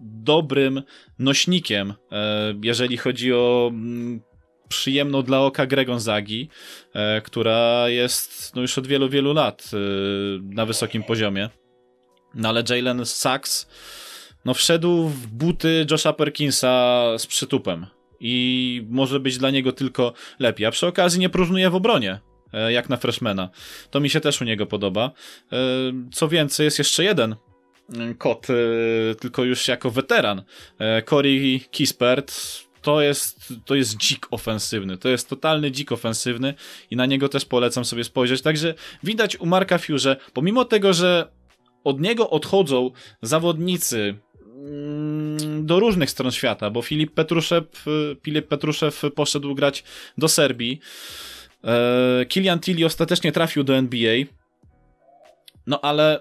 dobrym 0.00 0.82
nośnikiem, 1.18 1.94
e, 2.12 2.54
jeżeli 2.62 2.96
chodzi 2.96 3.32
o 3.32 3.70
mm, 3.72 4.20
przyjemną 4.68 5.22
dla 5.22 5.40
oka 5.40 5.66
grę 5.66 5.84
Gonzagi, 5.84 6.48
e, 6.94 7.20
która 7.20 7.88
jest 7.88 8.54
no 8.54 8.62
już 8.62 8.78
od 8.78 8.86
wielu, 8.86 9.08
wielu 9.08 9.32
lat 9.32 9.70
e, 9.72 9.76
na 10.42 10.66
wysokim 10.66 11.02
poziomie. 11.02 11.48
No 12.34 12.48
ale 12.48 12.62
Jalen 12.70 13.06
Sachs 13.06 13.68
no 14.44 14.54
wszedł 14.54 15.08
w 15.08 15.26
buty 15.26 15.86
Josha 15.90 16.12
Perkinsa 16.12 17.04
z 17.18 17.26
przytupem 17.26 17.86
i 18.20 18.86
może 18.90 19.20
być 19.20 19.38
dla 19.38 19.50
niego 19.50 19.72
tylko 19.72 20.12
lepiej. 20.38 20.66
A 20.66 20.70
przy 20.70 20.86
okazji 20.86 21.20
nie 21.20 21.28
próżnuje 21.28 21.70
w 21.70 21.74
obronie, 21.74 22.20
e, 22.52 22.72
jak 22.72 22.88
na 22.88 22.96
freshmana. 22.96 23.50
To 23.90 24.00
mi 24.00 24.10
się 24.10 24.20
też 24.20 24.40
u 24.40 24.44
niego 24.44 24.66
podoba. 24.66 25.10
Co 26.12 26.28
więcej, 26.28 26.64
jest 26.64 26.78
jeszcze 26.78 27.04
jeden 27.04 27.36
kot, 28.18 28.46
tylko 29.20 29.44
już 29.44 29.68
jako 29.68 29.90
weteran. 29.90 30.42
Corey 31.08 31.60
Kispert, 31.70 32.34
to 32.84 33.00
jest, 33.00 33.52
to 33.64 33.74
jest 33.74 33.96
dzik 33.96 34.26
ofensywny, 34.30 34.98
to 34.98 35.08
jest 35.08 35.28
totalny 35.28 35.70
dzik 35.70 35.92
ofensywny 35.92 36.54
i 36.90 36.96
na 36.96 37.06
niego 37.06 37.28
też 37.28 37.44
polecam 37.44 37.84
sobie 37.84 38.04
spojrzeć. 38.04 38.42
Także 38.42 38.74
widać 39.02 39.40
u 39.40 39.46
Marka 39.46 39.78
Fiu, 39.78 39.96
pomimo 40.32 40.64
tego, 40.64 40.92
że 40.92 41.28
od 41.84 42.00
niego 42.00 42.30
odchodzą 42.30 42.90
zawodnicy 43.22 44.14
mm, 44.42 45.66
do 45.66 45.80
różnych 45.80 46.10
stron 46.10 46.32
świata, 46.32 46.70
bo 46.70 46.82
Filip 46.82 47.14
Petruszew, 47.14 47.64
Filip 48.22 48.48
Petruszew 48.48 49.02
poszedł 49.14 49.54
grać 49.54 49.84
do 50.18 50.28
Serbii. 50.28 50.80
E, 51.64 52.26
Kilian 52.26 52.60
Tilly 52.60 52.86
ostatecznie 52.86 53.32
trafił 53.32 53.64
do 53.64 53.76
NBA. 53.76 54.16
No 55.66 55.80
ale 55.80 56.20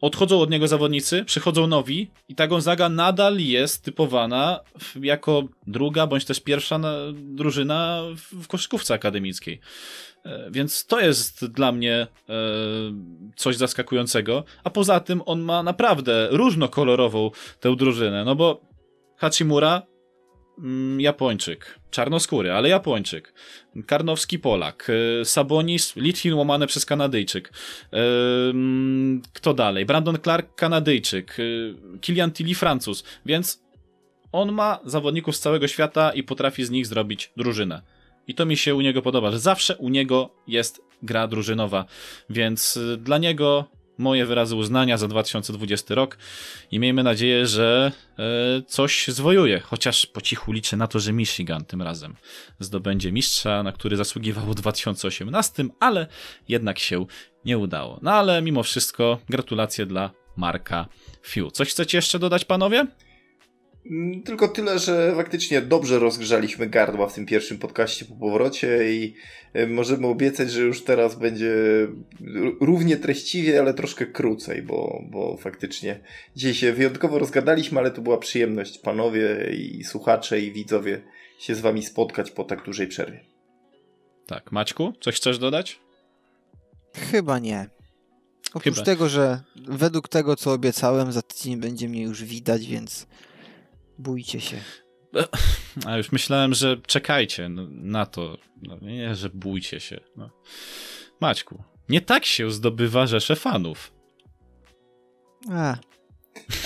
odchodzą 0.00 0.40
od 0.40 0.50
niego 0.50 0.68
zawodnicy, 0.68 1.24
przychodzą 1.24 1.66
nowi 1.66 2.10
i 2.28 2.34
ta 2.34 2.46
Gonzaga 2.46 2.88
nadal 2.88 3.38
jest 3.38 3.84
typowana 3.84 4.60
jako 5.02 5.42
druga 5.66 6.06
bądź 6.06 6.24
też 6.24 6.40
pierwsza 6.40 6.80
drużyna 7.12 8.02
w 8.42 8.48
koszykówce 8.48 8.94
akademickiej. 8.94 9.60
E, 10.24 10.50
więc 10.50 10.86
to 10.86 11.00
jest 11.00 11.46
dla 11.46 11.72
mnie 11.72 12.06
e, 12.28 12.34
coś 13.36 13.56
zaskakującego. 13.56 14.44
A 14.64 14.70
poza 14.70 15.00
tym 15.00 15.22
on 15.26 15.40
ma 15.40 15.62
naprawdę 15.62 16.28
różnokolorową 16.30 17.30
tę 17.60 17.76
drużynę, 17.76 18.24
no 18.24 18.34
bo 18.36 18.60
Hachimura 19.16 19.82
Japończyk, 20.98 21.78
czarnoskóry, 21.90 22.52
ale 22.52 22.68
Japończyk, 22.68 23.34
Karnowski 23.86 24.38
Polak, 24.38 24.90
e, 25.20 25.24
Sabonis, 25.24 25.96
Litwin 25.96 26.34
łamane 26.34 26.66
przez 26.66 26.86
Kanadyjczyk, 26.86 27.52
e, 27.92 27.96
mm, 28.50 29.22
kto 29.32 29.54
dalej? 29.54 29.86
Brandon 29.86 30.18
Clark, 30.22 30.54
Kanadyjczyk, 30.54 31.36
e, 31.40 31.98
Kilian 32.00 32.32
Tilly, 32.32 32.54
Francuz, 32.54 33.04
więc 33.26 33.62
on 34.32 34.52
ma 34.52 34.78
zawodników 34.84 35.36
z 35.36 35.40
całego 35.40 35.68
świata 35.68 36.12
i 36.12 36.22
potrafi 36.22 36.64
z 36.64 36.70
nich 36.70 36.86
zrobić 36.86 37.32
drużynę. 37.36 37.82
I 38.26 38.34
to 38.34 38.46
mi 38.46 38.56
się 38.56 38.74
u 38.74 38.80
niego 38.80 39.02
podoba, 39.02 39.30
że 39.30 39.38
zawsze 39.38 39.76
u 39.76 39.88
niego 39.88 40.30
jest 40.46 40.80
gra 41.02 41.28
drużynowa, 41.28 41.84
więc 42.30 42.78
dla 42.98 43.18
niego 43.18 43.79
moje 44.00 44.26
wyrazy 44.26 44.56
uznania 44.56 44.98
za 44.98 45.08
2020 45.08 45.94
rok 45.94 46.18
i 46.70 46.78
miejmy 46.78 47.02
nadzieję, 47.02 47.46
że 47.46 47.92
e, 48.18 48.22
coś 48.62 49.08
zwojuje. 49.08 49.60
Chociaż 49.60 50.06
po 50.06 50.20
cichu 50.20 50.52
liczę 50.52 50.76
na 50.76 50.86
to, 50.86 50.98
że 50.98 51.12
Michigan 51.12 51.64
tym 51.64 51.82
razem 51.82 52.16
zdobędzie 52.58 53.12
mistrza, 53.12 53.62
na 53.62 53.72
który 53.72 53.96
zasługiwał 53.96 54.44
w 54.46 54.54
2018, 54.54 55.64
ale 55.80 56.06
jednak 56.48 56.78
się 56.78 57.06
nie 57.44 57.58
udało. 57.58 57.98
No 58.02 58.12
ale 58.12 58.42
mimo 58.42 58.62
wszystko 58.62 59.18
gratulacje 59.28 59.86
dla 59.86 60.10
Marka 60.36 60.86
Few. 61.26 61.52
Coś 61.52 61.70
chcecie 61.70 61.98
jeszcze 61.98 62.18
dodać, 62.18 62.44
panowie? 62.44 62.86
Mm, 63.86 64.22
tylko 64.22 64.48
tyle, 64.48 64.78
że 64.78 65.12
faktycznie 65.16 65.62
dobrze 65.62 65.98
rozgrzaliśmy 65.98 66.66
gardła 66.66 67.08
w 67.08 67.14
tym 67.14 67.26
pierwszym 67.26 67.58
podcaście 67.58 68.04
po 68.04 68.14
powrocie 68.14 68.92
i 68.92 69.14
e, 69.52 69.66
możemy 69.66 70.06
obiecać, 70.06 70.50
że 70.50 70.60
już 70.60 70.84
teraz 70.84 71.14
będzie 71.14 71.54
równie 72.60 72.96
treściwie, 72.96 73.60
ale 73.60 73.74
troszkę 73.74 74.06
krócej, 74.06 74.62
bo, 74.62 75.02
bo 75.10 75.36
faktycznie 75.36 76.00
dzisiaj 76.36 76.54
się 76.54 76.72
wyjątkowo 76.72 77.18
rozgadaliśmy, 77.18 77.78
ale 77.78 77.90
to 77.90 78.02
była 78.02 78.18
przyjemność 78.18 78.78
panowie 78.78 79.50
i 79.52 79.84
słuchacze 79.84 80.40
i 80.40 80.52
widzowie 80.52 81.02
się 81.38 81.54
z 81.54 81.60
wami 81.60 81.82
spotkać 81.82 82.30
po 82.30 82.44
tak 82.44 82.64
dużej 82.64 82.88
przerwie. 82.88 83.20
Tak, 84.26 84.52
Maćku, 84.52 84.92
coś 85.00 85.16
chcesz 85.16 85.38
dodać? 85.38 85.80
Chyba 86.94 87.38
nie. 87.38 87.66
Oprócz 88.54 88.74
Chyba. 88.74 88.84
tego, 88.84 89.08
że 89.08 89.40
według 89.68 90.08
tego, 90.08 90.36
co 90.36 90.52
obiecałem, 90.52 91.12
za 91.12 91.22
tydzień 91.22 91.56
będzie 91.56 91.88
mnie 91.88 92.02
już 92.02 92.24
widać, 92.24 92.66
więc 92.66 93.06
Bójcie 94.00 94.40
się. 94.40 94.56
A 95.86 95.96
już 95.96 96.12
myślałem, 96.12 96.54
że 96.54 96.76
czekajcie 96.86 97.48
no, 97.48 97.66
na 97.70 98.06
to. 98.06 98.38
No, 98.62 98.78
nie, 98.82 99.14
że 99.14 99.30
bójcie 99.30 99.80
się. 99.80 100.00
No. 100.16 100.30
Maćku, 101.20 101.64
nie 101.88 102.00
tak 102.00 102.24
się 102.24 102.50
zdobywa 102.50 103.06
rzesze 103.06 103.36
fanów. 103.36 103.92
A. 105.50 105.76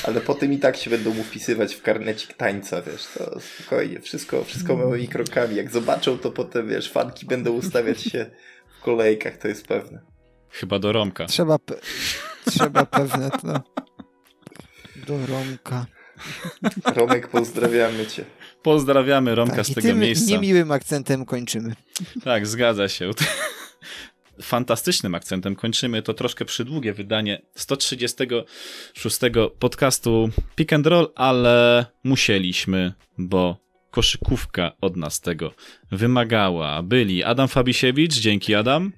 Ale 0.04 0.20
potem 0.20 0.52
i 0.52 0.58
tak 0.58 0.76
się 0.76 0.90
będą 0.90 1.14
mu 1.14 1.22
wpisywać 1.22 1.74
w 1.74 1.82
karnecik 1.82 2.34
tańca, 2.34 2.82
wiesz, 2.82 3.06
to 3.18 3.40
spokojnie, 3.40 4.00
wszystko, 4.00 4.44
wszystko 4.44 4.76
małymi 4.76 5.08
krokami. 5.08 5.56
Jak 5.56 5.70
zobaczą, 5.70 6.18
to 6.18 6.30
potem, 6.30 6.68
wiesz, 6.68 6.90
fanki 6.90 7.26
będą 7.26 7.52
ustawiać 7.52 8.02
się 8.02 8.30
w 8.78 8.82
kolejkach, 8.82 9.36
to 9.36 9.48
jest 9.48 9.66
pewne. 9.66 10.02
Chyba 10.50 10.78
do 10.78 10.92
Romka. 10.92 11.26
Trzeba, 11.26 11.58
pe 11.58 11.74
trzeba 12.50 12.86
pewne 12.86 13.30
to. 13.30 13.62
Do 15.06 15.26
Romka. 15.26 15.86
Romek, 16.96 17.28
pozdrawiamy 17.28 18.06
cię. 18.06 18.24
Pozdrawiamy 18.62 19.34
Romka 19.34 19.56
tak, 19.56 19.66
z 19.66 19.74
tego 19.74 19.88
tym 19.88 19.98
miejsca. 19.98 20.30
niemiłym 20.30 20.72
akcentem 20.72 21.24
kończymy. 21.24 21.74
Tak, 22.24 22.46
zgadza 22.46 22.88
się. 22.88 23.10
fantastycznym 24.42 25.14
akcentem 25.14 25.56
kończymy 25.56 26.02
to 26.02 26.14
troszkę 26.14 26.44
przydługie 26.44 26.92
wydanie 26.92 27.42
136 27.54 29.18
podcastu 29.58 30.30
Pick 30.56 30.72
and 30.72 30.86
Roll, 30.86 31.12
ale 31.14 31.86
musieliśmy, 32.04 32.92
bo 33.18 33.64
koszykówka 33.90 34.72
od 34.80 34.96
nas 34.96 35.20
tego 35.20 35.54
wymagała. 35.92 36.82
Byli 36.82 37.24
Adam 37.24 37.48
Fabisiewicz, 37.48 38.14
dzięki 38.14 38.54
Adam. 38.54 38.92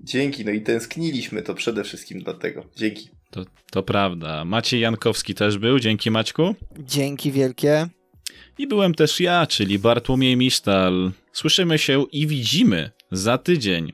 Dzięki, 0.00 0.44
no 0.44 0.50
i 0.50 0.60
tęskniliśmy 0.60 1.42
to 1.42 1.54
przede 1.54 1.84
wszystkim 1.84 2.22
dlatego. 2.22 2.64
Dzięki. 2.76 3.19
To, 3.30 3.44
to 3.70 3.82
prawda. 3.82 4.44
Maciej 4.44 4.80
Jankowski 4.80 5.34
też 5.34 5.58
był, 5.58 5.78
dzięki 5.78 6.10
Maćku. 6.10 6.54
Dzięki 6.78 7.32
wielkie. 7.32 7.88
I 8.58 8.66
byłem 8.66 8.94
też 8.94 9.20
ja, 9.20 9.46
czyli 9.46 9.78
Bartłomiej 9.78 10.36
Misztal. 10.36 11.12
Słyszymy 11.32 11.78
się 11.78 12.04
i 12.12 12.26
widzimy 12.26 12.90
za 13.12 13.38
tydzień, 13.38 13.92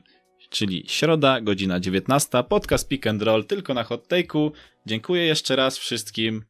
czyli 0.49 0.83
środa, 0.87 1.41
godzina 1.41 1.79
19. 1.79 2.43
Podcast 2.43 2.87
Pick 2.87 3.07
and 3.07 3.21
Roll 3.21 3.45
tylko 3.45 3.73
na 3.73 3.83
hot 3.83 4.07
take'u. 4.07 4.51
Dziękuję 4.85 5.25
jeszcze 5.25 5.55
raz 5.55 5.77
wszystkim. 5.77 6.43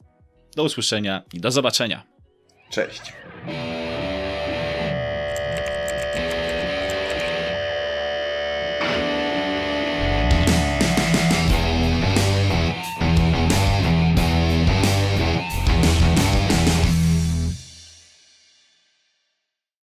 Do 0.56 0.64
usłyszenia 0.64 1.24
i 1.34 1.40
do 1.40 1.52
zobaczenia. 1.52 2.04
Cześć. 2.72 3.02